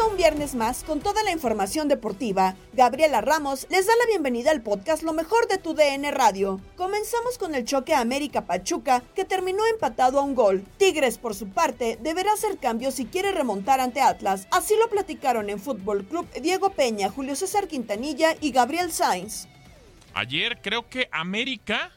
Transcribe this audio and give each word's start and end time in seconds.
A 0.00 0.06
un 0.06 0.16
viernes 0.16 0.54
más 0.54 0.84
con 0.84 1.00
toda 1.00 1.22
la 1.24 1.32
información 1.32 1.88
deportiva. 1.88 2.54
Gabriela 2.72 3.20
Ramos 3.20 3.66
les 3.70 3.86
da 3.86 3.92
la 3.98 4.06
bienvenida 4.06 4.50
al 4.50 4.62
podcast 4.62 5.02
Lo 5.02 5.12
mejor 5.12 5.48
de 5.48 5.58
tu 5.58 5.74
DN 5.74 6.10
Radio. 6.12 6.60
Comenzamos 6.76 7.36
con 7.36 7.54
el 7.54 7.64
choque 7.64 7.94
América 7.94 8.46
Pachuca 8.46 9.02
que 9.16 9.24
terminó 9.24 9.66
empatado 9.66 10.20
a 10.20 10.22
un 10.22 10.34
gol. 10.34 10.64
Tigres 10.76 11.18
por 11.18 11.34
su 11.34 11.48
parte 11.48 11.98
deberá 12.00 12.32
hacer 12.32 12.58
cambios 12.58 12.94
si 12.94 13.06
quiere 13.06 13.32
remontar 13.32 13.80
ante 13.80 14.00
Atlas. 14.00 14.46
Así 14.52 14.74
lo 14.78 14.88
platicaron 14.88 15.50
en 15.50 15.58
Fútbol 15.58 16.04
Club 16.04 16.28
Diego 16.40 16.70
Peña, 16.70 17.08
Julio 17.08 17.34
César 17.34 17.66
Quintanilla 17.66 18.36
y 18.40 18.52
Gabriel 18.52 18.92
Sainz. 18.92 19.48
Ayer 20.14 20.60
creo 20.62 20.88
que 20.88 21.08
América, 21.10 21.92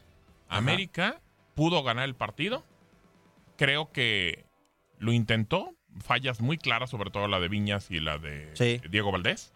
América 0.47 1.22
pudo 1.56 1.84
ganar 1.84 2.06
el 2.06 2.16
partido. 2.16 2.63
Creo 3.57 3.91
que 3.91 4.45
lo 4.97 5.13
intentó. 5.13 5.75
Fallas 6.00 6.40
muy 6.41 6.57
claras, 6.57 6.90
sobre 6.90 7.09
todo 7.12 7.28
la 7.28 7.40
de 7.40 7.47
Viñas 7.50 7.91
y 7.91 8.00
la 8.00 8.18
de 8.18 8.50
Sí. 8.56 8.81
Diego 8.90 9.12
Valdés. 9.12 9.52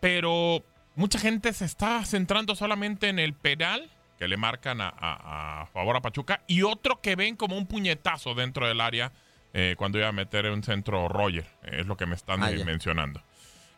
Pero 0.00 0.62
mucha 0.94 1.18
gente 1.18 1.52
se 1.52 1.64
está 1.64 2.04
centrando 2.04 2.54
solamente 2.54 3.08
en 3.08 3.18
el 3.18 3.34
penal 3.34 3.90
que 4.18 4.28
le 4.28 4.36
marcan 4.36 4.80
a, 4.80 4.88
a- 4.88 5.62
a 5.62 5.66
favor 5.66 5.96
a 5.96 6.00
Pachuca 6.00 6.42
y 6.46 6.62
otro 6.62 7.00
que 7.00 7.16
ven 7.16 7.36
como 7.36 7.56
un 7.58 7.66
puñetazo 7.66 8.34
dentro 8.34 8.66
del 8.66 8.80
área 8.80 9.12
eh, 9.52 9.74
cuando 9.76 9.98
iba 9.98 10.08
a 10.08 10.12
meter 10.12 10.50
un 10.50 10.62
centro 10.62 11.08
Roger. 11.08 11.46
eh, 11.64 11.80
es 11.80 11.86
lo 11.86 11.96
que 11.96 12.06
me 12.06 12.14
están 12.14 12.42
Ah, 12.42 12.50
eh, 12.50 12.64
mencionando. 12.64 13.22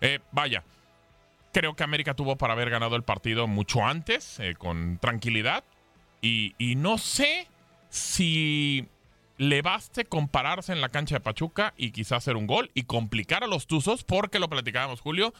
Eh, 0.00 0.20
vaya, 0.32 0.62
creo 1.52 1.74
que 1.74 1.82
América 1.84 2.14
tuvo 2.14 2.36
para 2.36 2.52
haber 2.52 2.70
ganado 2.70 2.94
el 2.96 3.02
partido 3.02 3.46
mucho 3.48 3.84
antes, 3.86 4.38
eh, 4.40 4.54
con 4.56 4.98
tranquilidad. 4.98 5.64
Y, 6.20 6.54
y 6.58 6.74
no 6.76 6.98
sé 6.98 7.46
si 7.90 8.88
le 9.38 9.62
baste 9.62 10.04
compararse 10.04 10.72
en 10.72 10.80
la 10.80 10.90
cancha 10.90 11.14
de 11.14 11.20
Pachuca 11.20 11.72
y 11.76 11.92
quizás 11.92 12.18
hacer 12.18 12.36
un 12.36 12.46
gol 12.46 12.70
y 12.74 12.82
complicar 12.82 13.44
a 13.44 13.46
los 13.46 13.66
Tuzos, 13.66 14.04
porque 14.04 14.40
lo 14.40 14.48
platicábamos, 14.48 15.00
Julio. 15.00 15.32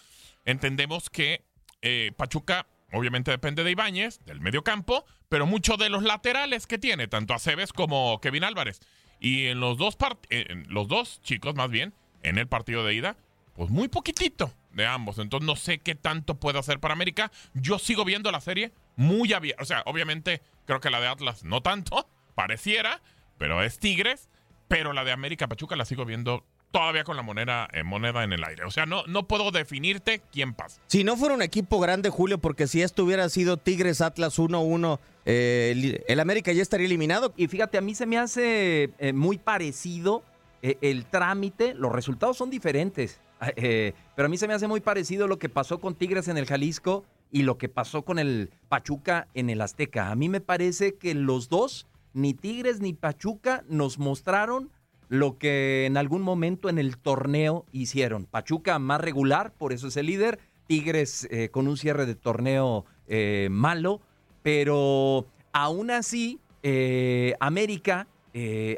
Entendemos 0.45 1.11
que 1.11 1.45
eh, 1.83 2.13
Pachuca 2.17 2.67
obviamente 2.93 3.31
depende 3.31 3.65
de 3.65 3.73
Ibáñez, 3.73 4.21
del 4.25 4.41
medio 4.41 4.63
campo, 4.63 5.05
pero 5.29 5.47
mucho 5.47 5.77
de 5.77 5.91
los 5.91 6.05
laterales 6.05 6.67
que 6.67 6.79
tiene, 6.79 7.09
tanto 7.09 7.35
Aceves 7.35 7.73
como 7.73 8.21
Kevin 8.21 8.45
Álvarez. 8.45 8.81
Y 9.21 9.47
en 9.47 9.59
los 9.59 9.77
dos, 9.77 9.99
eh, 10.31 10.47
en 10.49 10.73
los 10.73 10.87
dos 10.87 11.21
chicos, 11.23 11.57
más 11.57 11.69
bien, 11.69 11.93
en 12.23 12.39
el 12.39 12.47
partido 12.47 12.85
de 12.85 12.95
ida, 12.95 13.17
pues 13.55 13.69
muy 13.69 13.89
poquitito 13.89 14.55
de 14.73 14.87
ambos. 14.87 15.19
Entonces 15.19 15.45
no 15.45 15.57
sé 15.57 15.79
qué 15.79 15.97
tanto 15.97 16.37
puede 16.37 16.61
hacer 16.61 16.79
para 16.79 16.95
América. 16.95 17.33
Yo 17.53 17.81
sigo 17.81 18.05
viendo 18.05 18.31
la 18.31 18.41
serie 18.41 18.71
muy 18.95 19.33
abierta. 19.33 19.63
O 19.63 19.67
sea, 19.67 19.83
obviamente 19.87 20.41
creo 20.67 20.81
que 20.81 20.91
la 20.91 21.01
de 21.01 21.09
Atlas 21.09 21.43
no 21.43 21.61
tanto, 21.63 22.09
pareciera, 22.37 23.03
pero 23.39 23.63
es 23.63 23.79
Tigres. 23.79 24.29
Pero 24.69 24.93
la 24.93 25.03
de 25.05 25.13
América 25.13 25.49
Pachuca 25.49 25.77
la 25.77 25.87
sigo 25.87 26.05
viendo 26.05 26.45
todavía 26.71 27.03
con 27.03 27.17
la 27.17 27.23
moneda, 27.23 27.69
eh, 27.73 27.85
moneda 27.85 28.23
en 28.23 28.35
el 28.35 28.45
aire. 28.45 28.65
O 28.65 28.71
sea, 28.71 28.85
no, 28.85 29.03
no 29.07 29.27
puedo 29.27 29.51
definirte 29.51 30.21
quién 30.31 30.53
pasa. 30.53 30.83
Si 30.89 31.05
no 31.05 31.17
fuera 31.17 31.35
un 31.35 31.41
equipo 31.41 31.81
grande, 31.81 32.11
Julio, 32.11 32.37
porque 32.37 32.67
si 32.67 32.83
esto 32.83 33.05
hubiera 33.05 33.31
sido 33.31 33.57
Tigres 33.57 34.03
Atlas 34.03 34.39
1-1, 34.39 34.99
eh, 35.31 35.73
el, 35.73 36.05
el 36.09 36.21
América 36.21 36.53
ya 36.53 36.63
estaría 36.63 36.87
eliminado. 36.87 37.35
Y 37.37 37.49
fíjate, 37.49 37.77
a 37.77 37.83
mí 37.83 37.95
se 37.95 38.07
me 38.07 38.17
hace 38.17 38.91
eh, 38.99 39.13
muy 39.13 39.37
parecido 39.37 40.23
eh, 40.63 40.79
el 40.81 41.05
trámite, 41.05 41.75
los 41.75 41.93
resultados 41.93 42.39
son 42.39 42.49
diferentes, 42.49 43.21
pero 44.17 44.27
a 44.27 44.29
mí 44.29 44.39
se 44.39 44.49
me 44.49 44.55
hace 44.55 44.67
muy 44.67 44.81
parecido 44.81 45.29
lo 45.29 45.39
que 45.39 45.51
pasó 45.51 45.81
con 45.81 45.95
Tigres 45.95 46.29
en 46.29 46.39
el 46.39 46.47
Jalisco 46.47 47.05
y 47.31 47.43
lo 47.43 47.59
que 47.59 47.69
pasó 47.69 48.07
con 48.07 48.19
el 48.19 48.51
Pachuca 48.71 49.29
en 49.35 49.51
el 49.51 49.61
Azteca. 49.61 50.11
A 50.11 50.15
mí 50.15 50.31
me 50.31 50.41
parece 50.41 50.95
que 50.95 51.13
los 51.13 51.51
dos, 51.51 51.87
ni 52.19 52.35
Tigres 52.35 52.81
ni 52.81 52.93
Pachuca, 52.93 53.65
nos 53.69 53.99
mostraron 53.99 54.71
lo 55.09 55.39
que 55.39 55.87
en 55.87 55.97
algún 55.97 56.21
momento 56.21 56.69
en 56.69 56.79
el 56.79 56.99
torneo 56.99 57.65
hicieron. 57.73 58.27
Pachuca 58.27 58.79
más 58.79 59.01
regular, 59.01 59.53
por 59.53 59.73
eso 59.73 59.89
es 59.89 59.97
el 59.97 60.07
líder. 60.07 60.39
Tigres 60.67 61.27
eh, 61.31 61.49
con 61.49 61.69
un 61.69 61.79
cierre 61.79 62.05
de 62.05 62.15
torneo 62.15 62.85
eh, 63.07 63.49
malo, 63.51 64.03
pero 64.43 65.27
aún 65.53 65.91
así 65.91 66.41
eh, 66.63 67.35
América 67.41 68.07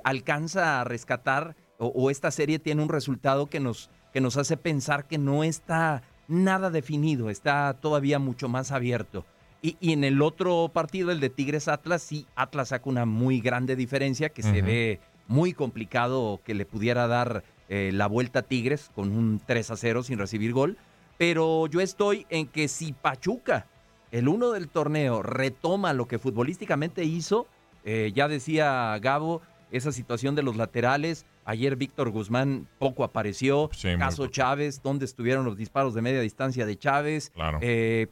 alcanza 0.04 0.81
a 0.81 0.84
rescatar 0.84 1.54
o, 1.76 1.88
o 1.88 2.08
esta 2.08 2.31
serie 2.31 2.58
tiene 2.58 2.82
un 2.82 2.88
resultado 2.88 3.48
que 3.48 3.60
nos, 3.60 3.90
que 4.10 4.22
nos 4.22 4.38
hace 4.38 4.56
pensar 4.56 5.06
que 5.06 5.19
no 5.19 5.44
está 5.44 6.02
nada 6.28 6.70
definido, 6.70 7.28
está 7.28 7.76
todavía 7.78 8.19
mucho 8.19 8.48
más 8.48 8.72
abierto. 8.72 9.26
Y, 9.62 9.76
y 9.80 9.92
en 9.92 10.04
el 10.04 10.22
otro 10.22 10.70
partido, 10.72 11.10
el 11.10 11.20
de 11.20 11.30
Tigres 11.30 11.68
Atlas, 11.68 12.02
sí, 12.02 12.26
Atlas 12.34 12.68
saca 12.68 12.88
una 12.88 13.04
muy 13.04 13.40
grande 13.40 13.76
diferencia 13.76 14.30
que 14.30 14.42
se 14.42 14.62
ve 14.62 15.00
muy 15.30 15.52
complicado 15.52 16.40
que 16.44 16.54
le 16.54 16.64
pudiera 16.64 17.06
dar 17.06 17.44
eh, 17.68 17.92
la 17.92 18.08
vuelta 18.08 18.40
a 18.40 18.42
Tigres 18.42 18.90
con 18.96 19.12
un 19.12 19.40
3 19.46 19.70
a 19.70 19.76
0 19.76 20.02
sin 20.02 20.18
recibir 20.18 20.52
gol. 20.52 20.76
Pero 21.18 21.68
yo 21.68 21.80
estoy 21.80 22.26
en 22.28 22.48
que 22.48 22.66
si 22.66 22.92
Pachuca 22.92 23.66
el 24.10 24.26
uno 24.26 24.50
del 24.50 24.68
torneo 24.68 25.22
retoma 25.22 25.92
lo 25.92 26.08
que 26.08 26.18
futbolísticamente 26.18 27.04
hizo, 27.04 27.46
eh, 27.84 28.10
ya 28.12 28.26
decía 28.26 28.98
Gabo, 29.00 29.40
esa 29.70 29.92
situación 29.92 30.34
de 30.34 30.42
los 30.42 30.56
laterales. 30.56 31.26
Ayer 31.44 31.76
Víctor 31.76 32.10
Guzmán 32.10 32.66
poco 32.80 33.04
apareció. 33.04 33.70
Sí, 33.72 33.96
Caso. 33.96 34.26
Chávez, 34.26 34.82
¿dónde 34.82 35.04
estuvieron 35.04 35.44
los 35.44 35.56
disparos 35.56 35.94
de 35.94 36.02
media 36.02 36.20
distancia 36.20 36.66
de 36.66 36.76
Chávez? 36.76 37.30
Claro. 37.30 37.60
Eh, 37.62 38.08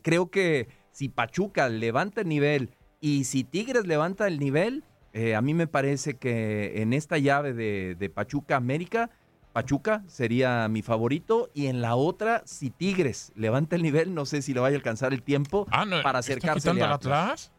creo 0.00 0.30
que 0.30 0.68
si 0.92 1.08
Pachuca 1.08 1.68
levanta 1.68 2.20
el 2.20 2.28
nivel 2.28 2.70
y 3.00 3.24
si 3.24 3.42
Tigres 3.44 3.86
levanta 3.86 4.28
el 4.28 4.38
nivel, 4.38 4.84
eh, 5.12 5.34
a 5.34 5.42
mí 5.42 5.54
me 5.54 5.66
parece 5.66 6.16
que 6.16 6.80
en 6.80 6.92
esta 6.92 7.18
llave 7.18 7.52
de, 7.52 7.96
de 7.98 8.10
Pachuca 8.10 8.56
América, 8.56 9.10
Pachuca 9.52 10.04
sería 10.06 10.68
mi 10.68 10.82
favorito 10.82 11.50
y 11.52 11.66
en 11.66 11.82
la 11.82 11.96
otra, 11.96 12.42
si 12.46 12.70
Tigres 12.70 13.32
levanta 13.34 13.76
el 13.76 13.82
nivel, 13.82 14.14
no 14.14 14.24
sé 14.24 14.40
si 14.40 14.54
le 14.54 14.60
vaya 14.60 14.76
a 14.76 14.78
alcanzar 14.78 15.12
el 15.12 15.22
tiempo 15.22 15.66
Ah, 15.70 15.84
no, 15.84 16.02
para 16.02 16.20
¿está 16.20 16.32
acercarse 16.32 16.70
el 16.70 16.82
Atlas? 16.82 17.52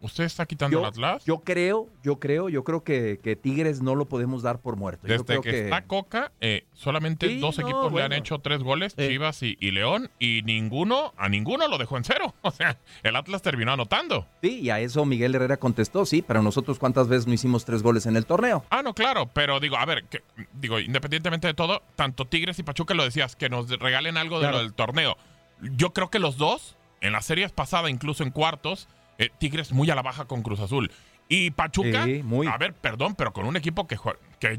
¿Usted 0.00 0.24
está 0.24 0.46
quitando 0.46 0.78
el 0.78 0.84
Atlas? 0.84 1.24
Yo 1.24 1.40
creo, 1.40 1.88
yo 2.04 2.20
creo, 2.20 2.48
yo 2.48 2.62
creo 2.62 2.84
que, 2.84 3.18
que 3.20 3.34
Tigres 3.34 3.82
no 3.82 3.96
lo 3.96 4.08
podemos 4.08 4.42
dar 4.42 4.60
por 4.60 4.76
muerto. 4.76 5.08
Yo 5.08 5.14
Desde 5.14 5.24
creo 5.24 5.42
que, 5.42 5.64
está 5.64 5.86
Coca, 5.86 6.30
eh, 6.40 6.66
solamente 6.72 7.26
Sí, 7.28 7.40
dos 7.40 7.58
no, 7.58 7.64
equipos 7.64 7.92
le 7.92 8.02
han 8.04 8.12
hecho 8.12 8.38
tres 8.38 8.62
goles, 8.62 8.94
Chivas 8.94 9.42
y, 9.42 9.56
y 9.58 9.72
León, 9.72 10.08
y 10.20 10.42
ninguno, 10.44 11.12
a 11.16 11.28
ninguno 11.28 11.66
lo 11.66 11.78
dejó 11.78 11.96
en 11.96 12.04
cero. 12.04 12.32
O 12.42 12.50
sea, 12.52 12.78
el 13.02 13.16
Atlas 13.16 13.42
terminó 13.42 13.72
anotando. 13.72 14.26
Sí, 14.40 14.60
y 14.60 14.70
a 14.70 14.78
eso 14.80 15.04
Miguel 15.04 15.34
Herrera 15.34 15.56
contestó, 15.56 16.06
sí, 16.06 16.22
pero 16.22 16.42
nosotros 16.42 16.78
cuántas 16.78 17.08
veces 17.08 17.26
no 17.26 17.32
hicimos 17.34 17.64
tres 17.64 17.82
goles 17.82 18.06
en 18.06 18.16
el 18.16 18.24
torneo. 18.24 18.64
Ah, 18.70 18.82
no, 18.82 18.94
claro, 18.94 19.28
pero 19.34 19.58
digo, 19.58 19.76
a 19.76 19.84
ver, 19.84 20.04
que- 20.04 20.22
digo, 20.54 20.78
independientemente 20.78 21.46
de 21.48 21.54
todo, 21.54 21.82
tanto 21.96 22.24
Tigres 22.24 22.58
y 22.60 22.62
Pachuca 22.62 22.94
lo 22.94 23.02
decías, 23.04 23.34
que 23.36 23.48
nos 23.48 23.68
regalen 23.68 24.16
algo 24.16 24.38
de 24.40 24.50
lo 24.50 24.58
del 24.58 24.72
torneo. 24.74 25.16
Yo 25.60 25.92
creo 25.92 26.08
que 26.08 26.20
los 26.20 26.36
dos, 26.36 26.76
en 27.00 27.12
las 27.12 27.26
series 27.26 27.50
pasadas, 27.52 27.90
incluso 27.90 28.22
en 28.22 28.30
cuartos, 28.30 28.88
eh, 29.18 29.30
Tigres 29.38 29.72
muy 29.72 29.90
a 29.90 29.94
la 29.94 30.02
baja 30.02 30.24
con 30.26 30.42
Cruz 30.42 30.60
Azul. 30.60 30.90
Y 31.30 31.50
Pachuca, 31.50 32.04
Sí, 32.06 32.22
muy. 32.22 32.46
a 32.46 32.56
ver, 32.56 32.72
perdón, 32.72 33.14
pero 33.14 33.34
con 33.34 33.44
un 33.44 33.54
equipo 33.58 33.86
que, 33.86 33.98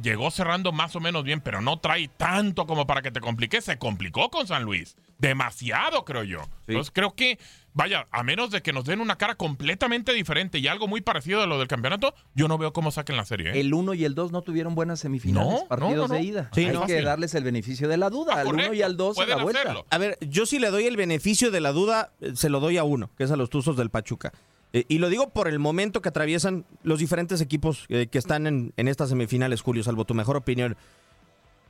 llegó 0.03 0.29
cerrando 0.29 0.71
más 0.71 0.95
o 0.95 0.99
menos 0.99 1.23
bien, 1.23 1.41
pero 1.41 1.61
no 1.61 1.79
trae 1.79 2.07
tanto 2.09 2.67
como 2.67 2.85
para 2.85 3.01
que 3.01 3.09
te 3.09 3.19
complique, 3.21 3.59
se 3.61 3.79
complicó 3.79 4.29
con 4.29 4.45
San 4.45 4.65
Luis. 4.65 4.95
Demasiado, 5.17 6.05
creo 6.05 6.23
yo. 6.23 6.41
Entonces 6.67 6.91
creo 6.93 7.15
que, 7.15 7.39
vaya, 7.73 8.07
a 8.11 8.21
menos 8.23 8.51
de 8.51 8.61
que 8.61 8.71
nos 8.71 8.85
den 8.85 9.01
una 9.01 9.17
cara 9.17 9.33
completamente 9.35 10.13
diferente 10.13 10.59
y 10.59 10.67
algo 10.67 10.87
muy 10.87 11.01
parecido 11.01 11.41
a 11.41 11.47
lo 11.47 11.57
del 11.57 11.67
campeonato, 11.67 12.13
yo 12.35 12.47
no 12.47 12.57
veo 12.57 12.71
cómo 12.71 12.91
saquen 12.91 13.17
la 13.17 13.25
serie. 13.25 13.49
¿eh? 13.51 13.59
El 13.61 13.73
1 13.73 13.95
y 13.95 14.05
el 14.05 14.13
2 14.13 14.31
no 14.31 14.43
tuvieron 14.43 14.75
buenas 14.75 14.99
semifinales, 14.99 15.61
No, 15.61 15.67
partidos 15.67 15.95
no, 15.95 16.07
no, 16.07 16.13
de 16.13 16.19
no. 16.19 16.25
ida. 16.25 16.49
Sí, 16.53 16.65
Hay 16.65 16.73
no. 16.73 16.85
que 16.85 17.01
darles 17.01 17.33
el 17.35 17.43
beneficio 17.43 17.87
de 17.87 17.97
la 17.97 18.09
duda, 18.11 18.33
Ah, 18.37 18.41
al 18.41 18.47
1 18.47 18.73
y 18.75 18.81
al 18.83 18.95
2 18.95 19.17
en 19.17 19.29
la 19.29 19.37
vuelta. 19.37 19.61
hacerlo. 19.61 19.85
A 19.89 19.97
ver, 19.97 20.17
yo 20.21 20.45
sí 20.45 20.59
le 20.59 20.69
doy 20.69 20.85
el 20.85 20.97
beneficio 20.97 21.49
de 21.51 21.61
la 21.61 21.71
duda, 21.71 22.11
eh, 22.21 22.33
se 22.35 22.49
lo 22.49 22.59
doy 22.59 22.77
a 22.77 22.83
uno, 22.83 23.09
que 23.17 23.23
es 23.23 23.31
a 23.31 23.35
los 23.35 23.49
Tuzos 23.49 23.75
del 23.75 23.89
Pachuca. 23.89 24.33
Eh, 24.73 24.85
y 24.87 24.99
lo 24.99 25.09
digo 25.09 25.29
por 25.29 25.47
el 25.47 25.59
momento 25.59 26.01
que 26.01 26.09
atraviesan 26.09 26.65
los 26.83 26.99
diferentes 26.99 27.41
equipos 27.41 27.85
eh, 27.89 28.07
que 28.07 28.17
están 28.17 28.45
en, 28.45 28.73
estas 28.87 29.09
semifinales, 29.09 29.61
Julio, 29.61 29.83
salvo 29.83 30.05
tu 30.05 30.13
mejor 30.13 30.37
opinión. 30.37 30.77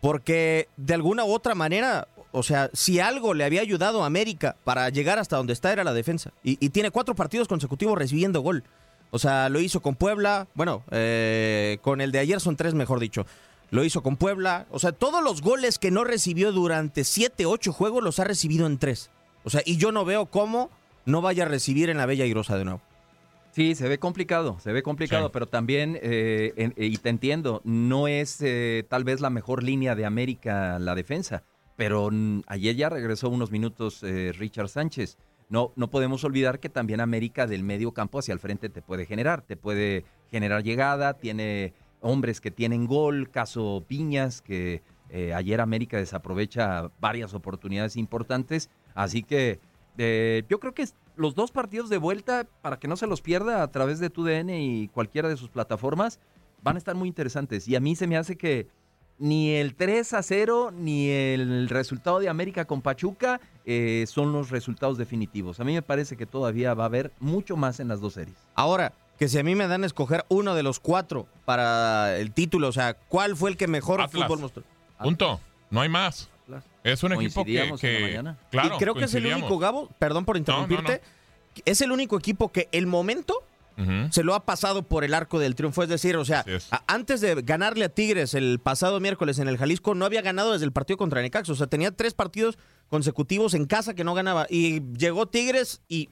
Porque 0.01 0.69
de 0.77 0.93
alguna 0.93 1.25
u 1.25 1.31
otra 1.31 1.55
manera, 1.55 2.07
o 2.31 2.43
sea, 2.43 2.69
si 2.73 2.99
algo 2.99 3.33
le 3.33 3.43
había 3.43 3.61
ayudado 3.61 4.03
a 4.03 4.05
América 4.05 4.55
para 4.63 4.89
llegar 4.89 5.19
hasta 5.19 5.37
donde 5.37 5.53
está 5.53 5.73
era 5.73 5.83
la 5.83 5.93
defensa. 5.93 6.31
Y, 6.43 6.57
y 6.65 6.69
tiene 6.69 6.91
cuatro 6.91 7.15
partidos 7.15 7.47
consecutivos 7.47 7.97
recibiendo 7.97 8.41
gol. 8.41 8.63
O 9.11 9.19
sea, 9.19 9.49
lo 9.49 9.59
hizo 9.59 9.81
con 9.81 9.95
Puebla, 9.95 10.47
bueno, 10.53 10.83
eh, 10.91 11.79
con 11.81 12.01
el 12.01 12.11
de 12.11 12.19
ayer 12.19 12.39
son 12.39 12.55
tres, 12.55 12.73
mejor 12.73 12.99
dicho. 12.99 13.25
Lo 13.71 13.83
hizo 13.83 14.01
con 14.03 14.17
Puebla. 14.17 14.67
O 14.71 14.79
sea, 14.79 14.91
todos 14.91 15.23
los 15.23 15.41
goles 15.41 15.79
que 15.79 15.91
no 15.91 16.03
recibió 16.03 16.51
durante 16.51 17.03
siete, 17.03 17.45
ocho 17.45 17.73
juegos 17.73 18.03
los 18.03 18.19
ha 18.19 18.23
recibido 18.23 18.67
en 18.67 18.77
tres. 18.77 19.09
O 19.43 19.49
sea, 19.49 19.61
y 19.65 19.77
yo 19.77 19.91
no 19.91 20.05
veo 20.05 20.27
cómo 20.27 20.69
no 21.05 21.21
vaya 21.21 21.45
a 21.45 21.47
recibir 21.47 21.89
en 21.89 21.97
la 21.97 22.05
Bella 22.05 22.25
Irosa 22.25 22.57
de 22.57 22.65
nuevo. 22.65 22.81
Sí, 23.59 23.75
se 23.75 23.89
ve 23.89 23.99
complicado, 23.99 24.57
se 24.61 24.71
ve 24.71 24.81
complicado, 24.83 25.25
Sí. 25.25 25.31
pero 25.33 25.45
también, 25.45 25.99
eh, 26.01 26.53
en- 26.55 26.73
y 26.77 26.95
te 26.95 27.09
entiendo, 27.09 27.59
no 27.65 28.07
es 28.07 28.39
eh, 28.39 28.85
tal 28.87 29.03
vez 29.03 29.19
la 29.19 29.29
mejor 29.29 29.63
línea 29.63 29.95
de 29.95 30.05
América 30.05 30.79
la 30.79 30.95
defensa, 30.95 31.43
pero 31.75 32.09
ayer 32.47 32.77
ya 32.77 32.87
regresó 32.87 33.27
unos 33.27 33.51
minutos 33.51 34.01
eh, 34.01 34.31
Richard 34.37 34.69
Sánchez. 34.69 35.17
No, 35.49 35.73
no 35.75 35.89
podemos 35.89 36.23
olvidar 36.23 36.61
que 36.61 36.69
también 36.69 37.01
América 37.01 37.47
del 37.47 37.63
medio 37.63 37.91
campo 37.91 38.19
hacia 38.19 38.33
el 38.33 38.39
frente 38.39 38.69
te 38.69 38.81
puede 38.81 39.05
generar, 39.05 39.41
te 39.41 39.57
puede 39.57 40.05
generar 40.31 40.63
llegada, 40.63 41.15
tiene 41.15 41.73
hombres 41.99 42.39
que 42.39 42.51
tienen 42.51 42.87
gol, 42.87 43.29
caso 43.29 43.83
Piñas, 43.89 44.41
que 44.41 44.83
eh, 45.09 45.33
ayer 45.33 45.59
América 45.59 45.97
desaprovecha 45.97 46.91
varias 47.01 47.33
oportunidades 47.33 47.97
importantes, 47.97 48.69
así 48.95 49.21
que 49.21 49.59
eh, 49.97 50.43
yo 50.47 50.61
creo 50.61 50.73
que 50.73 50.85
los 51.19 51.35
dos 51.35 51.51
partidos 51.51 51.89
de 51.89 51.97
vuelta, 51.97 52.47
para 52.61 52.79
que 52.79 52.87
no 52.87 52.95
se 52.95 53.05
los 53.05 53.21
pierda 53.21 53.61
a 53.61 53.71
través 53.71 53.99
de 53.99 54.09
TUDN 54.09 54.51
y 54.51 54.87
cualquiera 54.87 55.27
de 55.27 55.35
sus 55.35 55.49
plataformas, 55.49 56.19
van 56.63 56.75
a 56.75 56.79
estar 56.79 56.95
muy 56.95 57.09
interesantes. 57.09 57.67
Y 57.67 57.75
a 57.75 57.81
mí 57.81 57.95
se 57.95 58.07
me 58.07 58.15
hace 58.15 58.37
que 58.37 58.67
ni 59.17 59.51
el 59.51 59.75
3 59.75 60.13
a 60.13 60.23
0 60.23 60.71
ni 60.73 61.09
el 61.09 61.67
resultado 61.67 62.19
de 62.19 62.29
América 62.29 62.63
con 62.63 62.81
Pachuca 62.81 63.41
eh, 63.65 64.05
son 64.07 64.31
los 64.31 64.49
resultados 64.49 64.97
definitivos. 64.97 65.59
A 65.59 65.65
mí 65.65 65.73
me 65.73 65.81
parece 65.81 66.15
que 66.15 66.25
todavía 66.25 66.73
va 66.73 66.83
a 66.83 66.87
haber 66.87 67.11
mucho 67.19 67.57
más 67.57 67.81
en 67.81 67.89
las 67.89 67.99
dos 67.99 68.13
series. 68.13 68.37
Ahora, 68.55 68.93
que 69.17 69.27
si 69.27 69.37
a 69.37 69.43
mí 69.43 69.55
me 69.55 69.67
dan 69.67 69.83
a 69.83 69.87
escoger 69.87 70.25
uno 70.29 70.55
de 70.55 70.63
los 70.63 70.79
cuatro 70.79 71.27
para 71.43 72.15
el 72.15 72.31
título, 72.31 72.69
o 72.69 72.71
sea, 72.71 72.93
¿cuál 72.93 73.35
fue 73.35 73.49
el 73.49 73.57
que 73.57 73.67
mejor 73.67 73.99
Atlas. 73.99 74.23
fútbol 74.23 74.39
mostró? 74.39 74.63
Punto. 75.03 75.41
No 75.69 75.81
hay 75.81 75.89
más. 75.89 76.28
Es 76.83 77.03
un 77.03 77.13
equipo 77.13 77.43
que, 77.43 78.21
claro, 78.51 78.75
y 78.75 78.77
creo 78.77 78.95
que 78.95 79.05
es 79.05 79.13
el 79.13 79.25
único, 79.25 79.57
Gabo, 79.57 79.89
perdón 79.99 80.25
por 80.25 80.37
interrumpirte, 80.37 81.01
no. 81.03 81.61
es 81.65 81.81
el 81.81 81.91
único 81.91 82.17
equipo 82.17 82.51
que 82.51 82.69
el 82.71 82.87
momento 82.87 83.43
se 84.11 84.23
lo 84.23 84.35
ha 84.35 84.45
pasado 84.45 84.83
por 84.83 85.05
el 85.05 85.13
arco 85.13 85.39
del 85.39 85.55
triunfo. 85.55 85.83
Es 85.83 85.89
decir, 85.89 86.17
o 86.17 86.25
sea, 86.25 86.43
antes 86.87 87.21
de 87.21 87.35
ganarle 87.41 87.85
a 87.85 87.89
Tigres 87.89 88.33
el 88.33 88.59
pasado 88.59 88.99
miércoles 88.99 89.39
en 89.39 89.47
el 89.47 89.57
Jalisco, 89.57 89.95
no 89.95 90.05
había 90.05 90.21
ganado 90.21 90.51
desde 90.51 90.65
el 90.65 90.73
partido 90.73 90.97
contra 90.97 91.21
Necaxa. 91.21 91.53
O 91.53 91.55
sea, 91.55 91.67
tenía 91.67 91.91
tres 91.91 92.13
partidos 92.13 92.57
consecutivos 92.89 93.53
en 93.53 93.65
casa 93.65 93.93
que 93.93 94.03
no 94.03 94.13
ganaba. 94.13 94.47
Y 94.49 94.81
llegó 94.97 95.27
Tigres 95.27 95.81
y 95.87 96.09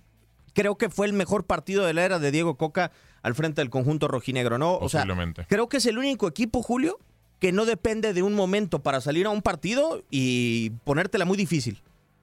creo 0.54 0.78
que 0.78 0.90
fue 0.90 1.08
el 1.08 1.14
mejor 1.14 1.46
partido 1.46 1.86
de 1.86 1.94
la 1.94 2.06
era 2.06 2.20
de 2.20 2.32
Diego 2.32 2.56
Coca 2.56 2.92
al 3.22 3.36
frente 3.36 3.62
del 3.62 3.70
conjunto 3.70 4.08
rojinegro, 4.08 4.58
¿no? 4.58 4.78
O 4.78 4.88
sea, 4.88 5.06
creo 5.50 5.68
que 5.68 5.78
es 5.78 5.86
el 5.88 5.98
único 5.98 6.28
equipo, 6.28 6.64
Julio, 6.64 7.00
que 7.40 7.52
no 7.52 7.66
depende 7.66 8.14
de 8.14 8.24
un 8.24 8.34
momento 8.34 8.80
para 8.80 9.02
salir 9.02 9.26
a 9.26 9.30
un 9.30 9.42
partido 9.42 10.04
y 10.10 10.72
ponértela 10.84 11.26
muy 11.26 11.38
difícil. 11.38 11.82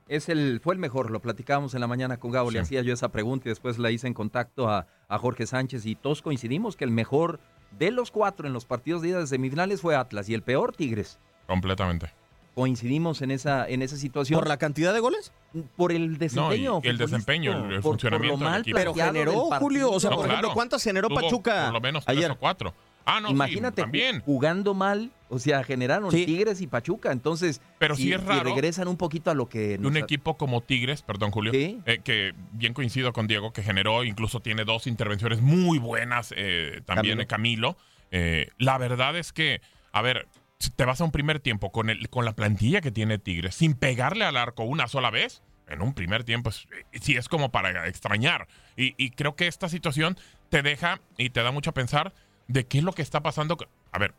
Es 0.08 0.28
el, 0.28 0.60
fue 0.62 0.74
el 0.74 0.80
mejor, 0.80 1.10
lo 1.10 1.20
platicábamos 1.20 1.72
en 1.74 1.80
la 1.80 1.86
mañana 1.86 2.18
con 2.18 2.30
Gabo, 2.30 2.50
le 2.50 2.58
hacía 2.60 2.82
yo 2.82 2.92
esa 2.92 3.08
pregunta 3.08 3.48
y 3.48 3.50
después 3.50 3.78
la 3.78 3.90
hice 3.90 4.06
en 4.06 4.12
contacto 4.14 4.68
a, 4.68 4.86
a 5.08 5.18
Jorge 5.18 5.46
Sánchez 5.46 5.86
y 5.86 5.94
todos 5.94 6.20
coincidimos 6.20 6.76
que 6.76 6.84
el 6.84 6.90
mejor 6.90 7.40
de 7.78 7.90
los 7.90 8.10
cuatro 8.10 8.46
en 8.46 8.52
los 8.52 8.66
partidos 8.66 9.00
de 9.02 9.08
ida 9.08 9.20
de 9.20 9.26
semifinales 9.26 9.80
fue 9.80 9.96
Atlas 9.96 10.28
y 10.28 10.34
el 10.34 10.42
peor 10.42 10.74
Tigres. 10.76 11.18
Completamente. 11.46 12.10
Coincidimos 12.54 13.20
en 13.22 13.30
esa, 13.32 13.68
en 13.68 13.82
esa 13.82 13.96
situación. 13.96 14.38
¿Por 14.38 14.46
la 14.48 14.58
cantidad 14.58 14.92
de 14.94 15.00
goles? 15.00 15.32
Por 15.76 15.90
el 15.90 16.18
desempeño. 16.18 16.74
No, 16.74 16.80
y 16.84 16.88
el 16.88 16.98
desempeño, 16.98 17.52
el- 17.68 17.74
por- 17.80 17.82
funcionamiento 17.94 18.34
por 18.34 18.40
lo 18.40 18.44
del 18.44 18.52
mal 18.52 18.60
equipo. 18.60 18.76
Pero 18.76 18.94
generó, 18.94 19.48
del 19.50 19.58
Julio, 19.58 19.90
o 19.90 19.98
sea, 19.98 20.10
por 20.10 20.26
ejemplo, 20.26 20.52
¿cuántas 20.54 20.82
generó 20.84 21.08
Tuvo 21.08 21.20
Pachuca 21.20 21.64
Por 21.64 21.72
lo 21.74 21.80
menos 21.80 22.04
tres 22.04 22.18
ayer? 22.18 22.30
o 22.30 22.38
cuatro. 22.38 22.72
Ah, 23.06 23.20
no, 23.20 23.28
sí, 23.28 23.34
Imagínate 23.34 23.82
también. 23.82 24.20
jugando 24.22 24.72
mal, 24.74 25.10
o 25.28 25.38
sea, 25.38 25.62
generaron 25.64 26.10
Sí. 26.10 26.24
Tigres 26.26 26.60
y 26.60 26.66
Pachuca, 26.66 27.12
entonces 27.12 27.60
Pero 27.78 27.96
si, 27.96 28.04
sí 28.04 28.12
es 28.12 28.20
si 28.22 28.26
regresan 28.40 28.88
un 28.88 28.96
poquito 28.96 29.30
a 29.30 29.34
lo 29.34 29.48
que 29.48 29.76
nos 29.78 29.90
un 29.90 29.96
equipo 29.98 30.36
como 30.36 30.62
Tigres, 30.62 31.02
perdón 31.02 31.30
Julio, 31.30 31.52
Sí. 31.52 31.80
eh, 31.86 32.00
que 32.02 32.32
bien 32.52 32.72
coincido 32.72 33.12
con 33.12 33.26
Diego, 33.26 33.52
que 33.52 33.62
generó, 33.62 34.04
incluso 34.04 34.40
tiene 34.40 34.64
dos 34.64 34.86
intervenciones 34.86 35.40
muy 35.42 35.78
buenas, 35.78 36.32
eh, 36.36 36.80
también 36.86 37.18
Camilo. 37.26 37.74
Camilo. 37.74 37.76
Eh, 38.10 38.48
la 38.58 38.78
verdad 38.78 39.16
es 39.16 39.32
que, 39.32 39.60
a 39.92 40.00
ver, 40.02 40.26
si 40.58 40.70
te 40.70 40.84
vas 40.84 41.00
a 41.00 41.04
un 41.04 41.10
primer 41.10 41.40
tiempo 41.40 41.72
con, 41.72 41.90
el, 41.90 42.08
con 42.08 42.24
la 42.24 42.32
plantilla 42.32 42.80
que 42.80 42.90
tiene 42.90 43.18
Tigres, 43.18 43.54
sin 43.54 43.74
pegarle 43.74 44.24
al 44.24 44.36
arco 44.36 44.62
una 44.64 44.88
sola 44.88 45.10
vez, 45.10 45.42
en 45.68 45.82
un 45.82 45.94
primer 45.94 46.24
tiempo 46.24 46.50
es- 46.50 46.66
eh, 46.92 46.98
sí 47.02 47.16
es 47.16 47.28
como 47.28 47.50
para 47.50 47.86
extrañar. 47.88 48.46
Y, 48.76 48.94
y 48.96 49.10
creo 49.10 49.34
que 49.34 49.46
esta 49.46 49.68
situación 49.68 50.16
te 50.48 50.62
deja 50.62 51.00
y 51.18 51.30
te 51.30 51.42
da 51.42 51.50
mucho 51.50 51.70
a 51.70 51.74
pensar 51.74 52.12
de 52.48 52.66
qué 52.66 52.78
es 52.78 52.84
lo 52.84 52.92
que 52.92 53.02
está 53.02 53.22
pasando. 53.22 53.56
A 53.92 53.98
ver, 53.98 54.14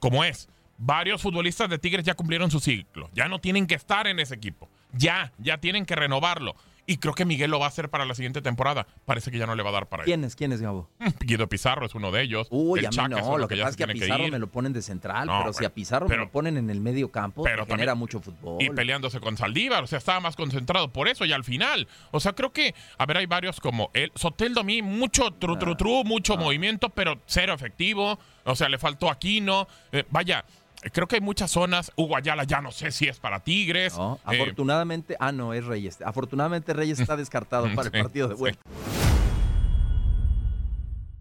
como 0.00 0.24
es, 0.24 0.48
varios 0.78 1.22
futbolistas 1.22 1.68
de 1.68 1.78
Tigres 1.78 2.04
ya 2.04 2.14
cumplieron 2.14 2.50
su 2.50 2.60
ciclo, 2.60 3.10
ya 3.14 3.28
no 3.28 3.40
tienen 3.40 3.66
que 3.66 3.74
estar 3.74 4.06
en 4.06 4.18
ese 4.18 4.34
equipo, 4.34 4.68
ya, 4.92 5.32
ya 5.38 5.58
tienen 5.58 5.86
que 5.86 5.94
renovarlo. 5.94 6.54
Y 6.86 6.98
creo 6.98 7.14
que 7.14 7.24
Miguel 7.24 7.50
lo 7.50 7.58
va 7.58 7.64
a 7.64 7.68
hacer 7.68 7.88
para 7.88 8.04
la 8.04 8.14
siguiente 8.14 8.42
temporada. 8.42 8.86
Parece 9.06 9.30
que 9.30 9.38
ya 9.38 9.46
no 9.46 9.54
le 9.54 9.62
va 9.62 9.70
a 9.70 9.72
dar 9.72 9.86
para 9.88 10.04
¿Quién 10.04 10.22
es? 10.24 10.36
¿Quién 10.36 10.52
es, 10.52 10.60
Gabo? 10.60 10.90
él. 11.00 11.14
Guido 11.20 11.48
Pizarro 11.48 11.86
es 11.86 11.94
uno 11.94 12.10
de 12.12 12.20
ellos. 12.22 12.46
Uy, 12.50 12.80
el 12.80 12.86
a 12.86 12.90
mí 12.90 12.96
Chaca 12.96 13.08
no, 13.08 13.38
lo 13.38 13.48
que 13.48 13.56
ya 13.56 13.62
pasa 13.64 13.70
es 13.70 13.76
que 13.76 13.84
a 13.84 13.86
que 13.86 13.92
Pizarro 13.94 14.28
me 14.28 14.38
lo 14.38 14.48
ponen 14.48 14.72
de 14.74 14.82
central, 14.82 15.26
No, 15.26 15.38
pero 15.40 15.52
si 15.54 15.64
a 15.64 15.72
Pizarro 15.72 16.08
me 16.08 16.16
lo 16.16 16.30
ponen 16.30 16.56
en 16.58 16.68
el 16.68 16.80
medio 16.80 17.10
campo, 17.10 17.42
pero 17.42 17.64
genera 17.64 17.92
también- 17.92 17.98
mucho 17.98 18.20
fútbol. 18.20 18.62
y 18.62 18.68
peleándose 18.70 19.18
con 19.20 19.36
Saldívar, 19.38 19.82
o 19.84 19.86
sea, 19.86 19.96
estaba 19.98 20.20
más 20.20 20.36
concentrado 20.36 20.92
por 20.92 21.08
eso 21.08 21.24
y 21.24 21.32
al 21.32 21.42
final, 21.44 21.88
o 22.10 22.20
sea, 22.20 22.34
creo 22.34 22.52
que, 22.52 22.74
a 22.98 23.06
ver, 23.06 23.16
hay 23.16 23.26
varios 23.26 23.60
como 23.60 23.90
él, 23.94 24.12
Soteldo 24.14 24.60
a 24.60 24.64
mí, 24.64 24.82
mucho 24.82 25.30
tru, 25.30 25.56
tru, 25.58 25.76
tru, 25.76 26.04
mucho 26.04 26.36
movimiento, 26.36 26.90
pero 26.90 27.18
cero 27.26 27.54
efectivo, 27.54 28.18
o 28.44 28.54
sea, 28.54 28.68
le 28.68 28.76
faltó 28.78 29.08
Aquino, 29.10 29.66
eh, 29.90 30.04
vaya, 30.10 30.44
creo 30.92 31.06
que 31.08 31.16
hay 31.16 31.20
muchas 31.20 31.50
zonas. 31.50 31.92
Hugo 31.96 32.16
Ayala 32.16 32.44
ya 32.44 32.60
no 32.60 32.70
sé 32.72 32.90
si 32.92 33.06
es 33.08 33.18
para 33.18 33.40
Tigres. 33.40 33.96
No, 33.96 34.16
Eh, 34.30 34.36
afortunadamente, 34.40 35.16
ah, 35.20 35.32
no, 35.32 35.54
es 35.54 35.64
Reyes. 35.64 36.00
Afortunadamente 36.02 36.72
Reyes 36.72 37.00
está 37.00 37.16
descartado 37.16 37.66
para 37.74 37.88
el 37.88 38.02
partido 38.02 38.28
de 38.28 38.34
sí. 38.34 38.38
vuelta. 38.40 38.60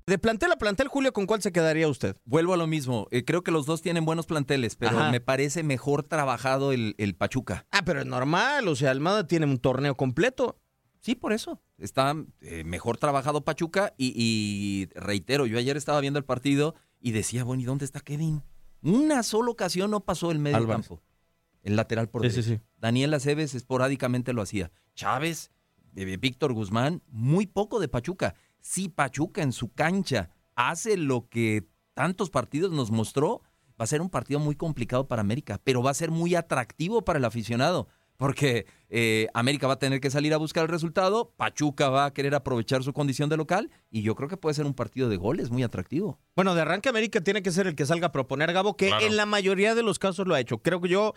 De 0.05 0.17
plantel 0.19 0.51
a 0.51 0.57
plantel, 0.57 0.89
Julio, 0.89 1.13
¿con 1.13 1.25
cuál 1.25 1.41
se 1.41 1.53
quedaría 1.53 1.87
usted? 1.87 2.17
Vuelvo 2.25 2.53
a 2.53 2.57
lo 2.57 2.67
mismo. 2.67 3.07
eh, 3.11 3.23
creo 3.23 3.41
que 3.41 3.51
los 3.51 3.65
dos 3.65 3.81
tienen 3.81 4.03
buenos 4.03 4.25
planteles, 4.25 4.75
pero 4.75 4.99
Ajá. 4.99 5.11
me 5.11 5.21
parece 5.21 5.63
mejor 5.63 6.03
trabajado 6.03 6.73
el, 6.73 6.93
el 6.97 7.15
Pachuca. 7.15 7.65
Ah, 7.71 7.83
pero 7.85 8.01
es 8.01 8.05
normal, 8.05 8.67
o 8.67 8.75
sea, 8.75 8.91
Almada 8.91 9.27
tiene 9.27 9.45
un 9.45 9.59
torneo 9.59 9.95
completo. 9.95 10.59
Sí, 10.99 11.15
por 11.15 11.31
eso. 11.31 11.61
Está 11.77 12.15
eh, 12.41 12.63
mejor 12.65 12.97
trabajado 12.97 13.45
Pachuca 13.45 13.93
y, 13.97 14.13
y 14.17 14.89
reitero, 14.99 15.45
yo 15.45 15.57
ayer 15.57 15.77
estaba 15.77 16.01
viendo 16.01 16.19
el 16.19 16.25
partido 16.25 16.75
y 16.99 17.11
decía, 17.11 17.45
bueno, 17.45 17.61
¿y 17.61 17.65
dónde 17.65 17.85
está 17.85 18.01
Kevin? 18.01 18.43
Una 18.83 19.23
sola 19.23 19.49
ocasión 19.51 19.91
no 19.91 20.01
pasó 20.01 20.31
el 20.31 20.39
medio 20.39 20.57
Álvarez. 20.57 20.87
campo. 20.87 21.01
El 21.61 21.75
lateral 21.77 22.09
por 22.09 22.21
Sí, 22.23 22.29
sí, 22.29 22.41
derecha. 22.41 22.63
sí. 22.63 22.69
Daniel 22.79 23.13
Aceves 23.13 23.55
esporádicamente 23.55 24.33
lo 24.33 24.41
hacía. 24.41 24.71
Chávez, 24.95 25.51
eh, 25.95 26.17
Víctor 26.17 26.53
Guzmán, 26.53 27.01
muy 27.07 27.47
poco 27.47 27.79
de 27.79 27.87
Pachuca. 27.87 28.35
Si 28.59 28.89
Pachuca 28.89 29.41
en 29.41 29.53
su 29.53 29.71
cancha 29.71 30.29
hace 30.55 30.97
lo 30.97 31.29
que 31.29 31.67
tantos 31.93 32.29
partidos 32.29 32.71
nos 32.71 32.91
mostró, 32.91 33.41
va 33.79 33.85
a 33.85 33.87
ser 33.87 34.01
un 34.01 34.09
partido 34.09 34.39
muy 34.39 34.55
complicado 34.55 35.07
para 35.07 35.21
América, 35.21 35.59
pero 35.63 35.81
va 35.81 35.91
a 35.91 35.95
ser 35.95 36.11
muy 36.11 36.35
atractivo 36.35 37.03
para 37.03 37.19
el 37.19 37.25
aficionado. 37.25 37.87
Porque 38.17 38.65
eh, 38.89 39.27
América 39.33 39.67
va 39.67 39.73
a 39.73 39.79
tener 39.79 39.99
que 39.99 40.09
salir 40.11 40.33
a 40.33 40.37
buscar 40.37 40.63
el 40.63 40.69
resultado, 40.69 41.33
Pachuca 41.35 41.89
va 41.89 42.05
a 42.05 42.13
querer 42.13 42.35
aprovechar 42.35 42.83
su 42.83 42.93
condición 42.93 43.27
de 43.29 43.37
local 43.37 43.71
y 43.89 44.03
yo 44.03 44.15
creo 44.15 44.29
que 44.29 44.37
puede 44.37 44.53
ser 44.53 44.65
un 44.65 44.73
partido 44.75 45.09
de 45.09 45.17
goles 45.17 45.49
muy 45.49 45.63
atractivo. 45.63 46.19
Bueno, 46.35 46.53
de 46.55 46.61
arranque 46.61 46.89
América 46.89 47.21
tiene 47.21 47.41
que 47.41 47.51
ser 47.51 47.67
el 47.67 47.75
que 47.75 47.85
salga 47.85 48.07
a 48.07 48.11
proponer 48.11 48.53
Gabo, 48.53 48.77
que 48.77 48.87
Claro. 48.87 49.05
en 49.05 49.17
la 49.17 49.25
mayoría 49.25 49.73
de 49.75 49.83
los 49.83 49.97
casos 49.99 50.27
lo 50.27 50.35
ha 50.35 50.39
hecho. 50.39 50.59
Creo 50.59 50.79
que 50.79 50.89
yo, 50.89 51.13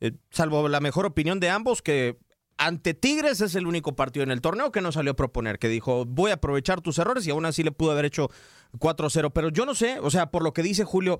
eh, 0.00 0.12
salvo 0.30 0.68
la 0.68 0.80
mejor 0.80 1.06
opinión 1.06 1.40
de 1.40 1.48
ambos, 1.48 1.80
que 1.80 2.18
ante 2.56 2.94
Tigres 2.94 3.40
es 3.40 3.54
el 3.56 3.66
único 3.66 3.96
partido 3.96 4.22
en 4.22 4.30
el 4.30 4.40
torneo 4.40 4.70
que 4.70 4.80
no 4.80 4.92
salió 4.92 5.12
a 5.12 5.16
proponer, 5.16 5.58
que 5.58 5.68
dijo, 5.68 6.04
voy 6.04 6.30
a 6.30 6.34
aprovechar 6.34 6.82
tus 6.82 6.98
errores 6.98 7.26
y 7.26 7.30
aún 7.30 7.46
así 7.46 7.62
le 7.64 7.72
pudo 7.72 7.90
haber 7.92 8.04
hecho 8.04 8.28
4-0. 8.78 9.30
Pero 9.32 9.48
yo 9.48 9.66
no 9.66 9.74
sé, 9.74 9.98
o 9.98 10.10
sea, 10.10 10.30
por 10.30 10.42
lo 10.44 10.52
que 10.52 10.62
dice 10.62 10.84
Julio, 10.84 11.18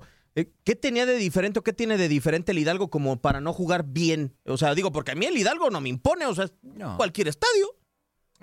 ¿qué 0.63 0.75
tenía 0.75 1.05
de 1.05 1.15
diferente 1.17 1.59
o 1.59 1.63
qué 1.63 1.73
tiene 1.73 1.97
de 1.97 2.09
diferente 2.09 2.51
el 2.51 2.57
Hidalgo 2.59 2.89
como 2.89 3.21
para 3.21 3.39
no 3.41 3.53
jugar 3.53 3.85
bien? 3.87 4.35
O 4.45 4.57
sea, 4.57 4.75
digo, 4.75 4.91
porque 4.91 5.11
a 5.11 5.15
mí 5.15 5.25
el 5.25 5.37
Hidalgo 5.37 5.69
no 5.69 5.79
me 5.81 5.89
impone, 5.89 6.25
o 6.25 6.35
sea, 6.35 6.45
es 6.45 6.53
No. 6.61 6.97
cualquier 6.97 7.27
estadio. 7.29 7.67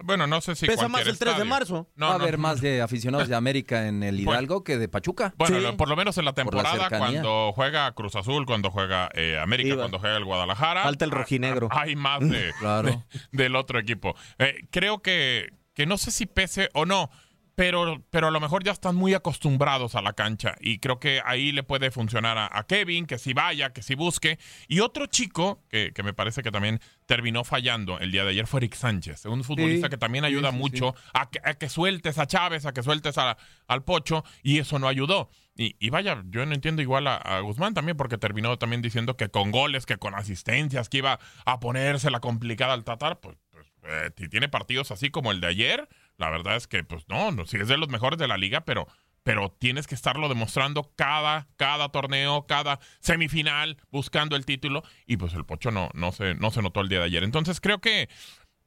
Bueno, 0.05 0.27
no 0.27 0.41
sé 0.41 0.55
si 0.55 0.65
Pesa 0.67 0.89
más 0.89 1.07
el 1.07 1.19
3 1.19 1.37
de 1.37 1.45
marzo. 1.45 1.87
No, 1.97 2.07
va 2.09 2.15
a 2.15 2.19
no, 2.19 2.25
haber 2.25 2.39
no. 2.39 2.43
más 2.45 2.63
de 2.63 2.81
aficionados 2.81 3.29
de 3.29 3.35
América 3.37 3.87
en 3.89 4.03
el 4.03 4.17
Bueno. 4.25 4.31
Hidalgo 4.33 4.65
que 4.65 4.79
de 4.79 4.89
Pachuca. 4.89 5.35
Bueno, 5.37 5.61
Sí. 5.61 5.77
por 5.77 5.87
lo 5.89 5.97
menos 5.97 6.17
en 6.17 6.25
la 6.25 6.33
Por 6.35 6.55
la 6.55 6.63
temporada, 6.63 6.99
cuando 6.99 7.53
juega 7.55 7.93
Cruz 7.95 8.17
Azul, 8.17 8.47
cuando 8.47 8.71
juega 8.71 9.11
eh, 9.15 9.39
América, 9.39 9.69
Iba. 9.69 9.83
cuando 9.83 9.99
juega 9.99 10.17
el 10.17 10.25
Guadalajara. 10.25 10.83
Falta 10.85 11.05
el 11.05 11.11
ah, 11.13 11.15
rojinegro. 11.17 11.69
ah, 11.71 11.83
Hay 11.83 11.95
más 11.95 12.21
de, 12.21 12.53
Claro. 12.59 12.89
de- 12.89 13.21
del 13.45 13.55
otro 13.55 13.79
equipo. 13.79 14.17
Eh, 14.39 14.67
creo 14.71 15.03
que, 15.03 15.51
que 15.75 15.85
no 15.85 15.99
sé 15.99 16.11
si 16.11 16.25
pese 16.25 16.71
o 16.73 16.87
no, 16.87 17.11
pero, 17.55 18.03
pero 18.11 18.29
a 18.29 18.31
lo 18.31 18.41
mejor 18.41 18.65
ya 18.65 18.73
están 18.73 18.97
muy 18.97 19.15
acostumbrados 19.15 19.95
a 19.95 20.03
la 20.03 20.13
cancha 20.15 20.55
y 20.61 20.79
creo 20.79 20.99
que 20.99 21.21
ahí 21.25 21.53
le 21.53 21.63
puede 21.63 21.91
funcionar 21.91 22.39
a, 22.39 22.49
a 22.51 22.67
Kevin, 22.67 23.07
que 23.07 23.19
si 23.19 23.35
vaya, 23.35 23.73
que 23.73 23.83
si 23.83 23.95
busque. 23.95 24.39
Y 24.69 24.81
otro 24.81 25.07
chico 25.07 25.63
que, 25.69 25.93
que 25.95 26.03
me 26.03 26.15
parece 26.15 26.43
que 26.43 26.51
también 26.51 26.81
terminó 27.07 27.45
fallando 27.45 27.99
el 27.99 28.11
día 28.13 28.25
de 28.25 28.31
ayer 28.31 28.47
fue 28.47 28.61
Eric 28.61 28.75
Sánchez, 28.75 29.27
un 29.27 29.45
futbolista 29.45 29.89
que 29.89 29.99
también 29.99 30.25
ayuda 30.25 30.51
sí, 30.51 30.57
sí. 30.57 30.61
mucho 30.61 30.95
A, 31.13 31.31
que, 31.31 31.41
a 31.45 31.55
que 31.55 31.69
sueltes 31.69 32.19
a 32.19 32.27
Chávez, 32.27 32.65
a 32.67 32.73
que 32.73 32.83
sueltes 32.83 33.19
a- 33.19 33.37
al 33.67 33.85
Pocho 33.85 34.25
y 34.43 34.59
eso 34.59 34.79
no 34.79 34.89
ayudó. 34.89 35.31
Y, 35.55 35.77
y 35.79 35.91
vaya, 35.91 36.23
yo 36.31 36.47
no 36.47 36.55
entiendo 36.55 36.81
igual 36.81 37.07
a, 37.07 37.17
a 37.17 37.41
Guzmán 37.41 37.75
también 37.75 37.97
porque 37.99 38.17
terminó 38.17 38.57
también 38.59 38.81
diciendo 38.81 39.19
que 39.19 39.29
con 39.29 39.51
goles, 39.51 39.85
que 39.85 39.99
con 39.99 40.15
asistencias, 40.15 40.89
que 40.89 40.99
iba 40.99 41.19
a 41.45 41.61
ponerse 41.61 42.11
la 42.11 42.21
complicada 42.21 42.73
al 42.73 42.85
Tatar, 42.85 43.21
pues, 43.21 43.37
pues, 43.51 43.67
eh, 43.85 44.11
si 44.17 44.29
tiene 44.31 44.49
partidos 44.49 44.91
así 44.93 45.11
como 45.11 45.31
el 45.31 45.41
de 45.43 45.49
ayer, 45.49 45.89
la 46.23 46.31
verdad 46.31 46.57
es 46.57 46.67
que 46.67 46.83
pues 46.85 47.05
no, 47.09 47.31
no 47.33 47.45
sí 47.47 47.59
es 47.59 47.69
de 47.69 47.77
los 47.77 47.89
mejores 47.89 48.19
de 48.19 48.29
la 48.29 48.39
liga, 48.39 48.63
pero 48.65 48.87
pero 49.25 49.51
tienes 49.59 49.87
que 49.87 49.95
estarlo 49.95 50.29
demostrando 50.29 50.91
cada 50.97 51.47
cada 51.57 51.91
torneo, 51.91 52.47
cada 52.47 52.79
semifinal, 53.01 53.77
buscando 53.91 54.37
el 54.37 54.47
título 54.47 54.83
y 55.07 55.17
pues 55.17 55.35
el 55.35 55.45
Pocho 55.45 55.71
no 55.71 55.91
no 55.95 56.13
se 56.13 56.35
no 56.35 56.51
se 56.51 56.63
notó 56.63 56.81
el 56.81 56.89
día 56.89 57.01
de 57.01 57.05
ayer. 57.07 57.25
Entonces 57.25 57.61
creo 57.61 57.81
que 57.81 58.09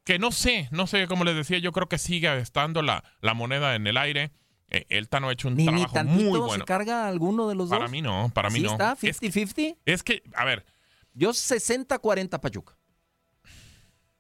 que 0.03 0.19
no 0.19 0.31
sé, 0.31 0.67
no 0.71 0.85
sé, 0.85 1.07
como 1.07 1.23
les 1.23 1.35
decía, 1.35 1.57
yo 1.57 1.71
creo 1.71 1.89
que 1.89 1.97
sigue 1.97 2.37
estando 2.39 2.81
la, 2.83 3.03
la 3.21 3.33
moneda 3.33 3.73
en 3.75 3.87
el 3.87 3.97
aire. 3.97 4.31
Eh, 4.69 4.85
el 4.89 5.09
Tano 5.09 5.29
ha 5.29 5.33
hecho 5.33 5.47
un 5.47 5.55
Ni, 5.55 5.63
ni 5.65 5.71
trabajo 5.73 5.93
tantito 5.93 6.23
muy 6.29 6.33
se 6.33 6.45
bueno. 6.45 6.65
carga 6.65 7.07
alguno 7.07 7.47
de 7.49 7.55
los 7.55 7.69
Para 7.69 7.83
dos. 7.83 7.91
mí 7.91 8.01
no, 8.01 8.29
para 8.33 8.49
mí 8.49 8.59
¿Sí 8.59 8.65
no. 8.65 8.71
está? 8.71 8.97
Es, 9.01 9.21
¿50-50? 9.21 9.77
es 9.85 10.03
que, 10.03 10.21
a 10.35 10.43
ver, 10.45 10.65
Yo 11.13 11.31
60-40 11.31 12.39
Pachuca. 12.39 12.74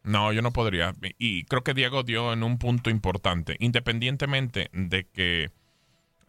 No, 0.05 0.31
yo 0.31 0.41
no 0.41 0.51
podría. 0.51 0.93
Y 1.17 1.43
creo 1.45 1.63
que 1.63 1.73
Diego 1.73 2.03
dio 2.03 2.31
en 2.33 2.43
un 2.43 2.57
punto 2.57 2.89
importante. 2.89 3.57
Independientemente 3.59 4.69
de 4.73 5.07
que, 5.07 5.51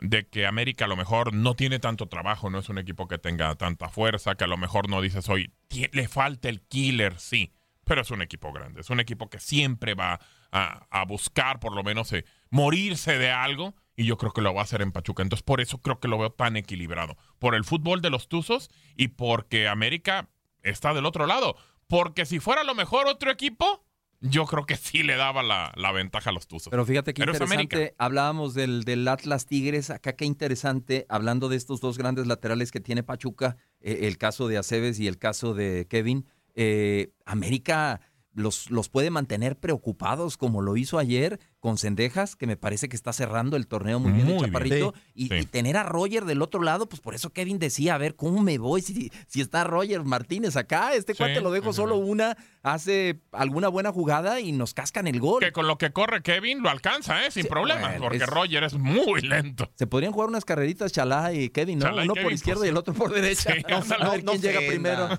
de 0.00 0.26
que 0.26 0.46
América 0.46 0.86
a 0.86 0.88
lo 0.88 0.96
mejor 0.96 1.32
no 1.32 1.54
tiene 1.54 1.78
tanto 1.78 2.06
trabajo, 2.08 2.50
no 2.50 2.58
es 2.58 2.68
un 2.68 2.78
equipo 2.78 3.08
que 3.08 3.18
tenga 3.18 3.54
tanta 3.54 3.88
fuerza, 3.88 4.34
que 4.34 4.44
a 4.44 4.48
lo 4.48 4.56
mejor 4.56 4.88
no 4.88 5.00
dices 5.00 5.28
hoy, 5.28 5.52
"Tie- 5.68 5.90
le 5.92 6.08
falta 6.08 6.48
el 6.48 6.60
killer, 6.62 7.18
sí. 7.18 7.52
Pero 7.84 8.00
es 8.02 8.10
un 8.10 8.20
equipo 8.20 8.52
grande, 8.52 8.80
es 8.80 8.90
un 8.90 8.98
equipo 8.98 9.30
que 9.30 9.38
siempre 9.38 9.94
va 9.94 10.18
a, 10.50 10.86
a 10.90 11.04
buscar 11.04 11.60
por 11.60 11.72
lo 11.74 11.84
menos 11.84 12.12
eh, 12.12 12.24
morirse 12.50 13.16
de 13.16 13.30
algo 13.30 13.74
y 13.94 14.04
yo 14.04 14.16
creo 14.18 14.32
que 14.32 14.40
lo 14.42 14.52
va 14.52 14.62
a 14.62 14.64
hacer 14.64 14.82
en 14.82 14.90
Pachuca. 14.90 15.22
Entonces 15.22 15.44
por 15.44 15.60
eso 15.60 15.78
creo 15.78 16.00
que 16.00 16.08
lo 16.08 16.18
veo 16.18 16.30
tan 16.30 16.56
equilibrado. 16.56 17.16
Por 17.38 17.54
el 17.54 17.62
fútbol 17.64 18.02
de 18.02 18.10
los 18.10 18.28
Tuzos 18.28 18.70
y 18.96 19.08
porque 19.08 19.68
América 19.68 20.28
está 20.64 20.94
del 20.94 21.06
otro 21.06 21.26
lado. 21.26 21.56
Porque 21.88 22.26
si 22.26 22.40
fuera 22.40 22.62
a 22.62 22.64
lo 22.64 22.74
mejor 22.74 23.06
otro 23.06 23.30
equipo, 23.30 23.84
yo 24.20 24.46
creo 24.46 24.64
que 24.66 24.76
sí 24.76 25.02
le 25.02 25.16
daba 25.16 25.42
la, 25.42 25.72
la 25.76 25.92
ventaja 25.92 26.30
a 26.30 26.32
los 26.32 26.46
Tuzos. 26.48 26.70
Pero 26.70 26.84
fíjate 26.86 27.12
qué 27.14 27.20
Pero 27.22 27.32
es 27.32 27.40
interesante. 27.40 27.76
América. 27.76 27.94
Hablábamos 27.98 28.54
del, 28.54 28.84
del 28.84 29.06
Atlas 29.06 29.46
Tigres. 29.46 29.90
Acá 29.90 30.14
qué 30.16 30.24
interesante, 30.24 31.06
hablando 31.08 31.48
de 31.48 31.56
estos 31.56 31.80
dos 31.80 31.98
grandes 31.98 32.26
laterales 32.26 32.72
que 32.72 32.80
tiene 32.80 33.02
Pachuca, 33.02 33.56
eh, 33.80 34.00
el 34.02 34.18
caso 34.18 34.48
de 34.48 34.58
Aceves 34.58 34.98
y 34.98 35.06
el 35.06 35.18
caso 35.18 35.54
de 35.54 35.86
Kevin. 35.88 36.26
eh, 36.54 37.12
América 37.26 38.00
los, 38.32 38.70
los 38.70 38.88
puede 38.90 39.10
mantener 39.10 39.58
preocupados 39.58 40.36
como 40.36 40.60
lo 40.60 40.76
hizo 40.76 40.98
ayer 40.98 41.40
con 41.66 41.78
Cendejas, 41.78 42.36
que 42.36 42.46
me 42.46 42.56
parece 42.56 42.88
que 42.88 42.94
está 42.94 43.12
cerrando 43.12 43.56
el 43.56 43.66
torneo 43.66 43.98
muy 43.98 44.12
bien 44.12 44.28
el 44.28 44.32
bien. 44.34 44.44
Chaparrito. 44.44 44.94
Sí, 44.94 45.00
y, 45.16 45.28
sí. 45.30 45.34
y 45.34 45.44
tener 45.46 45.76
a 45.76 45.82
Roger 45.82 46.24
del 46.24 46.40
otro 46.42 46.62
lado, 46.62 46.88
pues 46.88 47.00
por 47.00 47.16
eso 47.16 47.30
Kevin 47.32 47.58
decía, 47.58 47.96
a 47.96 47.98
ver, 47.98 48.14
¿cómo 48.14 48.40
me 48.40 48.56
voy 48.58 48.82
si, 48.82 49.10
si 49.26 49.40
está 49.40 49.64
Roger 49.64 50.04
Martínez 50.04 50.54
acá? 50.56 50.94
Este 50.94 51.12
Sí, 51.14 51.18
cuate 51.18 51.40
lo 51.40 51.50
dejo 51.50 51.72
sí, 51.72 51.78
solo 51.78 51.96
sí. 51.96 52.02
una, 52.08 52.36
hace 52.62 53.18
alguna 53.32 53.66
buena 53.66 53.90
jugada 53.90 54.38
y 54.38 54.52
nos 54.52 54.74
cascan 54.74 55.08
el 55.08 55.18
gol. 55.18 55.40
Que 55.40 55.50
con 55.50 55.66
lo 55.66 55.76
que 55.76 55.90
corre 55.90 56.22
Kevin 56.22 56.62
lo 56.62 56.70
alcanza, 56.70 57.26
¿eh? 57.26 57.32
Sin 57.32 57.46
bueno, 57.50 57.74
porque 58.00 58.18
es- 58.18 58.26
Roger 58.26 58.62
es 58.62 58.74
muy 58.74 59.22
lento. 59.22 59.68
Se 59.74 59.88
podrían 59.88 60.12
jugar 60.12 60.28
unas 60.28 60.44
carreritas 60.44 60.92
Chalá 60.92 61.32
y 61.32 61.48
Kevin, 61.50 61.80
¿no? 61.80 61.86
Chalá 61.86 62.02
Uno 62.04 62.14
por 62.14 62.22
por 62.22 62.32
izquierda 62.32 62.64
y 62.64 62.68
el 62.68 62.76
otro 62.76 62.94
por 62.94 63.12
derecha. 63.12 63.52
Sí, 63.54 63.62
no, 63.68 63.78
ándale. 63.78 64.04
a 64.04 64.10
ver 64.10 64.24
No, 64.24 64.32
quién 64.32 64.42
no 64.42 64.48
llega 64.48 64.58
ofenda. 64.60 65.18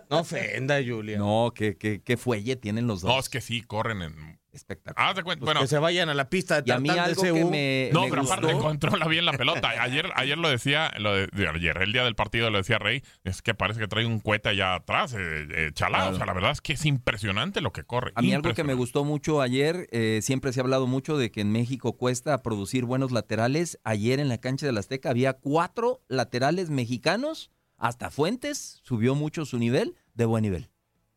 No 0.10 0.20
ofenda, 0.20 0.76
Julia. 0.86 1.18
No, 1.18 1.52
qué, 1.54 1.76
qué, 1.76 2.00
qué 2.02 2.16
fuelle 2.16 2.56
tienen 2.56 2.86
los 2.86 3.02
dos. 3.02 3.12
No, 3.12 3.18
es 3.18 3.28
que 3.28 3.40
sí, 3.42 3.60
corren 3.62 4.00
en. 4.02 4.38
Espectacular. 4.56 5.14
De. 5.14 5.22
Pues 5.22 5.38
bueno, 5.38 5.60
que 5.60 5.66
se 5.68 5.78
vayan 5.78 6.08
a 6.08 6.14
la 6.14 6.28
pista 6.28 6.60
de 6.60 6.68
Y 6.68 6.72
a 6.72 6.80
mí 6.80 6.88
de 6.90 6.98
algo 6.98 7.22
que 7.22 7.44
me, 7.44 7.90
no, 7.92 8.02
me 8.04 8.10
pero 8.10 8.22
aparte 8.22 8.46
gustó- 8.52 8.60
controla 8.62 9.06
bien 9.06 9.24
la 9.24 9.32
pelota. 9.38 9.68
Ayer, 9.80 10.10
ayer 10.16 10.36
lo 10.38 10.48
decía, 10.48 10.92
lo 10.98 11.14
de, 11.14 11.26
de 11.28 11.48
ayer, 11.48 11.76
el 11.82 11.92
día 11.92 12.02
del 12.04 12.14
partido 12.14 12.50
lo 12.50 12.58
decía 12.58 12.78
Rey, 12.78 13.02
es 13.24 13.42
que 13.42 13.54
parece 13.54 13.78
que 13.80 13.86
trae 13.88 14.06
un 14.06 14.18
cohete 14.20 14.48
allá 14.48 14.74
atrás, 14.74 15.12
eh, 15.14 15.46
eh, 15.54 15.70
Chalá. 15.74 15.98
Claro. 15.98 16.14
O 16.14 16.16
sea, 16.16 16.26
la 16.26 16.32
verdad 16.32 16.50
es 16.52 16.60
que 16.60 16.72
es 16.72 16.84
impresionante 16.86 17.60
lo 17.60 17.72
que 17.72 17.84
corre. 17.84 18.12
A 18.16 18.22
mí 18.22 18.32
algo 18.32 18.52
que 18.54 18.64
me 18.64 18.74
gustó 18.74 19.04
mucho 19.04 19.40
ayer, 19.40 19.88
eh, 19.92 20.20
siempre 20.22 20.52
se 20.52 20.60
ha 20.60 20.62
hablado 20.64 20.86
mucho 20.86 21.16
de 21.18 21.30
que 21.30 21.42
en 21.42 21.52
México 21.52 21.96
cuesta 21.96 22.42
producir 22.42 22.84
buenos 22.84 23.12
laterales. 23.12 23.78
Ayer 23.84 24.18
en 24.20 24.28
la 24.28 24.38
cancha 24.38 24.66
del 24.66 24.78
Azteca 24.78 25.10
había 25.10 25.34
cuatro 25.34 26.02
laterales 26.08 26.70
mexicanos, 26.70 27.50
hasta 27.76 28.10
Fuentes 28.10 28.80
subió 28.82 29.14
mucho 29.14 29.44
su 29.44 29.58
nivel, 29.58 29.94
de 30.14 30.24
buen 30.24 30.42
nivel. 30.42 30.70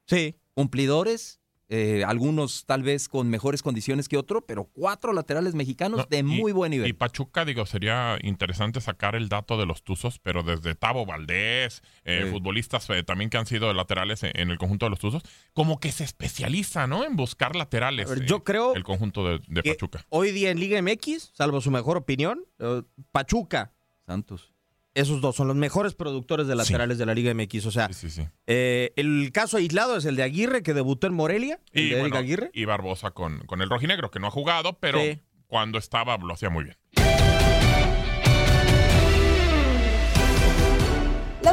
Sí. 0.08 0.36
Cumplidores, 0.55 1.38
eh, 1.70 2.04
algunos 2.04 2.66
tal 2.66 2.82
vez 2.82 3.08
con 3.08 3.30
mejores 3.30 3.62
condiciones 3.62 4.10
que 4.10 4.18
otro, 4.18 4.42
pero 4.46 4.66
cuatro 4.66 5.14
laterales 5.14 5.54
mexicanos 5.54 6.00
No, 6.00 6.06
de 6.10 6.18
y- 6.20 6.24
muy 6.24 6.52
buen 6.52 6.72
nivel. 6.72 6.88
Y 6.90 6.94
Pachuca, 6.94 7.46
digo, 7.46 7.66
sería 7.68 8.18
interesante 8.24 8.82
sacar 8.82 9.16
el 9.16 9.30
dato 9.30 9.56
de 9.58 9.66
los 9.68 9.84
Tuzos, 9.84 10.18
pero 10.20 10.42
desde 10.42 10.74
Tavo 10.76 11.06
Valdés, 11.06 11.84
eh, 12.06 12.24
Sí. 12.26 12.32
futbolistas 12.32 12.90
eh, 12.90 13.04
también 13.04 13.30
que 13.30 13.38
han 13.38 13.46
sido 13.46 13.72
laterales 13.74 14.24
en, 14.24 14.32
en 14.34 14.50
el 14.50 14.58
conjunto 14.58 14.88
de 14.88 14.90
los 14.90 15.00
Tuzos, 15.00 15.22
como 15.54 15.80
que 15.80 15.92
se 15.92 16.04
especializa, 16.04 16.88
¿no? 16.88 17.06
En 17.06 17.16
buscar 17.16 17.56
laterales. 17.56 18.10
Ver, 18.10 18.24
eh, 18.24 18.26
yo 18.28 18.44
creo 18.44 18.74
El 18.74 18.84
conjunto 18.84 19.24
de, 19.28 19.64
Pachuca. 19.64 20.06
Hoy 20.10 20.32
día 20.32 20.50
en 20.50 20.60
Liga 20.60 20.82
MX, 20.82 21.32
salvo 21.36 21.62
su 21.62 21.70
mejor 21.72 21.98
opinión, 21.98 22.46
eh, 22.58 22.82
Pachuca, 23.12 23.74
Santos. 24.08 24.52
Esos 24.96 25.22
dos 25.22 25.36
son 25.36 25.48
los 25.48 25.55
mejores 25.55 25.93
productores 25.93 26.48
de 26.48 26.55
laterales 26.55 26.98
de 26.98 27.05
la 27.05 27.13
Liga 27.13 27.34
MX. 27.34 27.65
O 27.67 27.72
sea, 27.72 27.88
Sí, 27.88 27.93
sí, 27.93 28.10
sí. 28.10 28.27
eh, 28.48 28.91
el 28.96 29.31
caso 29.31 29.58
aislado 29.58 29.98
es 29.98 30.05
el 30.05 30.15
de 30.15 30.24
Aguirre, 30.24 30.63
que 30.63 30.74
debutó 30.74 31.08
en 31.08 31.13
Morelia, 31.13 31.60
el 31.74 31.84
Y, 31.84 31.89
de 31.89 32.00
bueno, 32.01 32.17
Aguirre. 32.17 32.50
y 32.53 32.65
Barbosa 32.65 33.12
con, 33.12 33.39
con 33.46 33.62
el 33.62 33.69
rojinegro, 33.69 34.12
que 34.12 34.19
no 34.19 34.27
ha 34.27 34.31
jugado, 34.31 34.77
pero 34.79 35.00
cuando 35.48 35.77
estaba 35.77 36.17
lo 36.17 36.34
hacía 36.34 36.50
muy 36.50 36.63
bien. 36.65 36.77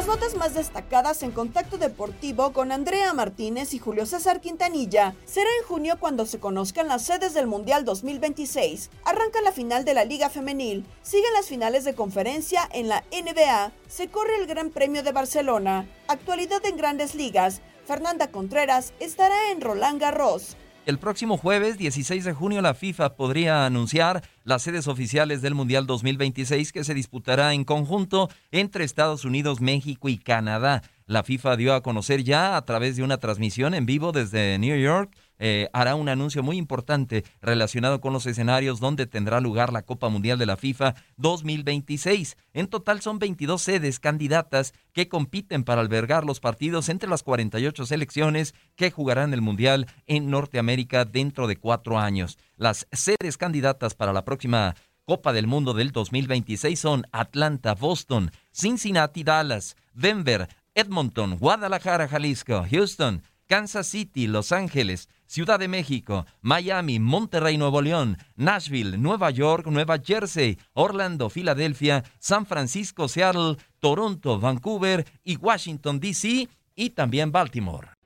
Notas 0.07 0.35
más 0.35 0.53
destacadas 0.53 1.21
en 1.21 1.31
contacto 1.31 1.77
deportivo 1.77 2.53
con 2.53 2.71
Andrea 2.71 3.13
Martínez 3.13 3.73
y 3.73 3.79
Julio 3.79 4.05
César 4.05 4.39
Quintanilla 4.39 5.13
será 5.25 5.49
en 5.59 5.67
junio 5.67 5.97
cuando 5.99 6.25
se 6.25 6.39
conozcan 6.39 6.87
las 6.87 7.01
sedes 7.01 7.33
del 7.33 7.45
Mundial 7.45 7.83
2026. 7.83 8.89
Arranca 9.03 9.41
la 9.41 9.51
final 9.51 9.83
de 9.83 9.93
la 9.93 10.05
Liga 10.05 10.29
Femenil, 10.29 10.85
siguen 11.01 11.33
las 11.33 11.47
finales 11.47 11.83
de 11.83 11.93
conferencia 11.93 12.61
en 12.71 12.87
la 12.87 13.03
NBA, 13.11 13.73
se 13.89 14.07
corre 14.07 14.37
el 14.39 14.47
Gran 14.47 14.69
Premio 14.69 15.03
de 15.03 15.11
Barcelona. 15.11 15.85
Actualidad 16.07 16.65
en 16.65 16.77
grandes 16.77 17.13
ligas, 17.13 17.59
Fernanda 17.85 18.31
Contreras 18.31 18.93
estará 19.01 19.51
en 19.51 19.59
Roland 19.59 19.99
Garros. 19.99 20.55
El 20.87 20.99
próximo 20.99 21.35
jueves 21.35 21.77
16 21.77 22.23
de 22.23 22.31
junio 22.31 22.61
la 22.61 22.73
FIFA 22.73 23.17
podría 23.17 23.65
anunciar 23.65 24.23
las 24.45 24.61
sedes 24.61 24.87
oficiales 24.87 25.41
del 25.41 25.53
Mundial 25.53 25.85
2026 25.85 26.71
que 26.71 26.85
se 26.85 26.93
disputará 26.93 27.53
en 27.53 27.65
conjunto 27.65 28.29
entre 28.51 28.85
Estados 28.85 29.25
Unidos, 29.25 29.59
México 29.59 30.07
y 30.07 30.17
Canadá. 30.17 30.83
La 31.05 31.23
FIFA 31.23 31.57
dio 31.57 31.73
a 31.73 31.83
conocer 31.83 32.23
ya 32.23 32.55
a 32.55 32.63
través 32.63 32.95
de 32.95 33.03
una 33.03 33.17
transmisión 33.17 33.73
en 33.73 33.85
vivo 33.85 34.13
desde 34.13 34.57
New 34.59 34.79
York 34.79 35.11
eh, 35.39 35.69
hará 35.73 35.95
un 35.95 36.09
anuncio 36.09 36.43
muy 36.43 36.57
importante 36.57 37.23
relacionado 37.41 38.01
con 38.01 38.13
los 38.13 38.25
escenarios 38.25 38.79
donde 38.79 39.05
tendrá 39.05 39.39
lugar 39.39 39.71
la 39.71 39.83
Copa 39.83 40.09
Mundial 40.09 40.37
de 40.37 40.45
la 40.45 40.57
FIFA 40.57 40.95
2026. 41.17 42.37
En 42.53 42.67
total 42.67 43.01
son 43.01 43.19
22 43.19 43.61
sedes 43.61 43.99
candidatas 43.99 44.73
que 44.93 45.07
compiten 45.07 45.63
para 45.63 45.81
albergar 45.81 46.25
los 46.25 46.39
partidos 46.39 46.89
entre 46.89 47.09
las 47.09 47.23
48 47.23 47.85
selecciones 47.85 48.55
que 48.75 48.91
jugarán 48.91 49.33
el 49.33 49.41
Mundial 49.41 49.87
en 50.05 50.29
Norteamérica 50.29 51.05
dentro 51.05 51.47
de 51.47 51.57
cuatro 51.57 51.99
años. 51.99 52.37
Las 52.55 52.87
sedes 52.91 53.37
candidatas 53.37 53.95
para 53.95 54.13
la 54.13 54.25
próxima 54.25 54.75
Copa 55.05 55.31
del 55.31 55.47
Mundo 55.47 55.73
del 55.73 55.93
2026 55.93 56.77
son 56.77 57.07
Atlanta, 57.13 57.75
Boston, 57.75 58.31
Cincinnati, 58.51 59.23
Dallas, 59.23 59.77
Denver, 59.93 60.49
Edmonton, 60.75 61.37
Guadalajara, 61.37 62.09
Jalisco, 62.09 62.65
Houston, 62.69 63.23
Kansas 63.47 63.87
City, 63.87 64.27
Los 64.27 64.51
Ángeles, 64.51 65.07
Ciudad 65.27 65.59
de 65.59 65.67
México, 65.67 66.25
Miami, 66.41 66.99
Monterrey, 66.99 67.57
Nuevo 67.57 67.81
León, 67.81 68.17
Nashville, 68.35 68.97
Nueva 68.97 69.29
York, 69.29 69.67
Nueva 69.67 69.99
Jersey, 69.99 70.57
Orlando, 70.73 71.29
Filadelfia, 71.29 72.03
San 72.17 72.45
Francisco, 72.45 73.07
Seattle, 73.07 73.57
Toronto, 73.79 74.39
Vancouver 74.39 75.05
y 75.23 75.35
Washington, 75.35 75.99
D.C. 75.99 76.47
y 76.75 76.89
también 76.91 77.31
Baltimore. 77.31 77.96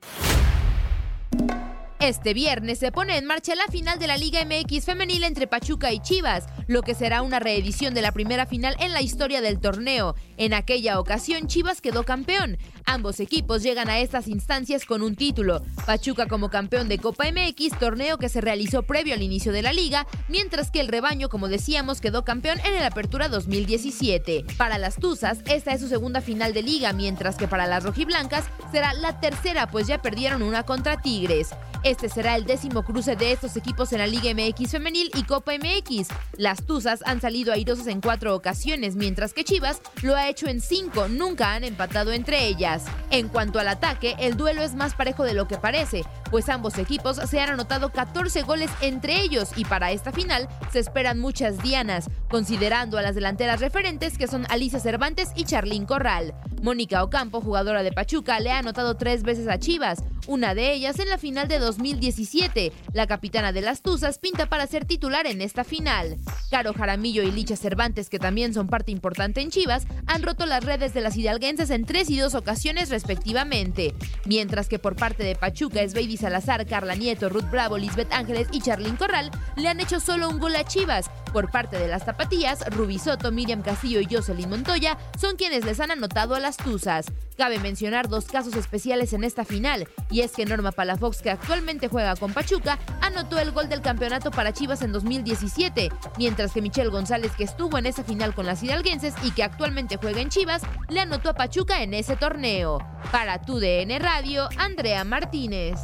Este 2.02 2.34
viernes 2.34 2.80
se 2.80 2.90
pone 2.90 3.16
en 3.16 3.26
marcha 3.26 3.54
la 3.54 3.68
final 3.68 3.96
de 4.00 4.08
la 4.08 4.16
Liga 4.16 4.44
MX 4.44 4.86
femenil 4.86 5.22
entre 5.22 5.46
Pachuca 5.46 5.92
y 5.92 6.00
Chivas, 6.00 6.46
lo 6.66 6.82
que 6.82 6.96
será 6.96 7.22
una 7.22 7.38
reedición 7.38 7.94
de 7.94 8.02
la 8.02 8.10
primera 8.10 8.44
final 8.44 8.74
en 8.80 8.92
la 8.92 9.02
historia 9.02 9.40
del 9.40 9.60
torneo. 9.60 10.16
En 10.36 10.52
aquella 10.52 10.98
ocasión 10.98 11.46
Chivas 11.46 11.80
quedó 11.80 12.02
campeón. 12.02 12.58
Ambos 12.86 13.20
equipos 13.20 13.62
llegan 13.62 13.88
a 13.88 14.00
estas 14.00 14.26
instancias 14.26 14.84
con 14.84 15.00
un 15.02 15.14
título. 15.14 15.62
Pachuca 15.86 16.26
como 16.26 16.50
campeón 16.50 16.88
de 16.88 16.98
Copa 16.98 17.26
MX, 17.30 17.78
torneo 17.78 18.18
que 18.18 18.28
se 18.28 18.40
realizó 18.40 18.82
previo 18.82 19.14
al 19.14 19.22
inicio 19.22 19.52
de 19.52 19.62
la 19.62 19.72
liga, 19.72 20.08
mientras 20.28 20.72
que 20.72 20.80
el 20.80 20.88
rebaño, 20.88 21.28
como 21.28 21.46
decíamos, 21.46 22.00
quedó 22.00 22.24
campeón 22.24 22.58
en 22.66 22.74
el 22.74 22.82
Apertura 22.82 23.28
2017. 23.28 24.44
Para 24.56 24.76
las 24.78 24.96
Tuzas, 24.96 25.38
esta 25.46 25.72
es 25.72 25.80
su 25.80 25.86
segunda 25.86 26.20
final 26.20 26.52
de 26.52 26.64
liga, 26.64 26.92
mientras 26.92 27.36
que 27.36 27.46
para 27.46 27.68
las 27.68 27.84
rojiblancas 27.84 28.46
será 28.72 28.92
la 28.92 29.20
tercera, 29.20 29.68
pues 29.68 29.86
ya 29.86 30.02
perdieron 30.02 30.42
una 30.42 30.64
contra 30.64 31.00
Tigres. 31.00 31.50
Este 31.84 32.08
será 32.08 32.36
el 32.36 32.44
décimo 32.44 32.84
cruce 32.84 33.16
de 33.16 33.32
estos 33.32 33.56
equipos 33.56 33.92
en 33.92 33.98
la 33.98 34.06
Liga 34.06 34.32
MX 34.32 34.70
femenil 34.70 35.10
y 35.16 35.24
Copa 35.24 35.52
MX. 35.54 36.08
Las 36.36 36.64
Tuzas 36.64 37.00
han 37.04 37.20
salido 37.20 37.52
airosas 37.52 37.88
en 37.88 38.00
cuatro 38.00 38.36
ocasiones, 38.36 38.94
mientras 38.94 39.32
que 39.32 39.42
Chivas 39.42 39.80
lo 40.00 40.14
ha 40.14 40.28
hecho 40.28 40.46
en 40.46 40.60
cinco, 40.60 41.08
nunca 41.08 41.54
han 41.54 41.64
empatado 41.64 42.12
entre 42.12 42.46
ellas. 42.46 42.84
En 43.10 43.26
cuanto 43.26 43.58
al 43.58 43.66
ataque, 43.66 44.14
el 44.20 44.36
duelo 44.36 44.62
es 44.62 44.76
más 44.76 44.94
parejo 44.94 45.24
de 45.24 45.34
lo 45.34 45.48
que 45.48 45.58
parece, 45.58 46.04
pues 46.30 46.48
ambos 46.48 46.78
equipos 46.78 47.16
se 47.16 47.40
han 47.40 47.50
anotado 47.50 47.90
14 47.90 48.42
goles 48.42 48.70
entre 48.80 49.20
ellos 49.20 49.50
y 49.56 49.64
para 49.64 49.90
esta 49.90 50.12
final 50.12 50.48
se 50.70 50.78
esperan 50.78 51.18
muchas 51.18 51.60
dianas, 51.64 52.08
considerando 52.30 52.96
a 52.96 53.02
las 53.02 53.16
delanteras 53.16 53.60
referentes 53.60 54.16
que 54.18 54.28
son 54.28 54.46
Alicia 54.50 54.78
Cervantes 54.78 55.30
y 55.34 55.44
Charlín 55.44 55.84
Corral. 55.84 56.32
Mónica 56.62 57.02
Ocampo, 57.02 57.40
jugadora 57.40 57.82
de 57.82 57.90
Pachuca, 57.90 58.38
le 58.38 58.52
ha 58.52 58.58
anotado 58.58 58.96
tres 58.96 59.24
veces 59.24 59.48
a 59.48 59.58
Chivas, 59.58 60.04
una 60.28 60.54
de 60.54 60.72
ellas 60.72 61.00
en 61.00 61.08
la 61.08 61.18
final 61.18 61.48
de 61.48 61.58
2017. 61.72 62.72
La 62.92 63.06
capitana 63.06 63.52
de 63.52 63.62
las 63.62 63.82
Tuzas 63.82 64.18
pinta 64.18 64.48
para 64.48 64.66
ser 64.66 64.84
titular 64.84 65.26
en 65.26 65.40
esta 65.40 65.64
final. 65.64 66.18
Caro 66.50 66.74
Jaramillo 66.74 67.22
y 67.22 67.30
Licha 67.30 67.56
Cervantes, 67.56 68.10
que 68.10 68.18
también 68.18 68.52
son 68.52 68.68
parte 68.68 68.92
importante 68.92 69.40
en 69.40 69.50
Chivas, 69.50 69.86
han 70.06 70.22
roto 70.22 70.44
las 70.44 70.64
redes 70.64 70.92
de 70.92 71.00
las 71.00 71.16
hidalguenses 71.16 71.70
en 71.70 71.86
tres 71.86 72.10
y 72.10 72.18
dos 72.18 72.34
ocasiones 72.34 72.90
respectivamente. 72.90 73.94
Mientras 74.26 74.68
que 74.68 74.78
por 74.78 74.96
parte 74.96 75.24
de 75.24 75.34
Pachuca 75.34 75.80
es 75.80 75.94
Baby 75.94 76.18
Salazar, 76.18 76.66
Carla 76.66 76.94
Nieto, 76.94 77.28
Ruth 77.28 77.50
Bravo, 77.50 77.78
Lisbeth 77.78 78.12
Ángeles 78.12 78.48
y 78.52 78.60
Charlyn 78.60 78.96
Corral 78.96 79.30
le 79.56 79.68
han 79.68 79.80
hecho 79.80 80.00
solo 80.00 80.28
un 80.28 80.38
gol 80.38 80.54
a 80.56 80.64
Chivas. 80.64 81.10
Por 81.32 81.50
parte 81.50 81.78
de 81.78 81.88
las 81.88 82.04
tapatías, 82.04 82.64
Ruby 82.70 82.98
Soto, 82.98 83.32
Miriam 83.32 83.62
Castillo 83.62 84.00
y 84.00 84.06
Jocelyn 84.10 84.50
Montoya 84.50 84.98
son 85.18 85.36
quienes 85.36 85.64
les 85.64 85.80
han 85.80 85.90
anotado 85.90 86.34
a 86.34 86.40
las 86.40 86.58
Tuzas. 86.58 87.06
Cabe 87.42 87.58
mencionar 87.58 88.08
dos 88.08 88.26
casos 88.26 88.54
especiales 88.54 89.12
en 89.14 89.24
esta 89.24 89.44
final, 89.44 89.88
y 90.12 90.20
es 90.20 90.30
que 90.30 90.46
Norma 90.46 90.70
Palafox, 90.70 91.22
que 91.22 91.30
actualmente 91.30 91.88
juega 91.88 92.14
con 92.14 92.32
Pachuca, 92.32 92.78
anotó 93.00 93.36
el 93.40 93.50
gol 93.50 93.68
del 93.68 93.82
campeonato 93.82 94.30
para 94.30 94.52
Chivas 94.52 94.80
en 94.82 94.92
2017, 94.92 95.88
mientras 96.18 96.52
que 96.52 96.62
Michelle 96.62 96.90
González, 96.90 97.32
que 97.36 97.42
estuvo 97.42 97.78
en 97.78 97.86
esa 97.86 98.04
final 98.04 98.32
con 98.32 98.46
las 98.46 98.62
hidalguenses 98.62 99.14
y 99.24 99.32
que 99.32 99.42
actualmente 99.42 99.96
juega 99.96 100.20
en 100.20 100.28
Chivas, 100.28 100.62
le 100.88 101.00
anotó 101.00 101.30
a 101.30 101.34
Pachuca 101.34 101.82
en 101.82 101.94
ese 101.94 102.14
torneo. 102.14 102.78
Para 103.10 103.42
tu 103.42 103.58
DN 103.58 103.98
Radio, 103.98 104.48
Andrea 104.56 105.02
Martínez. 105.02 105.80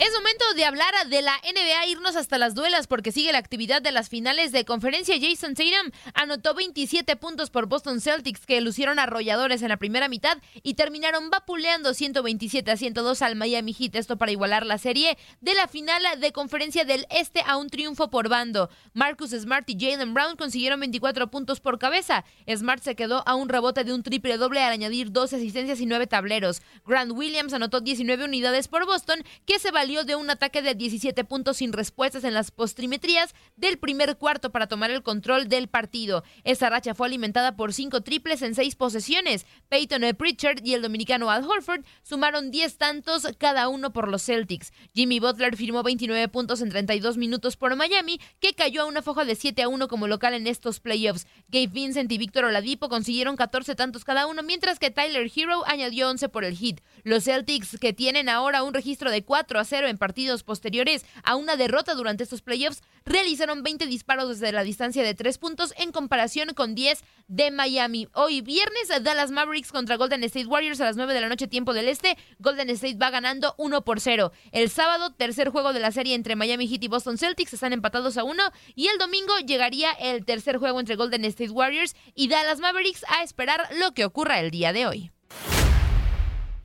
Es 0.00 0.12
momento 0.12 0.44
de 0.54 0.64
hablar 0.64 0.94
de 1.08 1.22
la 1.22 1.32
NBA, 1.42 1.86
irnos 1.86 2.14
hasta 2.14 2.38
las 2.38 2.54
duelas 2.54 2.86
porque 2.86 3.10
sigue 3.10 3.32
la 3.32 3.38
actividad 3.38 3.82
de 3.82 3.90
las 3.90 4.08
finales 4.08 4.52
de 4.52 4.64
conferencia. 4.64 5.16
Jason 5.20 5.54
Tatum 5.54 5.90
anotó 6.14 6.54
27 6.54 7.16
puntos 7.16 7.50
por 7.50 7.66
Boston 7.66 8.00
Celtics 8.00 8.46
que 8.46 8.60
lucieron 8.60 9.00
arrolladores 9.00 9.60
en 9.60 9.70
la 9.70 9.76
primera 9.76 10.06
mitad 10.06 10.38
y 10.62 10.74
terminaron 10.74 11.30
vapuleando 11.30 11.94
127 11.94 12.70
a 12.70 12.76
102 12.76 13.22
al 13.22 13.34
Miami 13.34 13.72
Heat. 13.72 13.96
Esto 13.96 14.16
para 14.16 14.30
igualar 14.30 14.64
la 14.64 14.78
serie 14.78 15.18
de 15.40 15.54
la 15.54 15.66
final 15.66 16.00
de 16.20 16.30
conferencia 16.30 16.84
del 16.84 17.04
Este 17.10 17.42
a 17.44 17.56
un 17.56 17.68
triunfo 17.68 18.08
por 18.08 18.28
bando. 18.28 18.70
Marcus 18.94 19.30
Smart 19.30 19.68
y 19.68 19.76
Jalen 19.80 20.14
Brown 20.14 20.36
consiguieron 20.36 20.78
24 20.78 21.28
puntos 21.28 21.58
por 21.58 21.80
cabeza. 21.80 22.24
Smart 22.48 22.84
se 22.84 22.94
quedó 22.94 23.24
a 23.26 23.34
un 23.34 23.48
rebote 23.48 23.82
de 23.82 23.92
un 23.92 24.04
triple 24.04 24.36
doble 24.36 24.60
al 24.60 24.72
añadir 24.72 25.10
12 25.10 25.34
asistencias 25.34 25.80
y 25.80 25.86
9 25.86 26.06
tableros. 26.06 26.62
Grant 26.86 27.10
Williams 27.10 27.52
anotó 27.52 27.80
19 27.80 28.26
unidades 28.26 28.68
por 28.68 28.86
Boston 28.86 29.24
que 29.44 29.58
se 29.58 29.72
valió 29.72 29.87
de 29.88 30.16
un 30.16 30.28
ataque 30.28 30.60
de 30.60 30.74
17 30.74 31.24
puntos 31.24 31.56
sin 31.56 31.72
respuestas 31.72 32.22
en 32.24 32.34
las 32.34 32.50
postrimetrías 32.50 33.34
del 33.56 33.78
primer 33.78 34.18
cuarto 34.18 34.52
para 34.52 34.66
tomar 34.66 34.90
el 34.90 35.02
control 35.02 35.48
del 35.48 35.66
partido. 35.66 36.24
Esa 36.44 36.68
racha 36.68 36.94
fue 36.94 37.06
alimentada 37.06 37.56
por 37.56 37.72
cinco 37.72 38.02
triples 38.02 38.42
en 38.42 38.54
seis 38.54 38.76
posesiones. 38.76 39.46
Peyton 39.70 40.02
Pritchard 40.14 40.62
y 40.62 40.74
el 40.74 40.82
dominicano 40.82 41.30
Al 41.30 41.42
Horford 41.44 41.86
sumaron 42.02 42.50
10 42.50 42.76
tantos 42.76 43.26
cada 43.38 43.68
uno 43.68 43.90
por 43.90 44.08
los 44.08 44.22
Celtics. 44.22 44.72
Jimmy 44.92 45.20
Butler 45.20 45.56
firmó 45.56 45.82
29 45.82 46.28
puntos 46.28 46.60
en 46.60 46.68
32 46.68 47.16
minutos 47.16 47.56
por 47.56 47.74
Miami, 47.74 48.20
que 48.40 48.52
cayó 48.52 48.82
a 48.82 48.86
una 48.86 49.00
foja 49.00 49.24
de 49.24 49.36
7 49.36 49.62
a 49.62 49.68
1 49.68 49.88
como 49.88 50.06
local 50.06 50.34
en 50.34 50.46
estos 50.46 50.80
playoffs. 50.80 51.26
Gabe 51.48 51.68
Vincent 51.68 52.12
y 52.12 52.18
Víctor 52.18 52.44
Oladipo 52.44 52.90
consiguieron 52.90 53.36
14 53.36 53.74
tantos 53.74 54.04
cada 54.04 54.26
uno, 54.26 54.42
mientras 54.42 54.78
que 54.78 54.90
Tyler 54.90 55.30
Hero 55.34 55.62
añadió 55.66 56.10
11 56.10 56.28
por 56.28 56.44
el 56.44 56.56
hit. 56.56 56.82
Los 57.04 57.24
Celtics, 57.24 57.78
que 57.80 57.94
tienen 57.94 58.28
ahora 58.28 58.62
un 58.62 58.74
registro 58.74 59.10
de 59.10 59.24
4 59.24 59.58
a 59.58 59.64
0 59.64 59.77
en 59.86 59.98
partidos 59.98 60.42
posteriores 60.42 61.04
a 61.22 61.36
una 61.36 61.56
derrota 61.56 61.94
durante 61.94 62.24
estos 62.24 62.42
playoffs, 62.42 62.82
realizaron 63.04 63.62
20 63.62 63.86
disparos 63.86 64.28
desde 64.28 64.52
la 64.52 64.64
distancia 64.64 65.02
de 65.02 65.14
3 65.14 65.38
puntos 65.38 65.74
en 65.76 65.92
comparación 65.92 66.54
con 66.54 66.74
10 66.74 67.02
de 67.28 67.50
Miami. 67.50 68.08
Hoy 68.14 68.40
viernes, 68.40 68.88
Dallas 69.02 69.30
Mavericks 69.30 69.70
contra 69.70 69.96
Golden 69.96 70.24
State 70.24 70.46
Warriors 70.46 70.80
a 70.80 70.84
las 70.84 70.96
9 70.96 71.14
de 71.14 71.20
la 71.20 71.28
noche 71.28 71.46
tiempo 71.46 71.72
del 71.74 71.88
este. 71.88 72.16
Golden 72.38 72.70
State 72.70 72.96
va 72.96 73.10
ganando 73.10 73.54
1 73.58 73.84
por 73.84 74.00
0. 74.00 74.32
El 74.52 74.70
sábado, 74.70 75.12
tercer 75.12 75.50
juego 75.50 75.72
de 75.72 75.80
la 75.80 75.92
serie 75.92 76.14
entre 76.14 76.36
Miami 76.36 76.66
Heat 76.66 76.84
y 76.84 76.88
Boston 76.88 77.18
Celtics, 77.18 77.52
están 77.52 77.72
empatados 77.72 78.16
a 78.16 78.24
1. 78.24 78.42
Y 78.74 78.88
el 78.88 78.98
domingo 78.98 79.38
llegaría 79.46 79.92
el 79.92 80.24
tercer 80.24 80.58
juego 80.58 80.80
entre 80.80 80.96
Golden 80.96 81.24
State 81.24 81.50
Warriors 81.50 81.94
y 82.14 82.28
Dallas 82.28 82.60
Mavericks 82.60 83.04
a 83.08 83.22
esperar 83.22 83.68
lo 83.78 83.92
que 83.92 84.04
ocurra 84.04 84.40
el 84.40 84.50
día 84.50 84.72
de 84.72 84.86
hoy. 84.86 85.10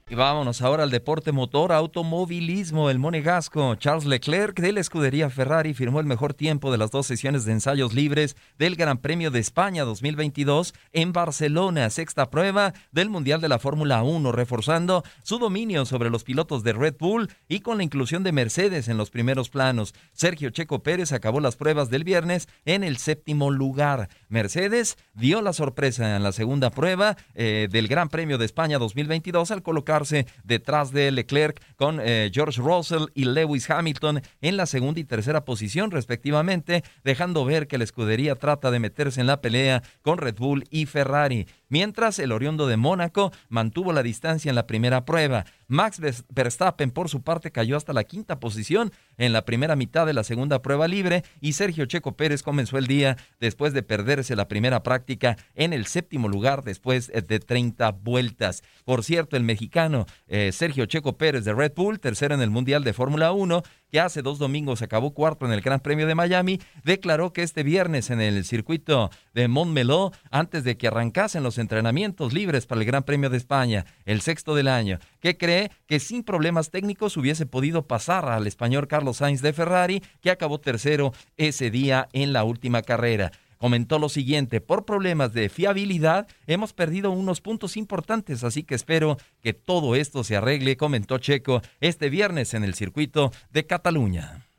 Y 0.10 0.16
vámonos 0.16 0.62
ahora 0.62 0.84
al 0.84 0.92
deporte 0.92 1.32
motor, 1.32 1.72
automovilismo, 1.72 2.90
el 2.90 3.00
monegasco. 3.00 3.76
Charles 3.76 4.04
Leclerc 4.04 4.60
de 4.60 4.74
la 4.74 4.82
escudería 4.82 5.30
Ferrari 5.30 5.74
firmó 5.74 6.02
el 6.02 6.06
mejor 6.06 6.34
tiempo 6.34 6.74
de 6.74 6.78
las 6.78 6.92
dos 6.92 7.08
sesiones 7.08 7.46
de 7.46 7.54
ensayos 7.54 7.94
libres 7.94 8.36
del 8.58 8.76
Gran 8.76 8.98
Premio 8.98 9.32
de 9.32 9.40
España 9.40 9.86
2022 9.86 10.74
en 10.92 11.14
Barcelona, 11.14 11.90
sexta 11.90 12.30
prueba 12.30 12.74
del 12.92 13.10
Mundial 13.10 13.40
de 13.40 13.48
la 13.48 13.60
Fórmula 13.60 14.04
1, 14.04 14.34
reforzando 14.34 15.04
su 15.24 15.40
dominio 15.40 15.86
sobre 15.86 16.10
los 16.10 16.26
pilotos 16.26 16.64
de 16.64 16.74
Red 16.74 16.96
Bull 17.00 17.30
y 17.48 17.62
con 17.62 17.78
la 17.78 17.84
inclusión 17.84 18.24
de 18.24 18.34
Mercedes 18.34 18.90
en 18.90 18.98
los 18.98 19.10
primeros 19.10 19.50
planos. 19.50 19.96
Sergio 20.12 20.50
Checo 20.50 20.84
Pérez 20.84 21.14
acabó 21.14 21.40
las 21.40 21.56
pruebas 21.56 21.90
del 21.90 22.04
viernes 22.04 22.50
en 22.66 22.84
el 22.84 22.98
séptimo 22.98 23.52
lugar. 23.52 24.10
Mercedes 24.28 24.98
dio 25.14 25.42
la 25.42 25.54
sorpresa 25.54 26.18
en 26.18 26.24
la 26.24 26.34
segunda 26.34 26.72
prueba 26.72 27.16
eh, 27.36 27.70
del 27.72 27.88
Gran 27.88 28.10
Premio 28.10 28.38
de 28.38 28.46
España 28.46 28.78
2022 28.80 29.50
al 29.52 29.64
colocar 29.64 29.93
detrás 30.44 30.92
de 30.92 31.12
Leclerc 31.12 31.62
con 31.76 32.00
eh, 32.02 32.32
George 32.34 32.62
Russell 32.62 33.06
y 33.14 33.26
Lewis 33.26 33.70
Hamilton 33.70 34.22
en 34.42 34.58
la 34.58 34.66
segunda 34.66 35.00
y 35.00 35.04
tercera 35.04 35.46
posición 35.46 35.92
respectivamente, 35.92 36.84
dejando 37.04 37.46
ver 37.46 37.68
que 37.68 37.78
la 37.78 37.84
escudería 37.84 38.36
trata 38.36 38.72
de 38.72 38.80
meterse 38.80 39.22
en 39.22 39.28
la 39.28 39.42
pelea 39.42 39.84
con 40.02 40.18
Red 40.18 40.36
Bull 40.36 40.66
y 40.70 40.86
Ferrari 40.86 41.46
mientras 41.74 42.20
el 42.20 42.32
Oriondo 42.32 42.68
de 42.68 42.78
Mónaco 42.78 43.32
mantuvo 43.50 43.94
la 43.94 44.04
distancia 44.04 44.50
en 44.50 44.56
la 44.56 44.68
primera 44.68 45.06
prueba. 45.06 45.46
Max 45.68 46.00
Verstappen, 46.30 46.92
por 46.92 47.10
su 47.10 47.22
parte, 47.22 47.52
cayó 47.52 47.78
hasta 47.78 47.94
la 47.94 48.04
quinta 48.04 48.40
posición 48.40 48.92
en 49.18 49.34
la 49.34 49.46
primera 49.46 49.76
mitad 49.76 50.06
de 50.06 50.14
la 50.14 50.24
segunda 50.24 50.62
prueba 50.62 50.88
libre 50.88 51.24
y 51.42 51.54
Sergio 51.54 51.86
Checo 51.86 52.16
Pérez 52.16 52.44
comenzó 52.44 52.78
el 52.78 52.88
día 52.88 53.18
después 53.40 53.74
de 53.74 53.84
perderse 53.84 54.36
la 54.36 54.48
primera 54.48 54.84
práctica 54.84 55.38
en 55.56 55.74
el 55.74 55.86
séptimo 55.86 56.28
lugar 56.28 56.64
después 56.64 57.08
de 57.08 57.40
30 57.40 57.92
vueltas. 57.92 58.64
Por 58.86 59.04
cierto, 59.04 59.38
el 59.38 59.44
mexicano 59.44 60.06
eh, 60.28 60.52
Sergio 60.52 60.86
Checo 60.86 61.18
Pérez 61.18 61.46
de 61.46 61.54
Red 61.54 61.74
Bull, 61.76 62.00
tercero 62.00 62.36
en 62.36 62.42
el 62.42 62.50
Mundial 62.50 62.84
de 62.84 62.94
Fórmula 62.94 63.32
1, 63.32 63.64
que 63.94 64.00
hace 64.00 64.24
dos 64.24 64.40
domingos 64.40 64.82
acabó 64.82 65.14
cuarto 65.14 65.46
en 65.46 65.54
el 65.54 65.62
Gran 65.62 65.80
Premio 65.80 66.08
de 66.08 66.16
Miami, 66.16 66.60
declaró 66.84 67.32
que 67.32 67.44
este 67.44 67.62
viernes 67.62 68.10
en 68.10 68.22
el 68.22 68.44
circuito 68.44 69.12
de 69.36 69.48
Montmeló, 69.48 70.12
antes 70.32 70.64
de 70.64 70.78
que 70.78 70.88
arrancasen 70.88 71.44
los 71.44 71.60
entrenamientos 71.60 72.34
libres 72.34 72.66
para 72.66 72.82
el 72.82 72.88
Gran 72.88 73.04
Premio 73.04 73.30
de 73.30 73.38
España, 73.38 73.86
el 74.06 74.22
sexto 74.22 74.56
del 74.56 74.68
año, 74.68 74.98
que 75.20 75.38
cree 75.38 75.70
que 75.86 76.00
sin 76.00 76.24
problemas 76.24 76.72
técnicos 76.72 77.18
hubiese 77.18 77.46
podido 77.46 77.86
pasar 77.86 78.28
al 78.30 78.48
español 78.48 78.88
Carlos 78.88 79.18
Sainz 79.18 79.44
de 79.44 79.54
Ferrari, 79.54 80.02
que 80.22 80.32
acabó 80.32 80.60
tercero 80.60 81.14
ese 81.38 81.70
día 81.70 82.10
en 82.14 82.34
la 82.34 82.46
última 82.46 82.82
carrera 82.82 83.32
comentó 83.64 83.98
lo 83.98 84.10
siguiente, 84.10 84.60
por 84.60 84.84
problemas 84.84 85.32
de 85.32 85.48
fiabilidad 85.48 86.28
hemos 86.48 86.74
perdido 86.74 87.12
unos 87.12 87.40
puntos 87.40 87.78
importantes, 87.78 88.44
así 88.44 88.64
que 88.64 88.76
espero 88.76 89.16
que 89.42 89.54
todo 89.54 89.96
esto 89.96 90.26
se 90.26 90.36
arregle, 90.36 90.76
comentó 90.76 91.18
Checo 91.18 91.62
este 91.80 92.10
viernes 92.10 92.54
en 92.56 92.66
el 92.66 92.74
circuito 92.74 93.32
de 93.52 93.66
Cataluña. 93.66 94.50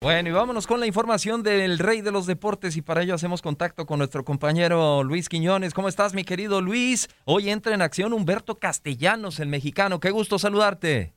Bueno, 0.00 0.30
y 0.30 0.32
vámonos 0.32 0.66
con 0.66 0.80
la 0.80 0.86
información 0.86 1.42
del 1.42 1.78
rey 1.78 2.00
de 2.00 2.12
los 2.12 2.24
deportes 2.24 2.78
y 2.78 2.80
para 2.80 3.02
ello 3.02 3.14
hacemos 3.14 3.42
contacto 3.42 3.84
con 3.84 3.98
nuestro 3.98 4.24
compañero 4.24 5.04
Luis 5.04 5.28
Quiñones. 5.28 5.74
¿Cómo 5.74 5.90
estás, 5.90 6.14
mi 6.14 6.24
querido 6.24 6.62
Luis? 6.62 7.10
Hoy 7.26 7.50
entra 7.50 7.74
en 7.74 7.82
acción 7.82 8.14
Humberto 8.14 8.58
Castellanos, 8.58 9.38
el 9.38 9.48
mexicano. 9.48 10.00
Qué 10.00 10.10
gusto 10.10 10.38
saludarte. 10.38 11.12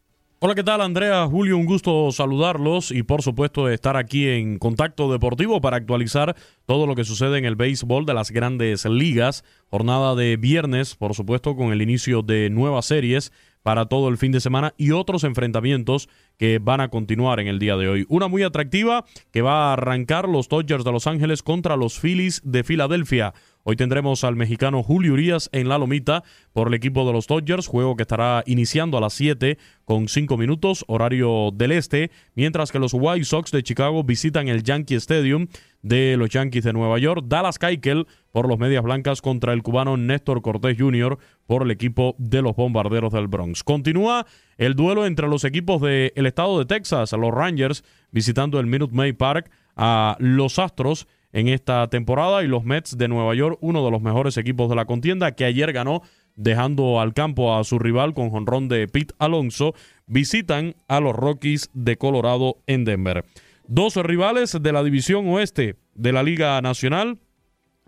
Hola, 0.46 0.56
¿qué 0.56 0.64
tal 0.66 0.82
Andrea? 0.82 1.26
Julio, 1.26 1.58
un 1.58 1.66
gusto 1.66 2.12
saludarlos 2.12 2.92
y 2.92 3.04
por 3.04 3.22
supuesto 3.22 3.70
estar 3.70 3.96
aquí 3.96 4.28
en 4.28 4.60
Contacto 4.60 5.10
Deportivo 5.10 5.62
para 5.62 5.78
actualizar 5.78 6.36
todo 6.66 6.86
lo 6.86 6.96
que 6.96 7.06
sucede 7.06 7.38
en 7.38 7.46
el 7.46 7.56
béisbol 7.56 8.06
de 8.06 8.14
las 8.14 8.30
grandes 8.30 8.84
ligas. 8.84 9.46
Jornada 9.74 10.14
de 10.14 10.38
viernes, 10.38 10.94
por 10.94 11.16
supuesto, 11.16 11.56
con 11.56 11.74
el 11.74 11.82
inicio 11.82 12.22
de 12.22 12.52
nuevas 12.52 12.86
series 12.86 13.32
para 13.64 13.88
todo 13.88 14.08
el 14.10 14.20
fin 14.20 14.32
de 14.32 14.40
semana 14.40 14.76
y 14.78 14.92
otros 14.92 15.24
enfrentamientos 15.24 16.10
que 16.38 16.60
van 16.60 16.80
a 16.80 16.90
continuar 16.90 17.40
en 17.40 17.48
el 17.48 17.58
día 17.58 17.76
de 17.76 17.88
hoy. 17.88 18.06
Una 18.08 18.28
muy 18.28 18.44
atractiva 18.44 19.04
que 19.32 19.42
va 19.42 19.70
a 19.70 19.74
arrancar 19.74 20.30
los 20.30 20.48
Dodgers 20.48 20.84
de 20.84 20.92
Los 20.92 21.08
Ángeles 21.08 21.42
contra 21.42 21.76
los 21.76 22.00
Phillies 22.00 22.44
de 22.44 22.64
Filadelfia. 22.64 23.34
Hoy 23.64 23.76
tendremos 23.76 24.24
al 24.24 24.36
mexicano 24.36 24.84
Julio 24.84 25.14
Urias 25.14 25.50
en 25.54 25.70
la 25.70 25.80
lomita 25.80 26.24
por 26.52 26.68
el 26.68 26.76
equipo 26.76 27.08
de 27.08 27.14
los 27.14 27.26
Dodgers, 27.26 27.66
juego 27.66 27.96
que 27.96 28.04
estará 28.04 28.44
iniciando 28.46 29.00
a 29.00 29.02
las 29.02 29.14
7 29.14 29.58
con 29.86 30.08
5 30.08 30.38
minutos, 30.38 30.86
horario 30.88 31.50
del 31.52 31.72
este, 31.72 32.12
mientras 32.36 32.72
que 32.72 32.78
los 32.78 32.94
White 32.94 33.26
Sox 33.26 33.52
de 33.52 33.64
Chicago 33.64 34.04
visitan 34.04 34.50
el 34.50 34.62
Yankee 34.62 34.96
Stadium 34.96 35.48
de 35.84 36.18
los 36.18 36.30
Yankees 36.30 36.64
de 36.64 36.74
Nueva 36.74 36.98
York. 36.98 37.26
Dallas 37.28 37.60
Keuchel 37.60 38.08
por 38.32 38.48
los 38.48 38.58
Medias 38.58 38.84
Blancas 38.84 39.22
contra 39.22 39.54
el 39.54 39.62
cubano 39.62 39.96
Néstor 39.96 40.42
Cortés 40.42 40.78
Jr. 40.80 41.20
por 41.46 41.62
el 41.62 41.70
equipo 41.70 42.16
de 42.18 42.42
los 42.42 42.56
Bombarderos 42.56 43.14
del 43.14 43.28
Bronx. 43.28 43.64
Continúa 43.64 44.26
el 44.58 44.74
duelo 44.74 45.06
entre 45.06 45.28
los 45.28 45.44
equipos 45.44 45.82
del 45.82 46.26
estado 46.26 46.58
de 46.58 46.66
Texas, 46.66 47.12
los 47.12 47.32
Rangers 47.32 47.84
visitando 48.12 48.60
el 48.60 48.66
Minute 48.66 48.96
Maid 48.96 49.16
Park 49.16 49.52
a 49.76 50.16
los 50.20 50.58
Astros 50.58 51.08
en 51.34 51.48
esta 51.48 51.88
temporada 51.90 52.44
y 52.44 52.48
los 52.48 52.64
Mets 52.64 52.98
de 52.98 53.08
Nueva 53.08 53.34
York, 53.36 53.58
uno 53.60 53.84
de 53.84 53.92
los 53.92 54.02
mejores 54.02 54.38
equipos 54.38 54.70
de 54.70 54.76
la 54.76 54.86
contienda 54.86 55.32
que 55.34 55.46
ayer 55.46 55.74
ganó 55.74 56.04
dejando 56.36 57.00
al 57.00 57.14
campo 57.14 57.56
a 57.56 57.64
su 57.64 57.80
rival 57.80 58.14
con 58.14 58.30
jonrón 58.30 58.68
de 58.68 58.88
Pete 58.88 59.14
Alonso, 59.20 59.74
visitan 60.06 60.76
a 60.88 61.00
los 61.00 61.16
Rockies 61.16 61.70
de 61.74 61.98
Colorado 61.98 62.58
en 62.68 62.86
Denver. 62.86 63.26
Dos 63.68 63.96
rivales 63.96 64.58
de 64.62 64.72
la 64.74 64.84
división 64.84 65.28
oeste 65.30 65.78
de 65.96 66.12
la 66.12 66.22
Liga 66.22 66.62
Nacional, 66.62 67.20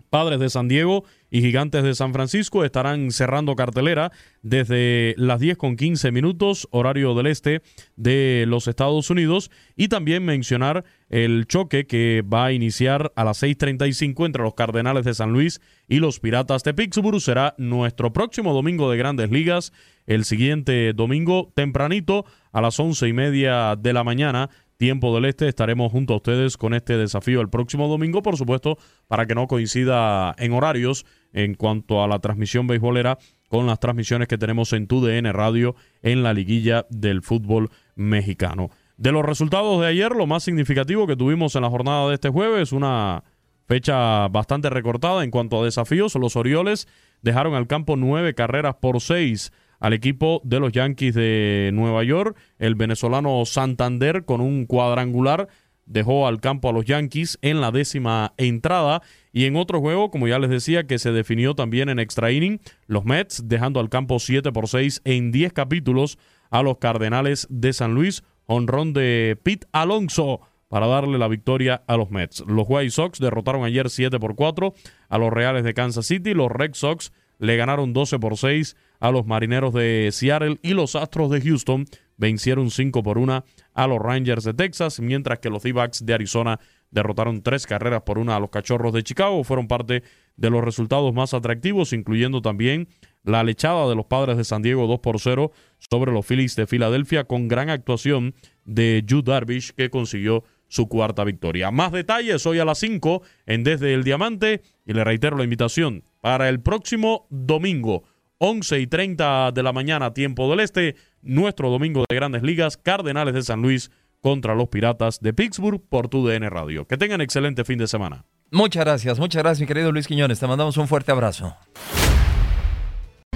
Padres 0.08 0.40
de 0.40 0.48
San 0.48 0.68
Diego 0.68 1.04
y 1.30 1.42
Gigantes 1.42 1.82
de 1.82 1.94
San 1.94 2.14
Francisco 2.14 2.64
estarán 2.64 3.10
cerrando 3.10 3.56
cartelera 3.56 4.12
desde 4.40 5.14
las 5.18 5.40
10 5.40 5.58
con 5.58 5.76
15 5.76 6.12
minutos, 6.12 6.68
horario 6.70 7.14
del 7.14 7.26
este 7.26 7.60
de 7.96 8.44
los 8.46 8.68
Estados 8.68 9.10
Unidos. 9.10 9.50
Y 9.74 9.88
también 9.88 10.24
mencionar 10.24 10.84
el 11.10 11.46
choque 11.46 11.86
que 11.86 12.22
va 12.22 12.46
a 12.46 12.52
iniciar 12.52 13.12
a 13.16 13.24
las 13.24 13.42
6:35 13.42 14.24
entre 14.24 14.44
los 14.44 14.54
Cardenales 14.54 15.04
de 15.04 15.12
San 15.14 15.32
Luis 15.32 15.60
y 15.88 15.98
los 15.98 16.20
Piratas 16.20 16.62
de 16.62 16.72
Pittsburgh. 16.72 17.20
Será 17.20 17.54
nuestro 17.58 18.12
próximo 18.12 18.54
domingo 18.54 18.90
de 18.90 18.96
Grandes 18.96 19.30
Ligas. 19.30 19.72
El 20.06 20.24
siguiente 20.24 20.92
domingo, 20.92 21.52
tempranito, 21.54 22.24
a 22.52 22.60
las 22.60 22.78
once 22.78 23.08
y 23.08 23.12
media 23.12 23.74
de 23.76 23.92
la 23.92 24.04
mañana 24.04 24.48
tiempo 24.76 25.14
del 25.14 25.24
este. 25.24 25.48
Estaremos 25.48 25.92
junto 25.92 26.14
a 26.14 26.16
ustedes 26.16 26.56
con 26.56 26.74
este 26.74 26.96
desafío 26.96 27.40
el 27.40 27.48
próximo 27.48 27.88
domingo, 27.88 28.22
por 28.22 28.36
supuesto, 28.36 28.78
para 29.06 29.26
que 29.26 29.34
no 29.34 29.46
coincida 29.46 30.34
en 30.38 30.52
horarios 30.52 31.06
en 31.32 31.54
cuanto 31.54 32.02
a 32.02 32.08
la 32.08 32.18
transmisión 32.18 32.66
beisbolera 32.66 33.18
con 33.48 33.66
las 33.66 33.78
transmisiones 33.80 34.28
que 34.28 34.38
tenemos 34.38 34.72
en 34.72 34.86
TUDN 34.86 35.32
Radio 35.32 35.76
en 36.02 36.22
la 36.22 36.32
liguilla 36.32 36.86
del 36.90 37.22
fútbol 37.22 37.70
mexicano. 37.94 38.70
De 38.96 39.12
los 39.12 39.24
resultados 39.24 39.80
de 39.80 39.86
ayer, 39.86 40.12
lo 40.12 40.26
más 40.26 40.42
significativo 40.42 41.06
que 41.06 41.16
tuvimos 41.16 41.54
en 41.54 41.62
la 41.62 41.70
jornada 41.70 42.08
de 42.08 42.14
este 42.14 42.30
jueves, 42.30 42.72
una 42.72 43.24
fecha 43.66 44.26
bastante 44.28 44.70
recortada 44.70 45.22
en 45.22 45.30
cuanto 45.30 45.60
a 45.60 45.64
desafíos. 45.64 46.14
Los 46.14 46.36
Orioles 46.36 46.88
dejaron 47.22 47.54
al 47.54 47.66
campo 47.66 47.96
nueve 47.96 48.34
carreras 48.34 48.76
por 48.76 49.00
seis 49.00 49.52
al 49.80 49.92
equipo 49.92 50.40
de 50.44 50.60
los 50.60 50.72
Yankees 50.72 51.14
de 51.14 51.70
Nueva 51.72 52.04
York. 52.04 52.36
El 52.58 52.74
venezolano 52.74 53.44
Santander 53.44 54.24
con 54.24 54.40
un 54.40 54.66
cuadrangular 54.66 55.48
dejó 55.86 56.26
al 56.26 56.40
campo 56.40 56.68
a 56.68 56.72
los 56.72 56.84
Yankees 56.84 57.38
en 57.42 57.60
la 57.60 57.70
décima 57.70 58.34
entrada. 58.36 59.02
Y 59.32 59.44
en 59.44 59.56
otro 59.56 59.80
juego, 59.80 60.10
como 60.10 60.28
ya 60.28 60.38
les 60.38 60.50
decía, 60.50 60.86
que 60.86 60.98
se 60.98 61.12
definió 61.12 61.54
también 61.54 61.88
en 61.88 61.98
extra 61.98 62.32
inning, 62.32 62.60
los 62.86 63.04
Mets 63.04 63.42
dejando 63.46 63.80
al 63.80 63.88
campo 63.88 64.18
7 64.18 64.52
por 64.52 64.68
6 64.68 65.02
en 65.04 65.32
10 65.32 65.52
capítulos 65.52 66.18
a 66.50 66.62
los 66.62 66.78
Cardenales 66.78 67.46
de 67.50 67.72
San 67.72 67.94
Luis. 67.94 68.22
Honrón 68.46 68.92
de 68.92 69.36
Pete 69.42 69.66
Alonso 69.72 70.40
para 70.68 70.86
darle 70.86 71.18
la 71.18 71.28
victoria 71.28 71.82
a 71.86 71.96
los 71.96 72.10
Mets. 72.10 72.44
Los 72.46 72.66
White 72.68 72.90
Sox 72.90 73.18
derrotaron 73.18 73.64
ayer 73.64 73.90
7 73.90 74.18
por 74.18 74.34
4 74.34 74.74
a 75.08 75.18
los 75.18 75.32
Reales 75.32 75.64
de 75.64 75.74
Kansas 75.74 76.06
City. 76.06 76.34
Los 76.34 76.50
Red 76.50 76.74
Sox 76.74 77.12
le 77.38 77.56
ganaron 77.56 77.92
12 77.92 78.18
por 78.18 78.36
6 78.36 78.76
a 79.00 79.10
los 79.10 79.26
Marineros 79.26 79.72
de 79.74 80.10
Seattle 80.12 80.58
y 80.62 80.74
los 80.74 80.96
Astros 80.96 81.30
de 81.30 81.40
Houston 81.40 81.86
vencieron 82.16 82.70
5 82.70 83.02
por 83.02 83.18
1 83.18 83.44
a 83.74 83.86
los 83.86 83.98
Rangers 83.98 84.44
de 84.44 84.54
Texas, 84.54 85.00
mientras 85.00 85.38
que 85.38 85.50
los 85.50 85.62
D-Backs 85.62 86.04
de 86.04 86.14
Arizona 86.14 86.58
derrotaron 86.90 87.42
tres 87.42 87.66
carreras 87.66 88.02
por 88.02 88.18
una 88.18 88.36
a 88.36 88.40
los 88.40 88.50
Cachorros 88.50 88.92
de 88.92 89.02
Chicago. 89.02 89.42
Fueron 89.44 89.68
parte 89.68 90.02
de 90.36 90.50
los 90.50 90.64
resultados 90.64 91.12
más 91.12 91.34
atractivos, 91.34 91.92
incluyendo 91.92 92.40
también 92.42 92.88
la 93.22 93.42
lechada 93.42 93.88
de 93.88 93.96
los 93.96 94.06
Padres 94.06 94.36
de 94.36 94.44
San 94.44 94.62
Diego 94.62 94.86
2 94.86 95.00
por 95.00 95.20
0 95.20 95.52
sobre 95.78 96.12
los 96.12 96.26
Phillies 96.26 96.56
de 96.56 96.66
Filadelfia 96.66 97.24
con 97.24 97.48
gran 97.48 97.70
actuación 97.70 98.34
de 98.64 99.04
Jude 99.08 99.32
Darvish 99.32 99.72
que 99.72 99.90
consiguió 99.90 100.44
su 100.68 100.88
cuarta 100.88 101.24
victoria. 101.24 101.70
Más 101.70 101.92
detalles 101.92 102.46
hoy 102.46 102.58
a 102.58 102.64
las 102.64 102.78
5 102.78 103.22
en 103.46 103.64
Desde 103.64 103.94
el 103.94 104.04
Diamante 104.04 104.62
y 104.84 104.92
le 104.92 105.04
reitero 105.04 105.36
la 105.36 105.44
invitación 105.44 106.04
para 106.20 106.48
el 106.48 106.60
próximo 106.60 107.26
domingo 107.30 108.04
11 108.38 108.80
y 108.80 108.86
30 108.86 109.52
de 109.52 109.62
la 109.62 109.72
mañana, 109.72 110.12
tiempo 110.12 110.48
del 110.50 110.60
este, 110.60 110.96
nuestro 111.22 111.70
domingo 111.70 112.04
de 112.08 112.14
grandes 112.16 112.42
ligas, 112.42 112.76
Cardenales 112.76 113.34
de 113.34 113.42
San 113.42 113.62
Luis 113.62 113.90
contra 114.20 114.54
los 114.54 114.68
Piratas 114.68 115.20
de 115.20 115.32
Pittsburgh 115.32 115.80
por 115.88 116.08
tu 116.08 116.26
DN 116.26 116.48
Radio. 116.50 116.86
Que 116.86 116.96
tengan 116.96 117.20
excelente 117.20 117.64
fin 117.64 117.78
de 117.78 117.86
semana. 117.86 118.24
Muchas 118.50 118.84
gracias, 118.84 119.18
muchas 119.18 119.42
gracias, 119.42 119.60
mi 119.60 119.66
querido 119.66 119.92
Luis 119.92 120.06
Quiñones. 120.06 120.38
Te 120.38 120.46
mandamos 120.46 120.76
un 120.76 120.88
fuerte 120.88 121.12
abrazo. 121.12 121.56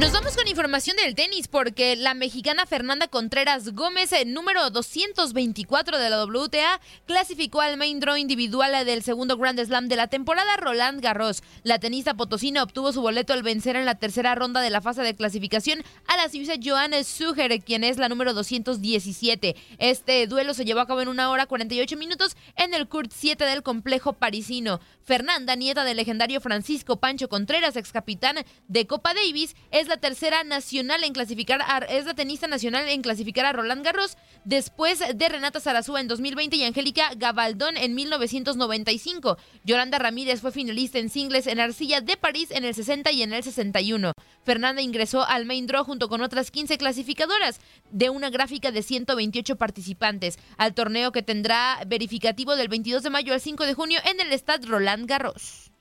Nos 0.01 0.13
vamos 0.13 0.35
con 0.35 0.49
información 0.49 0.97
del 0.97 1.15
tenis 1.15 1.47
porque 1.47 1.95
la 1.95 2.15
mexicana 2.15 2.65
Fernanda 2.65 3.07
Contreras 3.07 3.75
Gómez, 3.75 4.11
eh, 4.13 4.25
número 4.25 4.71
224 4.71 5.99
de 5.99 6.09
la 6.09 6.25
WTA, 6.25 6.81
clasificó 7.05 7.61
al 7.61 7.77
main 7.77 8.01
draw 8.01 8.17
individual 8.17 8.87
del 8.87 9.03
segundo 9.03 9.37
Grand 9.37 9.63
Slam 9.63 9.89
de 9.89 9.97
la 9.97 10.07
temporada 10.07 10.57
Roland 10.57 11.03
Garros. 11.03 11.43
La 11.65 11.81
tenista 11.81 12.15
potosina 12.15 12.63
obtuvo 12.63 12.95
su 12.95 13.03
boleto 13.03 13.35
al 13.35 13.43
vencer 13.43 13.77
en 13.77 13.85
la 13.85 13.97
tercera 13.97 14.35
ronda 14.35 14.63
de 14.63 14.71
la 14.71 14.81
fase 14.81 15.03
de 15.03 15.15
clasificación 15.15 15.83
a 16.07 16.17
la 16.17 16.31
suiza 16.31 16.55
Joanne 16.59 17.05
Suger, 17.05 17.63
quien 17.63 17.85
es 17.85 17.99
la 17.99 18.09
número 18.09 18.33
217. 18.33 19.55
Este 19.77 20.27
duelo 20.27 20.55
se 20.55 20.65
llevó 20.65 20.81
a 20.81 20.87
cabo 20.87 21.03
en 21.03 21.09
una 21.09 21.29
hora 21.29 21.45
48 21.45 21.99
minutos 21.99 22.39
en 22.57 22.73
el 22.73 22.89
Court 22.89 23.13
7 23.15 23.45
del 23.45 23.63
complejo 23.63 24.15
parisino. 24.15 24.81
Fernanda, 25.03 25.57
nieta 25.57 25.85
del 25.85 25.99
legendario 25.99 26.41
Francisco 26.41 26.97
Pancho 26.97 27.29
Contreras, 27.29 27.77
ex 27.77 27.93
capitán 27.93 28.37
de 28.69 28.87
Copa 28.87 29.13
Davis, 29.13 29.57
es 29.71 29.90
la 29.91 29.97
tercera 29.97 30.45
nacional 30.45 31.03
en 31.03 31.13
clasificar, 31.13 31.61
es 31.91 32.07
la 32.07 32.15
tenista 32.15 32.47
nacional 32.47 32.89
en 32.89 33.03
clasificar 33.03 33.45
a 33.45 33.53
Roland 33.53 33.85
Garros, 33.85 34.17
después 34.45 35.01
de 35.01 35.29
Renata 35.29 35.59
Zarazúa 35.59 36.01
en 36.01 36.07
2020 36.07 36.57
y 36.57 36.65
Angélica 36.65 37.11
Gabaldón 37.17 37.77
en 37.77 37.97
1995. 37.97 39.37
Yolanda 39.65 39.99
Ramírez 39.99 40.41
fue 40.41 40.53
finalista 40.53 41.01
en 41.01 41.11
singles 41.11 41.49
en 41.49 41.59
Arcilla 41.59 42.01
de 42.01 42.17
París 42.17 42.53
en 42.53 42.65
el 42.65 42.75
60 42.75 43.11
y 43.11 43.23
en 43.23 43.33
el 43.33 43.43
61. 43.43 44.13
Fernanda 44.45 44.81
ingresó 44.81 45.25
al 45.27 45.45
main 45.45 45.67
draw 45.67 45.85
junto 45.85 46.09
con 46.09 46.23
otras 46.23 46.53
15 46.53 46.79
clasificadoras 46.79 47.61
de 47.91 48.11
una 48.11 48.31
gráfica 48.31 48.71
de 48.71 48.83
128 48.83 49.57
participantes 49.57 50.39
al 50.57 50.73
torneo 50.73 51.11
que 51.11 51.23
tendrá 51.23 51.81
verificativo 51.85 52.55
del 52.55 52.69
22 52.69 53.03
de 53.03 53.11
mayo 53.11 53.33
al 53.35 53.41
5 53.41 53.67
de 53.67 53.75
junio 53.75 53.99
en 54.05 54.21
el 54.21 54.33
Stade 54.35 54.69
Roland 54.69 55.07
Garros. 55.07 55.73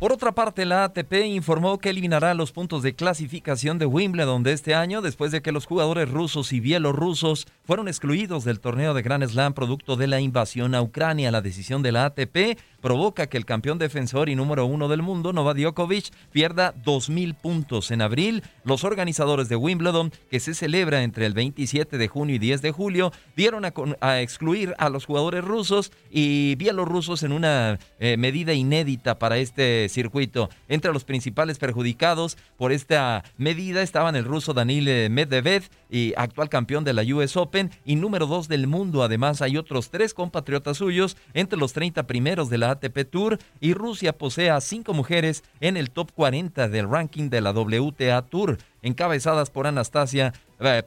Por 0.00 0.14
otra 0.14 0.32
parte, 0.32 0.64
la 0.64 0.84
ATP 0.84 1.26
informó 1.26 1.78
que 1.78 1.90
eliminará 1.90 2.32
los 2.32 2.52
puntos 2.52 2.82
de 2.82 2.94
clasificación 2.94 3.78
de 3.78 3.84
Wimbledon 3.84 4.42
de 4.42 4.52
este 4.52 4.74
año 4.74 5.02
después 5.02 5.30
de 5.30 5.42
que 5.42 5.52
los 5.52 5.66
jugadores 5.66 6.10
rusos 6.10 6.54
y 6.54 6.60
bielorrusos 6.60 7.46
fueron 7.66 7.86
excluidos 7.86 8.44
del 8.44 8.60
torneo 8.60 8.94
de 8.94 9.02
Grand 9.02 9.28
Slam 9.28 9.52
producto 9.52 9.96
de 9.96 10.06
la 10.06 10.22
invasión 10.22 10.74
a 10.74 10.80
Ucrania. 10.80 11.30
La 11.30 11.42
decisión 11.42 11.82
de 11.82 11.92
la 11.92 12.06
ATP 12.06 12.58
provoca 12.80 13.26
que 13.26 13.36
el 13.36 13.44
campeón 13.44 13.76
defensor 13.76 14.30
y 14.30 14.36
número 14.36 14.64
uno 14.64 14.88
del 14.88 15.02
mundo, 15.02 15.34
Novak 15.34 15.58
Djokovic, 15.58 16.06
pierda 16.32 16.74
2.000 16.82 17.34
puntos. 17.34 17.90
En 17.90 18.00
abril, 18.00 18.42
los 18.64 18.84
organizadores 18.84 19.50
de 19.50 19.56
Wimbledon, 19.56 20.12
que 20.30 20.40
se 20.40 20.54
celebra 20.54 21.02
entre 21.02 21.26
el 21.26 21.34
27 21.34 21.98
de 21.98 22.08
junio 22.08 22.36
y 22.36 22.38
10 22.38 22.62
de 22.62 22.72
julio, 22.72 23.12
dieron 23.36 23.66
a, 24.00 24.20
excluir 24.22 24.74
a 24.78 24.88
los 24.88 25.04
jugadores 25.04 25.44
rusos 25.44 25.92
y 26.10 26.54
bielorrusos 26.54 27.22
en 27.22 27.32
una 27.32 27.78
eh, 27.98 28.16
medida 28.16 28.54
inédita 28.54 29.18
para 29.18 29.36
este 29.36 29.89
circuito. 29.90 30.48
Entre 30.68 30.92
los 30.92 31.04
principales 31.04 31.58
perjudicados 31.58 32.38
por 32.56 32.72
esta 32.72 33.24
medida 33.36 33.82
estaban 33.82 34.16
el 34.16 34.24
ruso 34.24 34.54
Danil 34.54 35.10
Medvedev, 35.10 35.64
y 35.90 36.14
actual 36.16 36.48
campeón 36.48 36.84
de 36.84 36.92
la 36.92 37.02
US 37.02 37.36
Open 37.36 37.70
y 37.84 37.96
número 37.96 38.26
dos 38.26 38.48
del 38.48 38.66
mundo. 38.66 39.02
Además, 39.02 39.42
hay 39.42 39.56
otros 39.56 39.90
tres 39.90 40.14
compatriotas 40.14 40.78
suyos 40.78 41.16
entre 41.34 41.58
los 41.58 41.72
30 41.72 42.06
primeros 42.06 42.48
de 42.48 42.58
la 42.58 42.70
ATP 42.70 43.10
Tour 43.10 43.38
y 43.60 43.74
Rusia 43.74 44.16
posee 44.16 44.50
a 44.50 44.60
cinco 44.60 44.94
mujeres 44.94 45.42
en 45.60 45.76
el 45.76 45.90
top 45.90 46.12
40 46.12 46.68
del 46.68 46.88
ranking 46.88 47.28
de 47.28 47.40
la 47.40 47.52
WTA 47.52 48.22
Tour 48.22 48.58
encabezadas 48.82 49.50
por 49.50 49.66
Anastasia 49.66 50.32
eh, 50.60 50.82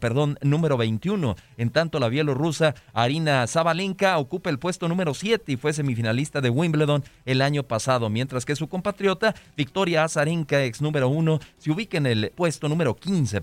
perdón, 0.00 0.38
número 0.40 0.76
21. 0.76 1.36
En 1.58 1.70
tanto, 1.70 2.00
la 2.00 2.08
bielorrusa 2.08 2.74
Arina 2.94 3.46
Zabalenka 3.46 4.16
ocupa 4.18 4.50
el 4.50 4.58
puesto 4.58 4.88
número 4.88 5.12
7 5.12 5.52
y 5.52 5.56
fue 5.56 5.72
semifinalista 5.72 6.40
de 6.40 6.50
Wimbledon 6.50 7.04
el 7.24 7.42
año 7.42 7.64
pasado, 7.64 8.08
mientras 8.08 8.44
que 8.44 8.56
su 8.56 8.68
compatriota 8.68 9.34
Victoria 9.56 10.04
Azarenka, 10.04 10.64
ex 10.64 10.80
número 10.80 11.08
1, 11.08 11.38
se 11.58 11.70
ubica 11.70 11.98
en 11.98 12.06
el 12.06 12.32
puesto 12.34 12.68
número 12.68 12.96
15. 12.96 13.42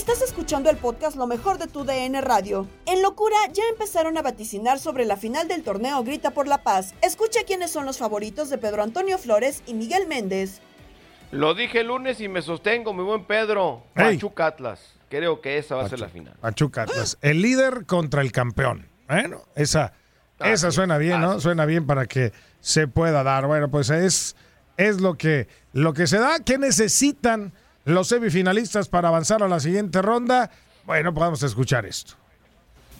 Estás 0.00 0.22
escuchando 0.22 0.70
el 0.70 0.76
podcast 0.76 1.16
Lo 1.16 1.26
mejor 1.26 1.58
de 1.58 1.66
tu 1.66 1.84
DN 1.84 2.20
Radio. 2.20 2.66
En 2.86 3.02
Locura 3.02 3.36
ya 3.52 3.62
empezaron 3.70 4.16
a 4.16 4.22
vaticinar 4.22 4.78
sobre 4.78 5.04
la 5.04 5.16
final 5.16 5.46
del 5.46 5.62
torneo 5.62 6.02
Grita 6.02 6.30
por 6.30 6.48
la 6.48 6.62
Paz. 6.62 6.94
Escucha 7.02 7.40
quiénes 7.46 7.70
son 7.70 7.86
los 7.86 7.98
favoritos 7.98 8.50
de 8.50 8.58
Pedro 8.58 8.82
Antonio 8.82 9.18
Flores 9.18 9.62
y 9.66 9.74
Miguel 9.74 10.08
Méndez. 10.08 10.60
Lo 11.32 11.54
dije 11.54 11.80
el 11.80 11.88
lunes 11.88 12.20
y 12.20 12.28
me 12.28 12.42
sostengo, 12.42 12.92
mi 12.94 13.02
buen 13.04 13.24
Pedro. 13.24 13.84
Pachuca 13.94 14.46
Atlas. 14.46 14.94
Creo 15.08 15.40
que 15.40 15.58
esa 15.58 15.76
va 15.76 15.84
a 15.84 15.88
ser 15.88 16.00
la 16.00 16.08
final. 16.08 16.34
Pachuca 16.40 16.82
Atlas. 16.82 17.18
El 17.20 17.42
líder 17.42 17.84
contra 17.86 18.22
el 18.22 18.32
campeón. 18.32 18.88
Bueno, 19.06 19.42
esa, 19.54 19.92
esa 20.40 20.70
suena 20.70 20.98
bien, 20.98 21.20
¿no? 21.20 21.40
Suena 21.40 21.66
bien 21.66 21.86
para 21.86 22.06
que 22.06 22.32
se 22.60 22.88
pueda 22.88 23.22
dar. 23.22 23.46
Bueno, 23.46 23.70
pues 23.70 23.90
es, 23.90 24.34
es 24.76 25.00
lo, 25.00 25.14
que, 25.14 25.46
lo 25.72 25.92
que 25.92 26.06
se 26.06 26.18
da. 26.18 26.40
¿Qué 26.40 26.58
necesitan? 26.58 27.52
Los 27.94 28.08
semifinalistas 28.08 28.88
para 28.88 29.08
avanzar 29.08 29.42
a 29.42 29.48
la 29.48 29.60
siguiente 29.60 30.02
ronda. 30.02 30.50
Bueno, 30.86 31.12
podemos 31.12 31.42
escuchar 31.42 31.86
esto. 31.86 32.14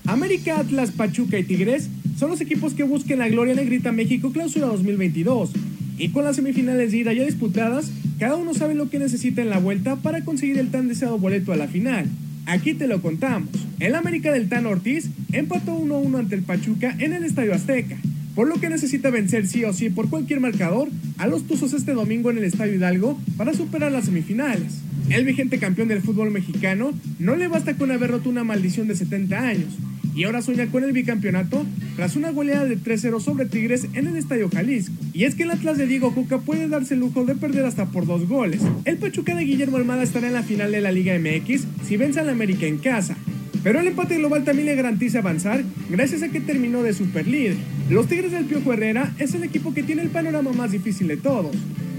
América, 0.07 0.59
Atlas, 0.59 0.90
Pachuca 0.90 1.38
y 1.38 1.44
Tigres 1.44 1.88
son 2.18 2.31
los 2.31 2.40
equipos 2.40 2.74
que 2.74 2.83
busquen 2.83 3.18
la 3.18 3.29
gloria 3.29 3.55
negrita 3.55 3.92
México 3.92 4.33
Clausura 4.33 4.66
2022. 4.66 5.50
Y 5.98 6.11
con 6.11 6.24
las 6.24 6.37
semifinales 6.37 6.92
de 6.92 6.98
ida 6.98 7.12
ya 7.12 7.24
disputadas, 7.24 7.90
cada 8.18 8.37
uno 8.37 8.55
sabe 8.55 8.74
lo 8.74 8.88
que 8.88 8.98
necesita 8.98 9.42
en 9.42 9.50
la 9.50 9.59
vuelta 9.59 9.96
para 9.96 10.24
conseguir 10.24 10.59
el 10.59 10.70
tan 10.70 10.88
deseado 10.88 11.18
boleto 11.18 11.53
a 11.53 11.57
la 11.57 11.68
final. 11.68 12.07
Aquí 12.46 12.72
te 12.74 12.87
lo 12.87 13.03
contamos. 13.03 13.50
El 13.79 13.94
América 13.94 14.33
del 14.33 14.48
Tan 14.48 14.66
Ortiz 14.66 15.11
empató 15.33 15.79
1-1 15.79 16.18
ante 16.18 16.35
el 16.37 16.42
Pachuca 16.42 16.96
en 16.98 17.12
el 17.12 17.24
Estadio 17.24 17.55
Azteca 17.55 17.98
por 18.34 18.48
lo 18.48 18.60
que 18.60 18.68
necesita 18.68 19.10
vencer 19.10 19.46
sí 19.46 19.64
o 19.64 19.72
sí 19.72 19.90
por 19.90 20.08
cualquier 20.08 20.40
marcador 20.40 20.88
a 21.18 21.26
los 21.26 21.46
Tuzos 21.46 21.72
este 21.72 21.92
domingo 21.92 22.30
en 22.30 22.38
el 22.38 22.44
Estadio 22.44 22.74
Hidalgo 22.74 23.18
para 23.36 23.54
superar 23.54 23.92
las 23.92 24.06
semifinales. 24.06 24.80
El 25.08 25.24
vigente 25.24 25.58
campeón 25.58 25.88
del 25.88 26.02
fútbol 26.02 26.30
mexicano 26.30 26.92
no 27.18 27.36
le 27.36 27.48
basta 27.48 27.76
con 27.76 27.90
haber 27.90 28.10
roto 28.10 28.28
una 28.28 28.44
maldición 28.44 28.86
de 28.88 28.94
70 28.94 29.38
años 29.38 29.76
y 30.14 30.24
ahora 30.24 30.42
sueña 30.42 30.66
con 30.66 30.84
el 30.84 30.92
bicampeonato 30.92 31.64
tras 31.96 32.16
una 32.16 32.30
goleada 32.30 32.64
de 32.66 32.78
3-0 32.78 33.20
sobre 33.20 33.46
Tigres 33.46 33.86
en 33.94 34.06
el 34.06 34.16
Estadio 34.16 34.48
Jalisco. 34.48 34.94
Y 35.12 35.24
es 35.24 35.34
que 35.34 35.44
el 35.44 35.50
Atlas 35.50 35.78
de 35.78 35.86
Diego 35.86 36.14
Cuca 36.14 36.38
puede 36.38 36.68
darse 36.68 36.94
el 36.94 37.00
lujo 37.00 37.24
de 37.24 37.34
perder 37.34 37.64
hasta 37.64 37.86
por 37.86 38.06
dos 38.06 38.28
goles. 38.28 38.60
El 38.84 38.98
Pachuca 38.98 39.34
de 39.34 39.44
Guillermo 39.44 39.76
Almada 39.76 40.02
estará 40.02 40.28
en 40.28 40.34
la 40.34 40.42
final 40.42 40.72
de 40.72 40.80
la 40.80 40.92
Liga 40.92 41.18
MX 41.18 41.62
si 41.86 41.96
vence 41.96 42.20
al 42.20 42.28
América 42.28 42.66
en 42.66 42.78
casa. 42.78 43.16
Pero 43.62 43.80
el 43.80 43.88
empate 43.88 44.16
global 44.16 44.44
también 44.44 44.66
le 44.66 44.74
garantiza 44.74 45.18
avanzar 45.18 45.62
gracias 45.90 46.22
a 46.22 46.28
que 46.28 46.40
terminó 46.40 46.82
de 46.82 46.94
superlíder. 46.94 47.56
Los 47.90 48.07
Tigres 48.07 48.31
del 48.31 48.44
Piojo 48.44 48.72
Herrera 48.72 49.11
es 49.18 49.35
el 49.35 49.42
equipo 49.42 49.74
que 49.74 49.83
tiene 49.83 50.03
el 50.03 50.11
panorama 50.11 50.53
más 50.53 50.70
difícil 50.70 51.09
de 51.09 51.16
todos. 51.16 51.50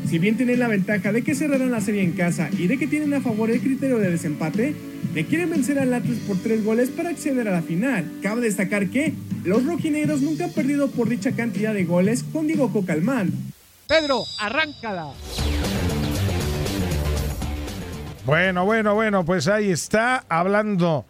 Si 0.08 0.20
bien 0.20 0.38
tienen 0.38 0.58
la 0.58 0.70
ventaja 0.70 1.12
de 1.12 1.22
que 1.22 1.36
cerrarán 1.36 1.70
la 1.70 1.82
serie 1.82 2.02
en 2.02 2.14
casa 2.14 2.50
y 2.58 2.68
de 2.68 2.78
que 2.78 2.88
tienen 2.88 3.14
a 3.14 3.20
favor 3.20 3.52
el 3.52 3.60
criterio 3.60 3.98
de 4.00 4.10
desempate, 4.10 4.74
le 5.14 5.26
quieren 5.26 5.50
vencer 5.50 5.80
al 5.80 5.94
Atlas 5.94 6.18
por 6.26 6.38
tres 6.38 6.64
goles 6.64 6.90
para 6.92 7.10
acceder 7.10 7.46
a 7.50 7.52
la 7.52 7.62
final. 7.62 8.10
Cabe 8.24 8.40
destacar 8.40 8.88
que 8.88 9.14
los 9.44 9.66
rojinegros 9.66 10.22
nunca 10.22 10.46
han 10.46 10.54
perdido 10.54 10.90
por 10.90 11.10
dicha 11.10 11.34
cantidad 11.34 11.74
de 11.74 11.84
goles 11.84 12.24
con 12.24 12.48
Diego 12.48 12.72
Coca 12.72 12.94
al 12.94 13.02
mando. 13.02 13.36
Pedro, 13.86 14.24
arráncala. 14.40 15.10
Bueno, 18.26 18.64
bueno, 18.64 18.96
bueno, 18.96 19.26
pues 19.26 19.50
ahí 19.50 19.72
está 19.72 20.24
hablando 20.30 21.06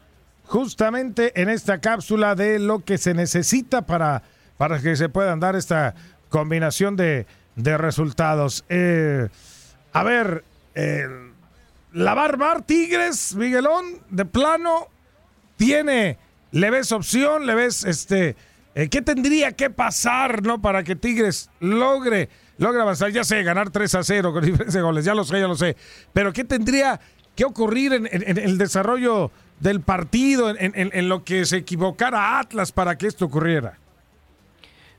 justamente 0.46 1.40
en 1.40 1.50
esta 1.50 1.80
cápsula 1.80 2.34
de 2.34 2.58
lo 2.58 2.84
que 2.84 2.98
se 2.98 3.14
necesita 3.14 3.84
para, 3.86 4.24
para 4.62 4.80
que 4.80 4.96
se 4.96 5.10
puedan 5.10 5.40
dar 5.40 5.56
esta 5.56 5.96
combinación 6.30 6.96
de, 6.96 7.26
resultados. 7.56 8.64
Eh, 8.70 9.28
a 9.92 10.04
ver, 10.04 10.44
eh, 10.76 11.08
la 11.94 12.14
Barbar 12.14 12.62
Tigres, 12.62 13.34
Miguelón, 13.34 13.86
de 14.12 14.24
plano, 14.26 14.88
tiene, 15.58 16.20
le 16.52 16.70
ves 16.70 16.92
opción, 16.92 17.48
le 17.48 17.56
ves 17.56 17.86
este 17.86 18.36
Eh, 18.76 18.88
¿Qué 18.88 19.02
tendría 19.02 19.54
que 19.54 19.72
pasar, 19.72 20.44
no, 20.44 20.62
para 20.62 20.84
que 20.84 20.96
Tigres 20.96 21.50
logre, 21.60 22.30
logre 22.60 22.84
avanzar? 22.84 23.10
Ya 23.10 23.24
sé, 23.24 23.42
ganar 23.42 23.72
3 23.72 23.96
a 23.96 24.04
0 24.04 24.32
con 24.32 24.46
diferencia 24.46 24.80
de 24.80 24.84
goles, 24.86 25.06
ya 25.06 25.16
lo 25.16 25.24
sé, 25.24 25.40
ya 25.40 25.48
lo 25.48 25.56
sé. 25.56 25.76
Pero 26.14 26.34
¿qué 26.34 26.44
tendría 26.44 27.00
que 27.36 27.46
ocurrir 27.46 27.94
en, 27.94 28.08
el 28.12 28.60
desarrollo 28.60 29.32
del 29.60 29.82
partido, 29.82 30.52
en- 30.52 30.72
en 30.76 31.10
lo 31.10 31.24
que 31.24 31.48
se 31.48 31.58
equivocara 31.58 32.38
Atlas 32.38 32.72
para 32.72 32.96
que 32.96 33.08
esto 33.08 33.26
ocurriera? 33.26 33.80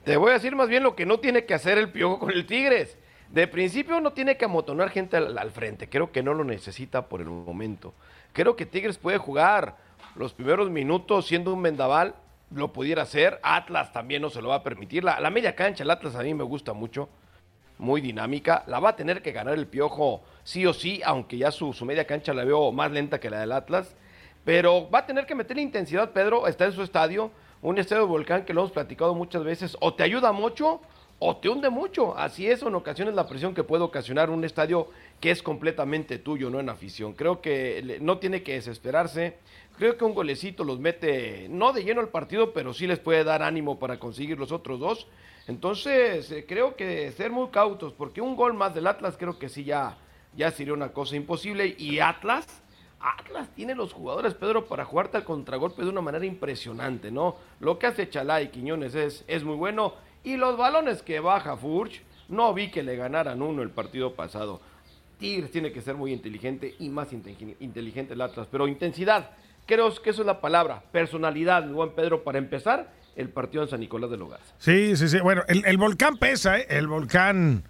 Te 0.05 0.17
voy 0.17 0.31
a 0.31 0.35
decir 0.35 0.57
más 0.57 0.69
bien 0.69 0.83
lo 0.83 0.97
que 0.97 1.07
no 1.07 1.21
tiene 1.21 1.45
que 1.45 1.55
hacer 1.55 1.79
el 1.79 1.91
Piojo 1.91 2.19
con 2.19 2.33
el 2.33 2.45
Tigres. 2.45 2.99
De 3.31 3.47
principio 3.47 4.01
no 4.01 4.13
tiene 4.13 4.37
que 4.37 4.47
amotonar 4.47 4.91
gente 4.91 5.17
al, 5.17 5.51
frente. 5.53 5.89
Creo 5.89 6.11
que 6.11 6.25
no 6.25 6.35
lo 6.35 6.43
necesita 6.43 7.09
por 7.09 7.21
el 7.21 7.29
momento. 7.29 7.95
Creo 8.33 8.57
que 8.57 8.67
Tigres 8.67 8.99
puede 8.99 9.19
jugar 9.19 9.77
los 10.17 10.33
primeros 10.33 10.71
minutos 10.71 11.27
siendo 11.27 11.55
un 11.55 11.63
vendaval. 11.63 12.17
Lo 12.51 12.73
pudiera 12.73 13.03
hacer. 13.03 13.39
Atlas 13.45 13.93
también 13.93 14.23
no 14.23 14.29
se 14.29 14.43
lo 14.43 14.49
va 14.49 14.57
a 14.57 14.63
permitir. 14.65 15.05
La, 15.05 15.21
la 15.21 15.31
media 15.31 15.55
cancha, 15.55 15.85
el 15.85 15.91
Atlas 15.91 16.17
a 16.17 16.23
mí 16.23 16.35
me 16.35 16.43
gusta 16.43 16.73
mucho. 16.73 17.09
Muy 17.79 18.01
dinámica. 18.01 18.65
La 18.67 18.81
va 18.81 18.91
a 18.91 18.97
tener 18.97 19.23
que 19.23 19.31
ganar 19.31 19.55
el 19.55 19.69
Piojo 19.69 20.23
sí 20.43 20.67
o 20.67 20.75
sí, 20.75 21.01
aunque 21.05 21.39
ya 21.39 21.53
su, 21.53 21.73
su 21.73 21.85
media 21.85 22.09
cancha 22.09 22.35
la 22.35 22.45
veo 22.45 22.73
más 22.73 22.91
lenta 22.91 23.21
que 23.21 23.31
la 23.31 23.39
del 23.39 23.53
Atlas. 23.53 23.95
Pero 24.45 24.91
va 24.91 25.01
a 25.01 25.07
tener 25.07 25.27
que 25.27 25.37
meterle 25.37 25.63
intensidad, 25.63 26.11
Pedro. 26.11 26.49
Está 26.49 26.65
en 26.65 26.73
su 26.73 26.83
estadio. 26.83 27.31
Un 27.63 27.79
estadio 27.79 28.03
de 28.03 28.09
volcán 28.09 28.45
que 28.45 28.53
lo 28.53 28.63
hemos 28.63 28.73
platicado 28.73 29.15
muchas 29.15 29.45
veces. 29.45 29.77
O 29.81 29.95
te 29.95 30.03
ayuda 30.03 30.33
mucho 30.33 30.81
o 31.21 31.37
te 31.37 31.49
hunde 31.49 31.71
mucho. 31.71 32.19
Así 32.19 32.49
es 32.49 32.61
en 32.63 32.75
ocasiones 32.75 33.15
la 33.15 33.29
presión 33.29 33.55
que 33.55 33.63
puede 33.63 33.85
ocasionar 33.85 34.31
un 34.31 34.45
estadio 34.45 34.89
que 35.21 35.31
es 35.31 35.45
completamente 35.45 36.19
tuyo, 36.19 36.51
no 36.51 36.59
en 36.59 36.69
afición. 36.69 37.13
Creo 37.13 37.41
que 37.41 37.99
no 38.01 38.19
tiene 38.19 38.43
que 38.43 38.55
desesperarse. 38.55 39.39
Creo 39.79 39.97
que 39.97 40.05
un 40.05 40.13
golecito 40.13 40.65
los 40.65 40.81
mete, 40.81 41.47
no 41.49 41.73
de 41.73 41.85
lleno 41.85 42.01
al 42.01 42.09
partido, 42.09 42.53
pero 42.53 42.75
sí 42.75 42.89
les 42.89 42.99
puede 42.99 43.23
dar 43.23 43.45
ánimo 43.45 43.79
para 43.79 44.01
conseguir 44.01 44.41
los 44.41 44.51
otros 44.51 44.81
dos. 44.81 45.07
Entonces, 45.47 46.33
eh, 46.33 46.45
creo 46.47 46.75
que 46.75 47.13
ser 47.13 47.31
muy 47.31 47.49
cautos, 47.49 47.93
porque 47.93 48.21
un 48.21 48.35
gol 48.35 48.55
más 48.55 48.75
del 48.75 48.89
Atlas 48.89 49.17
creo 49.17 49.39
que 49.39 49.49
sí 49.49 49.63
ya, 49.63 49.99
ya 50.37 50.51
sería 50.51 50.75
una 50.75 50.93
cosa 50.93 51.15
imposible. 51.15 51.77
Y 51.79 52.01
Atlas, 52.01 52.62
Atlas 53.03 53.49
tiene 53.55 53.75
los 53.75 53.93
jugadores, 53.93 54.35
Pedro, 54.35 54.67
para 54.67 54.85
jugarte 54.85 55.17
al 55.17 55.25
contragolpe 55.25 55.83
de 55.83 55.89
una 55.89 56.01
manera 56.01 56.25
impresionante, 56.25 57.11
¿no? 57.11 57.37
Lo 57.61 57.79
que 57.79 57.87
hace 57.89 58.09
Chalá 58.09 58.41
y 58.43 58.49
Quiñones 58.49 58.95
es, 58.95 59.25
es 59.27 59.43
muy 59.45 59.57
bueno. 59.57 59.95
Y 60.25 60.37
los 60.37 60.57
balones 60.57 61.03
que 61.03 61.19
baja 61.21 61.57
Furch, 61.57 62.01
no 62.29 62.55
vi 62.55 62.71
que 62.71 62.83
le 62.83 62.97
ganaran 62.97 63.43
uno 63.43 63.63
el 63.63 63.71
partido 63.71 64.15
pasado. 64.15 64.61
Tigres 65.19 65.51
tiene 65.51 65.73
que 65.73 65.81
ser 65.83 65.97
muy 65.97 66.13
inteligente 66.13 66.75
y 66.79 66.89
más 66.89 67.13
inte- 67.13 67.57
inteligente 67.61 68.15
el 68.15 68.21
Atlas. 68.21 68.47
Pero 68.51 68.69
intensidad, 68.69 69.31
creo 69.67 69.93
que 70.03 70.11
eso 70.11 70.23
es 70.23 70.27
la 70.27 70.41
palabra. 70.41 70.83
Personalidad, 70.93 71.69
buen 71.69 71.91
Pedro, 71.91 72.23
para 72.23 72.39
empezar 72.39 72.93
el 73.17 73.29
partido 73.29 73.65
en 73.65 73.69
San 73.69 73.81
Nicolás 73.81 74.11
de 74.11 74.17
Logarza. 74.17 74.55
Sí, 74.59 74.97
sí, 74.97 75.09
sí. 75.09 75.19
Bueno, 75.21 75.43
el, 75.49 75.65
el 75.67 75.77
volcán 75.77 76.17
pesa, 76.17 76.59
¿eh? 76.59 76.67
El 76.71 76.87
volcán 76.89 77.65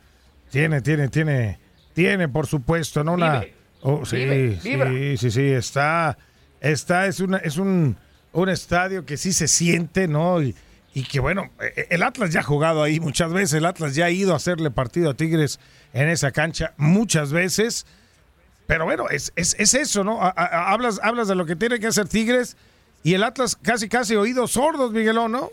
tiene, 0.50 0.82
tiene, 0.82 1.08
tiene, 1.08 1.58
tiene, 1.94 2.28
por 2.28 2.46
supuesto, 2.46 3.02
¿no? 3.02 3.14
Una. 3.14 3.40
Vive. 3.40 3.61
Oh, 3.82 4.04
sí, 4.06 4.16
Vive, 4.16 4.58
sí, 4.60 5.16
sí, 5.16 5.30
sí. 5.30 5.50
Está, 5.50 6.16
está, 6.60 7.06
es 7.06 7.20
una, 7.20 7.38
es 7.38 7.56
un, 7.56 7.96
un 8.32 8.48
estadio 8.48 9.04
que 9.04 9.16
sí 9.16 9.32
se 9.32 9.48
siente, 9.48 10.08
¿no? 10.08 10.40
Y, 10.40 10.54
y 10.94 11.04
que 11.04 11.20
bueno, 11.20 11.50
eh, 11.60 11.88
el 11.90 12.02
Atlas 12.02 12.30
ya 12.30 12.40
ha 12.40 12.44
jugado 12.44 12.82
ahí 12.82 13.00
muchas 13.00 13.32
veces. 13.32 13.54
El 13.54 13.66
Atlas 13.66 13.94
ya 13.94 14.06
ha 14.06 14.10
ido 14.10 14.32
a 14.32 14.36
hacerle 14.36 14.70
partido 14.70 15.10
a 15.10 15.14
Tigres 15.14 15.58
en 15.92 16.08
esa 16.08 16.30
cancha 16.30 16.74
muchas 16.76 17.32
veces. 17.32 17.86
Pero 18.66 18.84
bueno, 18.84 19.08
es, 19.10 19.32
es, 19.36 19.56
es 19.58 19.74
eso, 19.74 20.04
¿no? 20.04 20.20
Hablas, 20.22 21.00
hablas 21.02 21.28
de 21.28 21.34
lo 21.34 21.44
que 21.44 21.56
tiene 21.56 21.80
que 21.80 21.88
hacer 21.88 22.08
Tigres 22.08 22.56
y 23.02 23.14
el 23.14 23.24
Atlas 23.24 23.56
casi, 23.56 23.88
casi 23.88 24.14
oídos 24.14 24.52
sordos, 24.52 24.92
Miguelón, 24.92 25.32
¿no? 25.32 25.50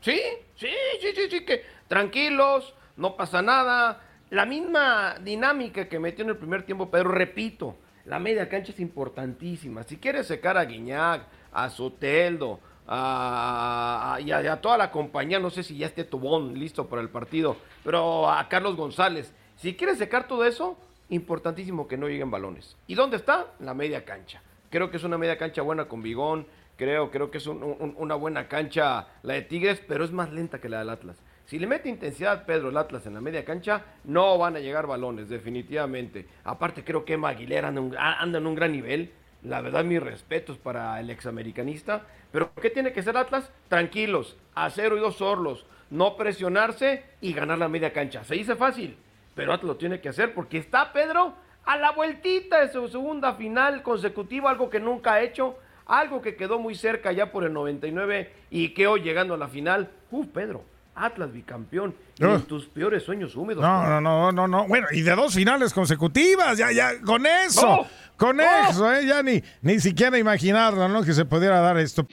Sí, 0.00 0.20
sí, 0.58 0.68
sí, 1.00 1.08
sí, 1.14 1.22
sí, 1.30 1.44
que 1.44 1.64
tranquilos, 1.88 2.74
no 2.96 3.16
pasa 3.16 3.40
nada. 3.42 4.02
La 4.30 4.44
misma 4.44 5.16
dinámica 5.22 5.88
que 5.88 5.98
metió 6.00 6.24
en 6.24 6.30
el 6.30 6.36
primer 6.36 6.64
tiempo, 6.64 6.90
Pedro, 6.90 7.10
repito, 7.10 7.76
la 8.06 8.18
media 8.18 8.48
cancha 8.48 8.72
es 8.72 8.80
importantísima. 8.80 9.82
Si 9.84 9.96
quieres 9.98 10.26
secar 10.26 10.56
a 10.58 10.64
Guiñac, 10.64 11.22
a 11.52 11.70
Soteldo, 11.70 12.60
a, 12.88 14.18
y 14.24 14.30
a, 14.32 14.38
a 14.52 14.60
toda 14.60 14.78
la 14.78 14.90
compañía, 14.90 15.38
no 15.38 15.50
sé 15.50 15.62
si 15.62 15.76
ya 15.76 15.86
esté 15.86 16.04
Tubón 16.04 16.58
listo 16.58 16.86
para 16.88 17.02
el 17.02 17.08
partido, 17.08 17.56
pero 17.84 18.28
a 18.30 18.48
Carlos 18.48 18.76
González, 18.76 19.32
si 19.56 19.74
quieres 19.74 19.98
secar 19.98 20.26
todo 20.28 20.44
eso, 20.44 20.76
importantísimo 21.08 21.86
que 21.88 21.96
no 21.96 22.08
lleguen 22.08 22.30
balones. 22.30 22.76
¿Y 22.86 22.94
dónde 22.94 23.16
está? 23.16 23.46
La 23.60 23.74
media 23.74 24.04
cancha. 24.04 24.42
Creo 24.70 24.90
que 24.90 24.96
es 24.96 25.04
una 25.04 25.18
media 25.18 25.38
cancha 25.38 25.62
buena 25.62 25.86
con 25.86 26.02
Bigón, 26.02 26.46
creo, 26.76 27.10
creo 27.10 27.30
que 27.30 27.38
es 27.38 27.46
un- 27.46 27.62
un- 27.62 27.94
una 27.96 28.14
buena 28.16 28.48
cancha 28.48 29.06
la 29.22 29.34
de 29.34 29.42
Tigres, 29.42 29.80
pero 29.86 30.04
es 30.04 30.10
más 30.12 30.32
lenta 30.32 30.60
que 30.60 30.68
la 30.68 30.80
del 30.80 30.90
Atlas. 30.90 31.16
Si 31.46 31.58
le 31.60 31.66
mete 31.68 31.88
intensidad 31.88 32.44
Pedro 32.44 32.68
el 32.70 32.76
Atlas 32.76 33.06
en 33.06 33.14
la 33.14 33.20
media 33.20 33.44
cancha, 33.44 33.82
no 34.04 34.36
van 34.36 34.56
a 34.56 34.60
llegar 34.60 34.86
balones, 34.86 35.28
definitivamente. 35.28 36.26
Aparte, 36.44 36.82
creo 36.84 37.04
que 37.04 37.14
Emma 37.14 37.28
Aguilera 37.30 37.68
anda, 37.68 37.96
a- 37.98 38.24
en 38.24 38.46
un 38.46 38.54
gran 38.56 38.72
nivel. 38.72 39.12
La 39.44 39.60
verdad, 39.60 39.84
mis 39.84 40.02
respetos 40.02 40.58
para 40.58 40.98
el 40.98 41.08
examericanista. 41.08 42.02
Pero, 42.32 42.50
¿qué 42.60 42.68
tiene 42.70 42.92
que 42.92 43.02
ser 43.02 43.16
Atlas? 43.16 43.48
Tranquilos, 43.68 44.36
hacer 44.56 44.92
oídos 44.92 45.16
sorlos, 45.18 45.66
no 45.88 46.16
presionarse 46.16 47.04
y 47.20 47.32
ganar 47.32 47.58
la 47.58 47.68
media 47.68 47.92
cancha. 47.92 48.24
Se 48.24 48.34
dice 48.34 48.56
fácil, 48.56 48.96
pero 49.36 49.52
Atlas 49.52 49.68
lo 49.68 49.76
tiene 49.76 50.00
que 50.00 50.08
hacer 50.08 50.34
porque 50.34 50.58
está 50.58 50.92
Pedro 50.92 51.34
a 51.64 51.76
la 51.76 51.92
vueltita 51.92 52.60
de 52.60 52.72
su 52.72 52.88
segunda 52.88 53.34
final 53.34 53.84
consecutiva, 53.84 54.50
algo 54.50 54.68
que 54.68 54.80
nunca 54.80 55.12
ha 55.14 55.22
hecho, 55.22 55.56
algo 55.86 56.20
que 56.20 56.34
quedó 56.34 56.58
muy 56.58 56.74
cerca 56.74 57.12
ya 57.12 57.30
por 57.30 57.44
el 57.44 57.52
99 57.52 58.32
y 58.50 58.70
que 58.70 58.88
hoy 58.88 59.02
llegando 59.02 59.34
a 59.34 59.38
la 59.38 59.46
final, 59.46 59.90
¡uh, 60.10 60.26
Pedro! 60.26 60.64
Atlas 60.96 61.32
bicampeón 61.32 61.94
y 62.18 62.24
Ah. 62.24 62.34
en 62.34 62.42
tus 62.42 62.66
peores 62.66 63.02
sueños 63.04 63.36
húmedos. 63.36 63.62
No, 63.62 63.86
no, 63.86 64.00
no, 64.00 64.32
no, 64.32 64.48
no. 64.48 64.66
Bueno, 64.66 64.86
y 64.92 65.02
de 65.02 65.14
dos 65.14 65.34
finales 65.34 65.72
consecutivas, 65.74 66.56
ya, 66.58 66.72
ya, 66.72 67.00
con 67.02 67.26
eso, 67.26 67.66
¡No! 67.66 67.86
con 68.16 68.36
¡No! 68.38 68.44
eso, 68.70 68.92
¿eh? 68.92 69.06
Ya 69.06 69.22
ni, 69.22 69.42
ni 69.62 69.78
siquiera 69.78 70.18
imaginarlo, 70.18 70.88
¿no? 70.88 71.02
Que 71.02 71.12
se 71.12 71.24
pudiera 71.24 71.60
dar 71.60 71.76
esto. 71.78 72.06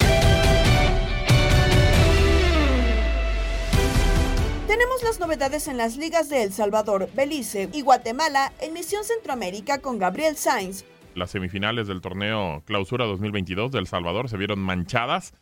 Tenemos 4.67 5.03
las 5.03 5.19
novedades 5.19 5.67
en 5.67 5.77
las 5.77 5.97
ligas 5.97 6.29
de 6.29 6.43
El 6.43 6.53
Salvador, 6.53 7.09
Belice 7.15 7.69
y 7.73 7.81
Guatemala 7.81 8.51
en 8.59 8.73
Misión 8.73 9.03
Centroamérica 9.03 9.79
con 9.79 9.99
Gabriel 9.99 10.35
Sainz. 10.35 10.83
Las 11.15 11.29
semifinales 11.31 11.87
del 11.87 12.01
torneo 12.01 12.63
Clausura 12.65 13.05
2022 13.05 13.71
de 13.71 13.79
El 13.79 13.87
Salvador 13.87 14.29
se 14.29 14.37
vieron 14.37 14.59
manchadas 14.59 15.33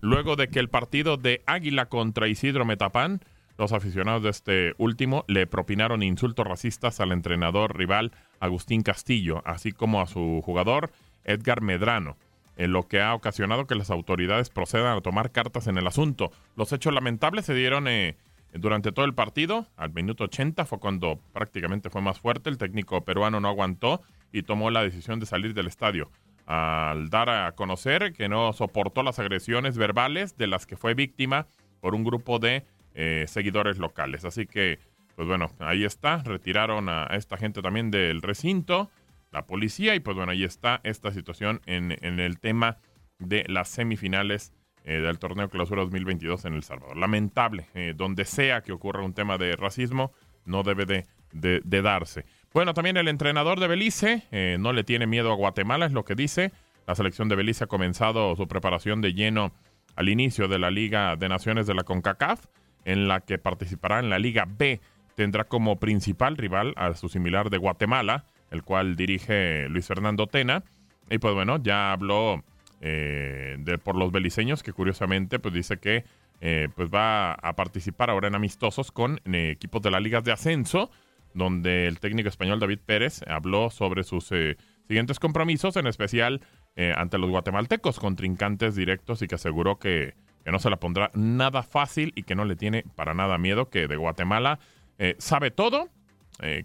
luego 0.00 0.36
de 0.36 0.48
que 0.48 0.58
el 0.58 0.68
partido 0.68 1.16
de 1.16 1.42
Águila 1.46 1.86
contra 1.86 2.28
Isidro 2.28 2.64
Metapán, 2.64 3.20
los 3.58 3.72
aficionados 3.72 4.22
de 4.22 4.30
este 4.30 4.74
último 4.78 5.24
le 5.28 5.46
propinaron 5.46 6.02
insultos 6.02 6.46
racistas 6.46 7.00
al 7.00 7.12
entrenador 7.12 7.76
rival 7.76 8.12
Agustín 8.40 8.82
Castillo, 8.82 9.42
así 9.44 9.72
como 9.72 10.00
a 10.00 10.06
su 10.06 10.40
jugador 10.44 10.90
Edgar 11.24 11.60
Medrano, 11.60 12.16
en 12.56 12.72
lo 12.72 12.88
que 12.88 13.02
ha 13.02 13.14
ocasionado 13.14 13.66
que 13.66 13.74
las 13.74 13.90
autoridades 13.90 14.48
procedan 14.48 14.96
a 14.96 15.00
tomar 15.02 15.30
cartas 15.30 15.66
en 15.66 15.76
el 15.76 15.86
asunto. 15.86 16.32
Los 16.56 16.72
hechos 16.72 16.94
lamentables 16.94 17.44
se 17.44 17.54
dieron 17.54 17.86
eh, 17.86 18.16
durante 18.54 18.92
todo 18.92 19.04
el 19.04 19.14
partido. 19.14 19.66
Al 19.76 19.92
minuto 19.92 20.24
80 20.24 20.64
fue 20.64 20.78
cuando 20.78 21.20
prácticamente 21.32 21.90
fue 21.90 22.00
más 22.00 22.18
fuerte. 22.18 22.48
El 22.48 22.58
técnico 22.58 23.04
peruano 23.04 23.40
no 23.40 23.48
aguantó 23.48 24.00
y 24.32 24.42
tomó 24.42 24.70
la 24.70 24.82
decisión 24.82 25.20
de 25.20 25.26
salir 25.26 25.52
del 25.52 25.66
estadio 25.66 26.10
al 26.52 27.10
dar 27.10 27.30
a 27.30 27.52
conocer 27.52 28.12
que 28.12 28.28
no 28.28 28.52
soportó 28.52 29.04
las 29.04 29.20
agresiones 29.20 29.78
verbales 29.78 30.36
de 30.36 30.48
las 30.48 30.66
que 30.66 30.76
fue 30.76 30.94
víctima 30.94 31.46
por 31.80 31.94
un 31.94 32.02
grupo 32.02 32.40
de 32.40 32.64
eh, 32.94 33.24
seguidores 33.28 33.78
locales. 33.78 34.24
Así 34.24 34.46
que, 34.46 34.80
pues 35.14 35.28
bueno, 35.28 35.52
ahí 35.60 35.84
está. 35.84 36.16
Retiraron 36.24 36.88
a 36.88 37.04
esta 37.12 37.36
gente 37.36 37.62
también 37.62 37.92
del 37.92 38.20
recinto, 38.20 38.90
la 39.30 39.46
policía, 39.46 39.94
y 39.94 40.00
pues 40.00 40.16
bueno, 40.16 40.32
ahí 40.32 40.42
está 40.42 40.80
esta 40.82 41.12
situación 41.12 41.60
en, 41.66 41.92
el 42.02 42.40
tema 42.40 42.78
de 43.20 43.44
las 43.46 43.68
semifinales 43.68 44.52
eh, 44.82 44.94
del 44.94 45.20
torneo 45.20 45.48
Clausura 45.50 45.82
2022 45.82 46.46
en 46.46 46.54
El 46.54 46.64
Salvador. 46.64 46.96
Lamentable, 46.96 47.68
eh, 47.74 47.94
donde 47.96 48.24
sea 48.24 48.62
que 48.62 48.72
ocurra 48.72 49.04
un 49.04 49.14
tema 49.14 49.38
de 49.38 49.54
racismo, 49.54 50.10
no 50.46 50.64
debe 50.64 50.84
de, 50.84 51.06
de- 51.32 51.60
de 51.62 51.80
darse. 51.82 52.24
Bueno, 52.52 52.74
también 52.74 52.96
el 52.96 53.06
entrenador 53.06 53.60
de 53.60 53.68
Belice 53.68 54.24
eh, 54.32 54.56
no 54.58 54.72
le 54.72 54.82
tiene 54.82 55.06
miedo 55.06 55.30
a 55.30 55.36
Guatemala, 55.36 55.86
es 55.86 55.92
lo 55.92 56.04
que 56.04 56.16
dice. 56.16 56.50
La 56.86 56.96
selección 56.96 57.28
de 57.28 57.36
Belice 57.36 57.64
ha 57.64 57.68
comenzado 57.68 58.34
su 58.34 58.48
preparación 58.48 59.00
de 59.00 59.14
lleno 59.14 59.52
al 59.94 60.08
inicio 60.08 60.48
de 60.48 60.58
la 60.58 60.72
Liga 60.72 61.14
de 61.14 61.28
Naciones 61.28 61.68
de 61.68 61.74
la 61.74 61.84
CONCACAF, 61.84 62.46
en 62.84 63.06
la 63.06 63.20
que 63.20 63.38
participará 63.38 64.00
en 64.00 64.10
la 64.10 64.18
Liga 64.18 64.48
B. 64.48 64.80
Tendrá 65.14 65.44
como 65.44 65.78
principal 65.78 66.36
rival 66.36 66.74
a 66.76 66.94
su 66.94 67.08
similar 67.08 67.50
de 67.50 67.58
Guatemala, 67.58 68.24
el 68.50 68.64
cual 68.64 68.96
dirige 68.96 69.68
Luis 69.68 69.86
Fernando 69.86 70.26
Tena. 70.26 70.64
Y 71.08 71.18
pues 71.18 71.34
bueno, 71.34 71.62
ya 71.62 71.92
habló 71.92 72.42
eh, 72.80 73.58
de, 73.60 73.78
por 73.78 73.94
los 73.94 74.10
beliceños, 74.10 74.64
que 74.64 74.72
curiosamente 74.72 75.38
pues 75.38 75.54
dice 75.54 75.76
que 75.76 76.04
eh, 76.40 76.68
pues 76.74 76.88
va 76.88 77.32
a 77.32 77.54
participar 77.54 78.10
ahora 78.10 78.26
en 78.26 78.34
amistosos 78.34 78.90
con 78.90 79.20
equipos 79.32 79.82
de 79.82 79.90
las 79.92 80.02
ligas 80.02 80.24
de 80.24 80.32
ascenso, 80.32 80.90
donde 81.34 81.86
el 81.86 82.00
técnico 82.00 82.28
español 82.28 82.60
David 82.60 82.80
Pérez 82.84 83.22
habló 83.26 83.70
sobre 83.70 84.04
sus 84.04 84.30
eh, 84.32 84.56
siguientes 84.86 85.18
compromisos, 85.18 85.76
en 85.76 85.86
especial 85.86 86.40
eh, 86.76 86.92
ante 86.96 87.18
los 87.18 87.30
guatemaltecos, 87.30 87.98
contrincantes 87.98 88.74
directos 88.74 89.22
y 89.22 89.28
que 89.28 89.36
aseguró 89.36 89.78
que 89.78 90.14
no 90.44 90.58
se 90.58 90.70
la 90.70 90.80
pondrá 90.80 91.10
nada 91.14 91.62
fácil 91.62 92.12
y 92.16 92.24
que 92.24 92.34
no 92.34 92.44
le 92.44 92.56
tiene 92.56 92.84
para 92.96 93.14
nada 93.14 93.38
miedo, 93.38 93.70
que 93.70 93.86
de 93.86 93.96
Guatemala 93.96 94.58
eh, 94.98 95.14
sabe 95.18 95.50
todo, 95.50 95.88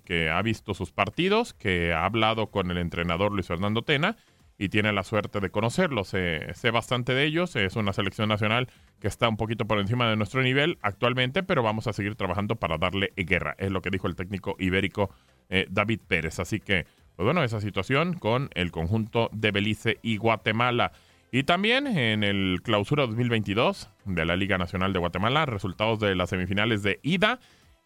que 0.05 0.29
ha 0.29 0.41
visto 0.41 0.73
sus 0.73 0.93
partidos, 0.93 1.53
que 1.53 1.91
ha 1.91 2.05
hablado 2.05 2.47
con 2.47 2.71
el 2.71 2.77
entrenador 2.77 3.33
Luis 3.33 3.47
Fernando 3.47 3.81
Tena 3.81 4.15
y 4.57 4.69
tiene 4.69 4.93
la 4.93 5.03
suerte 5.03 5.39
de 5.39 5.49
conocerlos. 5.49 6.09
Sé, 6.09 6.53
sé 6.53 6.71
bastante 6.71 7.13
de 7.13 7.25
ellos. 7.25 7.55
Es 7.55 7.75
una 7.75 7.93
selección 7.93 8.29
nacional 8.29 8.69
que 8.99 9.07
está 9.07 9.27
un 9.27 9.37
poquito 9.37 9.65
por 9.65 9.79
encima 9.79 10.09
de 10.09 10.15
nuestro 10.15 10.41
nivel 10.41 10.77
actualmente, 10.81 11.43
pero 11.43 11.63
vamos 11.63 11.87
a 11.87 11.93
seguir 11.93 12.15
trabajando 12.15 12.55
para 12.55 12.77
darle 12.77 13.11
guerra. 13.15 13.55
Es 13.57 13.71
lo 13.71 13.81
que 13.81 13.89
dijo 13.89 14.07
el 14.07 14.15
técnico 14.15 14.55
ibérico 14.59 15.09
eh, 15.49 15.67
David 15.69 16.01
Pérez. 16.07 16.39
Así 16.39 16.59
que, 16.59 16.85
pues 17.15 17.25
bueno, 17.25 17.43
esa 17.43 17.59
situación 17.61 18.13
con 18.13 18.49
el 18.53 18.71
conjunto 18.71 19.29
de 19.33 19.51
Belice 19.51 19.99
y 20.01 20.17
Guatemala. 20.17 20.91
Y 21.31 21.43
también 21.43 21.87
en 21.87 22.23
el 22.23 22.61
clausura 22.63 23.05
2022 23.05 23.89
de 24.05 24.25
la 24.25 24.37
Liga 24.37 24.57
Nacional 24.57 24.93
de 24.93 24.99
Guatemala, 24.99 25.45
resultados 25.45 25.99
de 25.99 26.15
las 26.15 26.29
semifinales 26.29 26.81
de 26.81 26.99
ida 27.03 27.39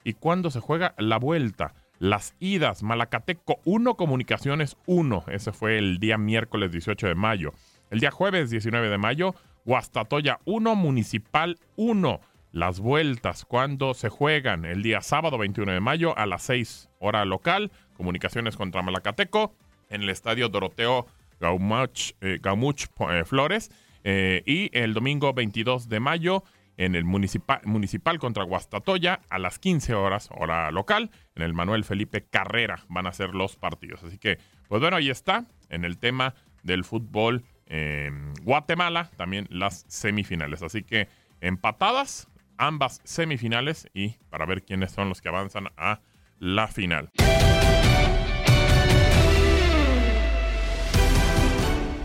y 0.03 0.13
cuando 0.13 0.51
se 0.51 0.59
juega 0.59 0.93
la 0.97 1.17
vuelta. 1.17 1.73
Las 1.99 2.33
idas, 2.39 2.81
Malacateco 2.81 3.59
1, 3.65 3.95
Comunicaciones 3.95 4.77
1. 4.85 5.25
Ese 5.27 5.51
fue 5.51 5.77
el 5.77 5.99
día 5.99 6.17
miércoles 6.17 6.71
18 6.71 7.07
de 7.07 7.15
mayo. 7.15 7.51
El 7.91 7.99
día 7.99 8.09
jueves 8.09 8.49
19 8.49 8.89
de 8.89 8.97
mayo, 8.97 9.35
Guastatoya 9.65 10.39
1, 10.45 10.75
Municipal 10.75 11.59
1. 11.75 12.21
Las 12.53 12.79
vueltas, 12.79 13.43
cuando 13.43 13.93
se 13.93 14.07
juegan 14.07 14.63
el 14.63 14.81
día 14.81 15.01
sábado 15.01 15.37
21 15.37 15.73
de 15.73 15.81
mayo 15.81 16.17
a 16.17 16.25
las 16.25 16.43
6 16.43 16.89
hora 16.99 17.25
local, 17.25 17.69
Comunicaciones 17.97 18.55
contra 18.55 18.81
Malacateco 18.81 19.53
en 19.89 20.03
el 20.03 20.09
estadio 20.09 20.47
Doroteo 20.47 21.05
Gaumuch, 21.41 22.13
eh, 22.21 22.39
Gaumuch 22.41 22.85
eh, 23.11 23.25
Flores. 23.25 23.71
Eh, 24.05 24.41
y 24.45 24.69
el 24.71 24.93
domingo 24.93 25.33
22 25.33 25.89
de 25.89 25.99
mayo 25.99 26.45
en 26.79 26.95
el 26.95 27.03
municipal, 27.03 28.19
contra 28.19 28.45
Guastatoya 28.45 29.19
a 29.29 29.37
las 29.37 29.59
15 29.59 29.95
horas, 29.95 30.29
hora 30.31 30.71
local, 30.71 31.11
en 31.35 31.43
el 31.43 31.53
Manuel 31.53 31.83
Felipe 31.83 32.25
Carrera 32.25 32.85
van 32.87 33.05
a 33.05 33.11
ser 33.11 33.35
los 33.35 33.57
partidos. 33.57 34.01
Así 34.05 34.17
que, 34.17 34.37
pues 34.69 34.79
bueno, 34.79 34.95
ahí 34.95 35.09
está, 35.09 35.45
en 35.67 35.83
el 35.83 35.97
tema 35.97 36.35
del 36.63 36.85
fútbol 36.85 37.43
en 37.65 38.33
Guatemala, 38.43 39.11
también 39.17 39.45
las 39.49 39.83
semifinales. 39.89 40.63
Así 40.63 40.83
que 40.83 41.09
empatadas 41.41 42.29
ambas 42.57 43.01
semifinales 43.03 43.89
y 43.93 44.15
para 44.29 44.45
ver 44.45 44.63
quiénes 44.63 44.91
son 44.91 45.09
los 45.09 45.21
que 45.21 45.27
avanzan 45.27 45.67
a 45.75 45.99
la 46.39 46.69
final. 46.69 47.09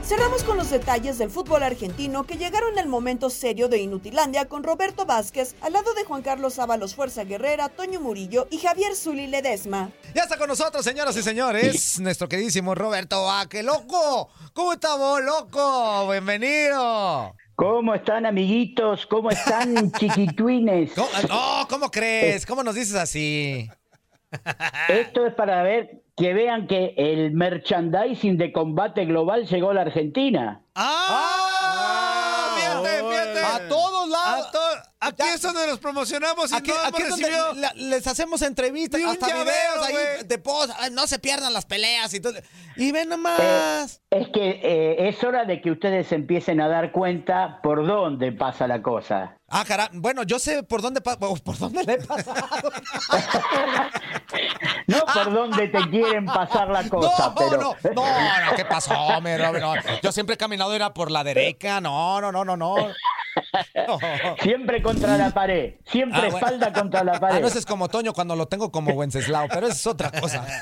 Cerramos 0.04 0.44
con 0.44 0.58
los 0.58 0.68
detalles 0.68 1.16
del 1.16 1.30
fútbol 1.30 1.62
argentino 1.62 2.24
que 2.24 2.36
llegaron 2.36 2.74
en 2.74 2.80
el 2.80 2.88
momento 2.88 3.30
serio 3.30 3.68
de 3.68 3.78
Inutilandia 3.78 4.44
con 4.44 4.62
Roberto 4.62 5.06
Vázquez 5.06 5.56
al 5.62 5.72
lado 5.72 5.94
de 5.94 6.04
Juan 6.04 6.20
Carlos 6.20 6.58
Ábalos 6.58 6.94
Fuerza 6.94 7.24
Guerrera, 7.24 7.70
Toño 7.70 8.02
Murillo 8.02 8.46
y 8.50 8.58
Javier 8.58 8.94
Zuli 8.96 9.26
Ledesma. 9.26 9.92
Ya 10.14 10.24
está 10.24 10.36
con 10.36 10.48
nosotros, 10.48 10.84
señoras 10.84 11.16
y 11.16 11.22
señores, 11.22 11.98
nuestro 12.00 12.28
queridísimo 12.28 12.74
Roberto 12.74 13.26
qué 13.48 13.62
loco! 13.62 14.28
¿Cómo 14.52 14.74
estamos, 14.74 15.22
loco? 15.22 16.10
Bienvenido. 16.10 17.34
¿Cómo 17.54 17.94
están, 17.94 18.26
amiguitos? 18.26 19.06
¿Cómo 19.06 19.30
están, 19.30 19.90
chiquituines? 19.98 20.94
No, 20.98 21.66
¿cómo 21.70 21.90
crees? 21.90 22.44
¿Cómo 22.44 22.62
nos 22.62 22.74
dices 22.74 22.96
así? 22.96 23.70
Esto 24.88 25.24
es 25.24 25.32
para 25.32 25.62
ver 25.62 26.03
que 26.16 26.32
vean 26.32 26.66
que 26.66 26.94
el 26.96 27.32
merchandising 27.32 28.36
de 28.38 28.52
combate 28.52 29.04
global 29.04 29.46
llegó 29.46 29.70
a 29.70 29.74
la 29.74 29.80
Argentina. 29.82 30.62
¡Ah! 30.74 32.54
fíjate, 32.56 33.04
fíjate. 33.08 33.40
A 33.40 33.68
todos 33.68 34.08
lados. 34.08 34.46
Aquí 35.00 35.22
es 35.34 35.42
donde 35.42 35.66
nos 35.66 35.78
promocionamos 35.78 36.50
y 36.50 36.54
Aquí, 36.54 36.70
no 36.70 36.76
hemos 36.76 36.88
aquí 36.94 37.02
es 37.02 37.08
donde 37.10 37.60
la- 37.60 37.72
les 37.74 38.06
hacemos 38.06 38.40
entrevistas, 38.42 39.00
hasta 39.04 39.28
llavero, 39.28 39.44
videos 39.44 39.86
ahí 39.86 40.24
de 40.26 40.38
post. 40.38 40.72
Ay, 40.78 40.90
No 40.92 41.06
se 41.06 41.18
pierdan 41.18 41.52
las 41.52 41.66
peleas 41.66 42.12
y 42.14 42.20
todo. 42.20 42.34
Y 42.76 42.90
ven 42.92 43.08
nomás. 43.10 44.00
Es 44.10 44.28
que 44.28 44.60
eh, 44.62 45.08
es 45.08 45.22
hora 45.22 45.44
de 45.44 45.60
que 45.60 45.70
ustedes 45.70 46.10
empiecen 46.12 46.60
a 46.60 46.68
dar 46.68 46.90
cuenta 46.92 47.60
por 47.62 47.86
dónde 47.86 48.32
pasa 48.32 48.66
la 48.66 48.80
cosa. 48.82 49.36
Ah, 49.48 49.64
cara, 49.66 49.90
bueno, 49.92 50.22
yo 50.22 50.38
sé 50.38 50.62
por 50.62 50.80
dónde 50.80 51.00
pa- 51.02 51.18
por 51.18 51.58
dónde 51.58 51.84
le 51.84 51.92
he 51.94 51.98
pasado. 51.98 52.72
No 54.86 54.98
por 55.06 55.32
dónde 55.32 55.68
te 55.68 55.78
quieren 55.90 56.26
pasar 56.26 56.68
la 56.68 56.86
cosa, 56.88 57.28
no, 57.28 57.34
pero... 57.34 57.56
no, 57.60 57.74
no, 57.94 58.04
no, 58.50 58.56
¿qué 58.56 58.64
pasó? 58.64 58.94
No, 59.20 59.74
yo 60.02 60.12
siempre 60.12 60.34
he 60.34 60.38
caminado 60.38 60.74
era 60.74 60.92
por 60.92 61.10
la 61.10 61.24
derecha. 61.24 61.80
No, 61.80 62.20
no, 62.20 62.30
no, 62.32 62.44
no, 62.44 62.56
no. 62.56 62.76
Siempre 64.42 64.63
contra 64.82 65.16
la 65.16 65.30
pared, 65.30 65.74
siempre 65.90 66.18
Ah, 66.18 66.22
bueno. 66.30 66.36
espalda 66.38 66.72
contra 66.72 67.04
la 67.04 67.12
Ah, 67.16 67.20
pared. 67.20 67.40
no, 67.40 67.46
ese 67.48 67.58
es 67.58 67.66
como 67.66 67.88
Toño 67.88 68.12
cuando 68.12 68.34
lo 68.36 68.46
tengo 68.46 68.70
como 68.72 68.92
Wenceslao, 68.92 69.46
pero 69.48 69.66
eso 69.66 69.74
es 69.76 69.86
otra 69.86 70.10
cosa. 70.10 70.44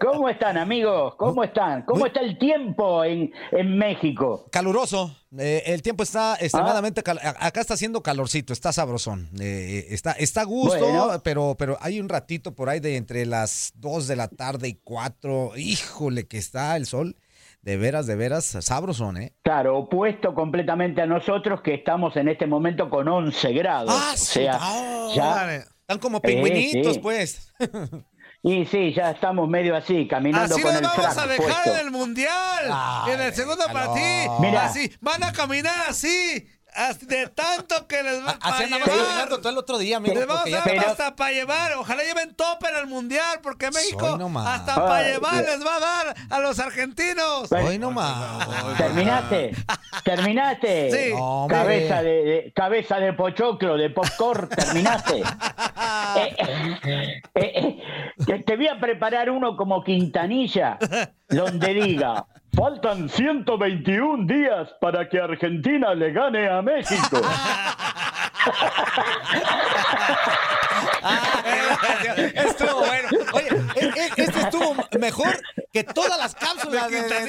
¿Cómo 0.00 0.28
están, 0.28 0.56
amigos? 0.56 1.14
¿Cómo 1.16 1.44
están? 1.44 1.82
¿Cómo 1.82 2.06
está 2.06 2.20
el 2.20 2.38
tiempo 2.38 3.04
en, 3.04 3.32
en 3.52 3.76
México? 3.78 4.46
Caluroso. 4.50 5.14
Eh, 5.38 5.62
el 5.66 5.82
tiempo 5.82 6.02
está 6.02 6.36
extremadamente 6.40 7.02
cal- 7.02 7.20
a- 7.22 7.46
Acá 7.46 7.60
está 7.60 7.74
haciendo 7.74 8.02
calorcito, 8.02 8.52
está 8.52 8.72
sabrosón. 8.72 9.28
Eh, 9.40 9.86
está, 9.90 10.12
está 10.12 10.42
a 10.42 10.44
gusto, 10.44 10.78
Bueno. 10.78 11.20
pero, 11.22 11.54
pero 11.58 11.76
hay 11.80 12.00
un 12.00 12.08
ratito 12.08 12.54
por 12.54 12.68
ahí 12.68 12.80
de 12.80 12.96
entre 12.96 13.26
las 13.26 13.72
2 13.76 14.06
de 14.06 14.16
la 14.16 14.28
tarde 14.28 14.68
y 14.68 14.74
4. 14.82 15.52
Híjole, 15.56 16.26
que 16.26 16.38
está 16.38 16.76
el 16.76 16.86
sol. 16.86 17.16
De 17.62 17.76
veras, 17.76 18.06
de 18.06 18.16
veras, 18.16 18.44
sabrosón, 18.60 19.16
¿eh? 19.18 19.34
Claro, 19.42 19.76
opuesto 19.78 20.34
completamente 20.34 21.02
a 21.02 21.06
nosotros 21.06 21.60
que 21.60 21.74
estamos 21.74 22.16
en 22.16 22.28
este 22.28 22.46
momento 22.46 22.88
con 22.88 23.08
11 23.08 23.52
grados. 23.52 23.90
Ah, 23.94 24.12
o 24.14 24.16
sea, 24.16 24.58
ya... 25.14 25.54
Están 25.80 25.98
como 25.98 26.18
Eh, 26.18 26.20
pingüinitos, 26.22 26.94
sí. 26.94 27.00
pues. 27.00 27.52
Y 28.42 28.64
sí, 28.66 28.92
ya 28.94 29.10
estamos 29.10 29.48
medio 29.48 29.74
así, 29.74 30.06
caminando 30.06 30.54
Así 30.54 30.62
con 30.62 30.72
nos 30.72 30.80
el 30.80 30.86
vamos 30.86 31.14
frac 31.14 31.18
a 31.18 31.26
dejar 31.26 31.62
puesto. 31.64 31.74
en 31.80 31.86
el 31.86 31.90
mundial. 31.90 32.68
Ay, 32.70 33.12
en 33.14 33.20
el 33.22 33.34
segundo 33.34 33.64
partido. 33.72 34.38
Mira. 34.40 34.66
Así, 34.66 34.92
van 35.00 35.24
a 35.24 35.32
caminar 35.32 35.74
así. 35.88 36.46
Así 36.74 37.06
De 37.06 37.26
tanto 37.28 37.86
que 37.86 38.02
les 38.02 38.24
va 38.24 38.36
Así 38.40 38.64
a 38.64 38.68
caminando 38.78 39.38
todo 39.38 39.50
el 39.50 39.58
otro 39.58 39.78
día, 39.78 39.96
amigo. 39.98 40.14
Les 40.14 40.26
vamos 40.26 40.46
a 40.46 40.50
dar 40.58 40.78
hasta 40.78 41.16
para 41.16 41.32
llevar. 41.32 41.72
Ojalá 41.74 42.02
lleven 42.02 42.34
topper 42.34 42.74
al 42.74 42.86
mundial, 42.86 43.40
porque 43.42 43.70
México 43.70 44.18
hasta 44.46 44.74
para 44.74 45.02
llevar 45.02 45.44
les 45.44 45.64
va 45.64 45.76
a 45.76 45.80
dar 45.80 46.16
a 46.30 46.38
los 46.40 46.58
argentinos. 46.58 47.50
Hoy 47.52 47.78
nomás. 47.78 48.46
¿Terminaste? 48.76 49.52
¿Terminaste? 50.04 50.90
Sí. 50.98 51.14
Cabeza 51.48 52.02
de, 52.02 52.10
de- 52.24 52.52
cabeza 52.54 52.96
de 52.98 53.12
pochoclo, 53.12 53.76
de 53.76 53.90
popcorn, 53.90 54.48
¿terminaste? 54.48 55.22
Eh, 56.16 56.36
eh, 57.34 57.82
eh, 58.26 58.42
te 58.44 58.56
voy 58.56 58.68
a 58.68 58.80
preparar 58.80 59.30
uno 59.30 59.56
como 59.56 59.82
Quintanilla, 59.84 60.78
donde 61.28 61.74
diga, 61.74 62.26
faltan 62.58 63.08
121 63.08 64.26
días 64.26 64.68
para 64.80 65.08
que 65.08 65.20
Argentina 65.20 65.94
le 65.94 66.12
gane 66.12 66.48
a 66.48 66.60
México. 66.62 67.20
Estuvo 72.34 72.78
bueno. 72.86 73.08
Oye, 73.32 73.48
e- 73.76 73.84
e- 73.86 74.10
este 74.16 74.40
estuvo 74.40 74.74
mejor 74.98 75.38
que 75.72 75.84
todas 75.84 76.18
las 76.18 76.34
cápsulas 76.34 76.90
de, 76.90 77.02
de, 77.02 77.26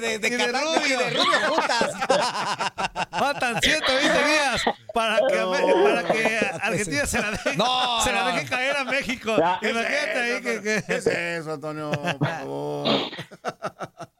de, 0.00 0.18
de, 0.18 0.18
de, 0.36 0.46
Rubio. 0.48 0.98
de 0.98 1.10
Rubio 1.10 1.38
juntas. 1.48 1.92
Faltan 3.10 3.60
120 3.62 4.24
días 4.24 4.62
para 4.92 5.18
que, 5.28 5.36
para 5.36 6.04
que 6.04 6.38
Argentina 6.62 7.06
se 7.06 7.20
la 7.20 7.30
deje, 7.30 7.56
No, 7.56 8.00
se 8.02 8.12
la 8.12 8.20
no. 8.20 8.26
deje 8.32 8.46
caer 8.48 8.76
a 8.76 8.84
México. 8.84 9.34
Imagínate 9.36 10.18
ahí 10.20 10.42
que, 10.42 10.62
que- 10.62 10.82
¿Qué 10.86 10.96
es 10.96 11.06
eso, 11.06 11.52
Antonio? 11.54 11.90
Por 11.90 12.18
favor. 12.28 12.88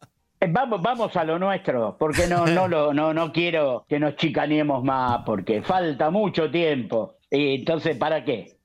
Eh, 0.46 0.50
Vamos, 0.52 0.80
vamos 0.80 1.16
a 1.16 1.24
lo 1.24 1.38
nuestro, 1.38 1.96
porque 1.98 2.26
no, 2.28 2.46
no, 2.46 2.68
lo, 2.68 2.94
no, 2.94 3.12
no 3.12 3.32
quiero 3.32 3.84
que 3.88 3.98
nos 3.98 4.16
chicaneemos 4.16 4.82
más, 4.84 5.22
porque 5.26 5.62
falta 5.62 6.10
mucho 6.10 6.50
tiempo. 6.50 7.16
Y 7.30 7.56
entonces, 7.56 7.96
¿para 7.96 8.24
qué? 8.24 8.58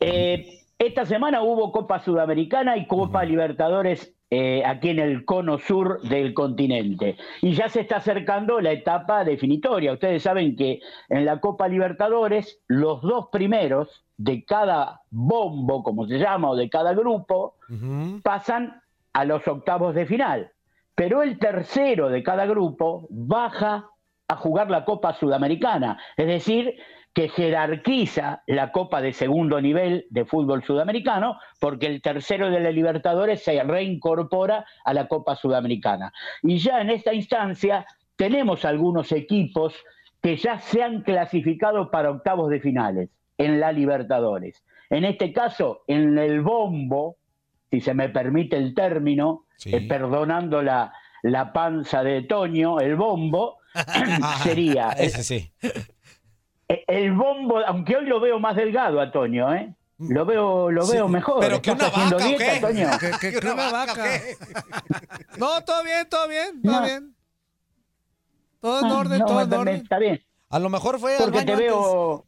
Eh, 0.00 0.64
esta 0.78 1.06
semana 1.06 1.42
hubo 1.42 1.70
Copa 1.70 2.00
Sudamericana 2.00 2.76
y 2.76 2.86
Copa 2.86 3.24
Libertadores 3.24 4.14
eh, 4.30 4.62
aquí 4.64 4.88
en 4.88 4.98
el 4.98 5.24
cono 5.24 5.58
sur 5.58 6.00
del 6.02 6.34
continente. 6.34 7.16
Y 7.40 7.52
ya 7.52 7.68
se 7.68 7.80
está 7.82 7.96
acercando 7.98 8.60
la 8.60 8.72
etapa 8.72 9.24
definitoria. 9.24 9.92
Ustedes 9.92 10.22
saben 10.22 10.56
que 10.56 10.80
en 11.08 11.24
la 11.24 11.38
Copa 11.38 11.68
Libertadores 11.68 12.60
los 12.66 13.00
dos 13.02 13.28
primeros 13.30 14.04
de 14.16 14.44
cada 14.44 15.02
bombo, 15.10 15.84
como 15.84 16.06
se 16.06 16.18
llama, 16.18 16.50
o 16.50 16.56
de 16.56 16.68
cada 16.68 16.94
grupo, 16.94 17.56
pasan 18.22 18.82
a 19.12 19.24
los 19.24 19.46
octavos 19.46 19.94
de 19.94 20.06
final. 20.06 20.50
Pero 20.94 21.22
el 21.22 21.38
tercero 21.38 22.08
de 22.08 22.22
cada 22.22 22.46
grupo 22.46 23.06
baja 23.10 23.88
a 24.28 24.36
jugar 24.36 24.70
la 24.70 24.84
Copa 24.84 25.14
Sudamericana, 25.14 25.98
es 26.16 26.26
decir, 26.26 26.74
que 27.14 27.28
jerarquiza 27.28 28.42
la 28.46 28.72
Copa 28.72 29.02
de 29.02 29.12
segundo 29.12 29.60
nivel 29.60 30.06
de 30.10 30.24
fútbol 30.24 30.64
sudamericano, 30.64 31.38
porque 31.60 31.86
el 31.86 32.00
tercero 32.00 32.50
de 32.50 32.60
la 32.60 32.70
Libertadores 32.70 33.42
se 33.42 33.62
reincorpora 33.62 34.64
a 34.84 34.94
la 34.94 35.08
Copa 35.08 35.36
Sudamericana. 35.36 36.12
Y 36.42 36.58
ya 36.58 36.80
en 36.80 36.90
esta 36.90 37.12
instancia 37.12 37.86
tenemos 38.16 38.64
algunos 38.64 39.12
equipos 39.12 39.74
que 40.22 40.36
ya 40.36 40.58
se 40.58 40.82
han 40.82 41.02
clasificado 41.02 41.90
para 41.90 42.10
octavos 42.10 42.48
de 42.48 42.60
finales 42.60 43.10
en 43.36 43.60
la 43.60 43.72
Libertadores. 43.72 44.64
En 44.88 45.04
este 45.04 45.32
caso, 45.32 45.82
en 45.86 46.16
el 46.16 46.40
bombo, 46.40 47.16
si 47.70 47.80
se 47.80 47.94
me 47.94 48.08
permite 48.08 48.56
el 48.56 48.74
término, 48.74 49.44
eh, 49.66 49.86
perdonando 49.88 50.62
la, 50.62 50.92
la 51.22 51.52
panza 51.52 52.02
de 52.02 52.22
Toño, 52.22 52.80
el 52.80 52.96
bombo, 52.96 53.58
sería... 54.42 54.90
Ese 54.90 55.22
sí. 55.24 55.52
Eh, 56.68 56.84
El 56.86 57.12
bombo, 57.12 57.58
aunque 57.66 57.96
hoy 57.96 58.06
lo 58.06 58.20
veo 58.20 58.38
más 58.38 58.56
delgado 58.56 59.00
a 59.00 59.10
Toño, 59.10 59.54
¿eh? 59.54 59.74
Lo 59.98 60.24
veo, 60.24 60.70
lo 60.70 60.84
veo 60.86 61.06
mejor. 61.06 61.38
¿Pero 61.40 61.62
que 61.62 61.70
¿Estás 61.70 61.94
una 61.96 62.04
vaca 62.10 62.16
o 62.16 62.36
qué? 62.38 62.58
Toño? 62.60 62.88
¿Que- 63.00 63.10
que- 63.20 63.38
que 63.40 63.46
una 63.46 63.70
vaca? 63.70 64.04
No, 65.38 65.62
todo 65.64 65.84
bien, 65.84 66.08
todo 66.08 66.26
bien, 66.28 66.60
todo 66.62 66.72
No. 66.80 66.82
bien. 66.86 67.14
Todo 68.60 68.78
en 68.80 68.86
Ah, 68.86 68.98
orden, 68.98 69.18
no, 69.20 69.26
todo 69.26 69.40
en 69.42 69.52
orden. 69.52 69.76
Está 69.76 69.98
bien. 69.98 70.24
A 70.50 70.58
lo 70.58 70.68
mejor 70.70 70.98
fue 70.98 71.12
al 71.16 71.22
Porque 71.22 71.38
baño 71.38 71.46
te 71.46 71.52
antes. 71.52 71.66
veo. 71.66 72.26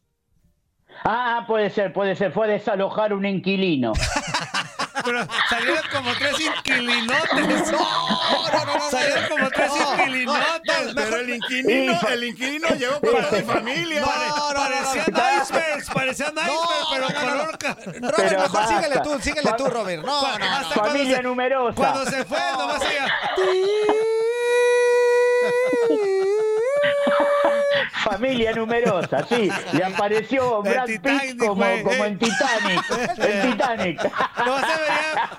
Ah, 1.05 1.45
puede 1.49 1.71
ser, 1.71 1.93
puede 1.93 2.15
ser. 2.15 2.33
Fue 2.33 2.47
a 2.47 2.51
desalojar 2.51 3.13
un 3.13 3.27
inquilino. 3.27 3.93
Pero 5.05 5.27
salieron 5.49 5.83
como 5.93 6.13
tres 6.15 6.35
inquilinotes. 6.41 7.69
Salieron 8.91 9.29
como 9.29 9.51
tres 9.51 9.71
inquilinotes. 9.77 10.95
Pero 10.95 11.17
el 11.17 11.31
inquilino, 11.31 12.01
el 12.09 12.25
inquilino 12.25 12.69
llegó 12.71 13.01
con 13.01 13.11
toda 13.11 13.31
mi 13.33 13.43
familia. 13.43 14.05
Parecían 14.05 15.07
icebergs, 15.43 15.91
parecían 15.91 16.33
icebergs, 16.35 16.87
pero 16.93 17.07
color... 17.07 17.59
Robert, 18.01 18.01
mejor 18.39 18.53
basta. 18.53 18.69
síguele 18.81 19.01
tú, 19.01 19.19
síguele 19.21 19.53
tú, 19.57 19.67
Robert. 19.67 20.05
No, 20.05 20.39
no, 20.39 20.61
no. 20.61 20.71
Familia 20.71 21.17
se- 21.17 21.23
numerosa. 21.23 21.75
Cuando 21.75 22.05
se 22.07 22.25
fue, 22.25 22.39
nomás 22.57 22.83
ella... 22.83 23.07
Familia 28.05 28.53
numerosa, 28.53 29.25
sí. 29.29 29.51
Le 29.73 29.85
apareció 29.85 30.63
Brad 30.63 30.87
Pitt 30.87 31.39
como, 31.39 31.65
como 31.83 32.05
eh. 32.05 32.07
en 32.07 32.19
Titanic. 32.19 32.83
En 33.19 33.51
Titanic. 33.51 34.13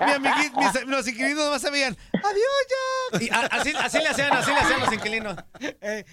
Mi 0.00 0.12
amiguito, 0.12 0.60
mis, 0.60 0.86
los 0.86 1.08
inquilinos 1.08 1.44
nomás 1.44 1.62
se 1.62 1.70
veían, 1.70 1.96
adiós 2.12 2.66
ya. 2.70 3.22
Y 3.24 3.28
a- 3.30 3.46
así, 3.52 3.72
así 3.76 3.98
le 3.98 4.08
hacían, 4.08 4.32
así 4.32 4.50
le 4.50 4.58
hacían 4.58 4.80
los 4.80 4.92
inquilinos. 4.92 5.36
Eh, 5.60 6.04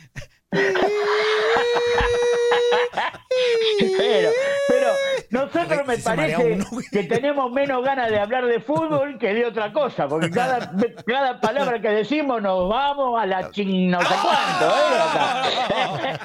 Pero, 3.98 4.30
pero 4.68 4.88
nosotros 5.30 5.88
me 5.88 5.98
parece 5.98 6.60
que 6.92 7.04
tenemos 7.04 7.52
menos 7.52 7.84
ganas 7.84 8.10
de 8.10 8.20
hablar 8.20 8.46
de 8.46 8.60
fútbol 8.60 9.18
que 9.18 9.34
de 9.34 9.46
otra 9.46 9.74
cosa, 9.74 10.08
porque 10.08 10.30
cada, 10.30 10.72
cada 11.06 11.42
palabra 11.42 11.82
que 11.82 11.90
decimos 11.90 12.42
nos 12.42 12.70
vamos 12.70 13.20
a 13.22 13.26
la 13.26 13.52
ching 13.52 13.90
no 13.90 14.00
sé 14.02 14.16
cuánto, 14.22 14.68
¿eh? 14.76 16.20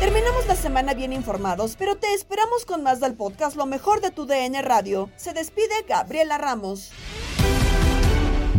Terminamos 0.00 0.46
la 0.46 0.56
semana 0.56 0.94
bien 0.94 1.12
informados, 1.12 1.76
pero 1.78 1.96
te 1.96 2.14
esperamos 2.14 2.64
con 2.64 2.82
más 2.82 3.00
del 3.00 3.14
podcast 3.14 3.54
Lo 3.54 3.66
mejor 3.66 4.00
de 4.00 4.10
tu 4.10 4.26
DN 4.26 4.62
Radio. 4.62 5.10
Se 5.16 5.32
despide 5.34 5.84
Gabriela 5.86 6.38
Ramos. 6.38 6.90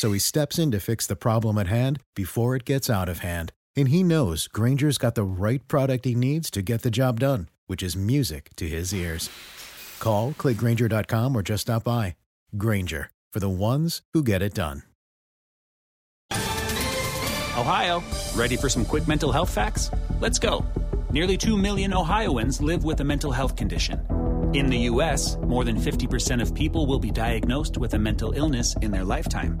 So 0.00 0.12
he 0.12 0.18
steps 0.18 0.58
in 0.58 0.70
to 0.70 0.80
fix 0.80 1.06
the 1.06 1.14
problem 1.14 1.58
at 1.58 1.66
hand 1.66 2.00
before 2.16 2.56
it 2.56 2.64
gets 2.64 2.88
out 2.88 3.10
of 3.10 3.18
hand. 3.18 3.52
And 3.76 3.88
he 3.88 4.02
knows 4.02 4.48
Granger's 4.48 4.96
got 4.96 5.14
the 5.14 5.24
right 5.24 5.60
product 5.68 6.06
he 6.06 6.14
needs 6.14 6.50
to 6.52 6.62
get 6.62 6.80
the 6.80 6.90
job 6.90 7.20
done, 7.20 7.50
which 7.66 7.82
is 7.82 7.94
music 7.96 8.48
to 8.56 8.66
his 8.66 8.94
ears. 8.94 9.28
Call, 9.98 10.32
clickgranger.com, 10.32 11.36
or 11.36 11.42
just 11.42 11.62
stop 11.68 11.84
by. 11.84 12.16
Granger, 12.56 13.10
for 13.30 13.40
the 13.40 13.50
ones 13.50 14.00
who 14.14 14.22
get 14.22 14.40
it 14.40 14.54
done. 14.54 14.84
Ohio, 16.32 18.02
ready 18.34 18.56
for 18.56 18.70
some 18.70 18.86
quick 18.86 19.06
mental 19.06 19.30
health 19.30 19.50
facts? 19.50 19.90
Let's 20.18 20.38
go. 20.38 20.64
Nearly 21.10 21.36
2 21.36 21.58
million 21.58 21.92
Ohioans 21.92 22.62
live 22.62 22.84
with 22.84 23.00
a 23.00 23.04
mental 23.04 23.32
health 23.32 23.54
condition. 23.54 24.00
In 24.54 24.70
the 24.70 24.78
U.S., 24.92 25.36
more 25.42 25.64
than 25.64 25.76
50% 25.76 26.40
of 26.40 26.54
people 26.54 26.86
will 26.86 26.98
be 26.98 27.10
diagnosed 27.10 27.76
with 27.76 27.92
a 27.92 27.98
mental 27.98 28.32
illness 28.32 28.74
in 28.76 28.92
their 28.92 29.04
lifetime. 29.04 29.60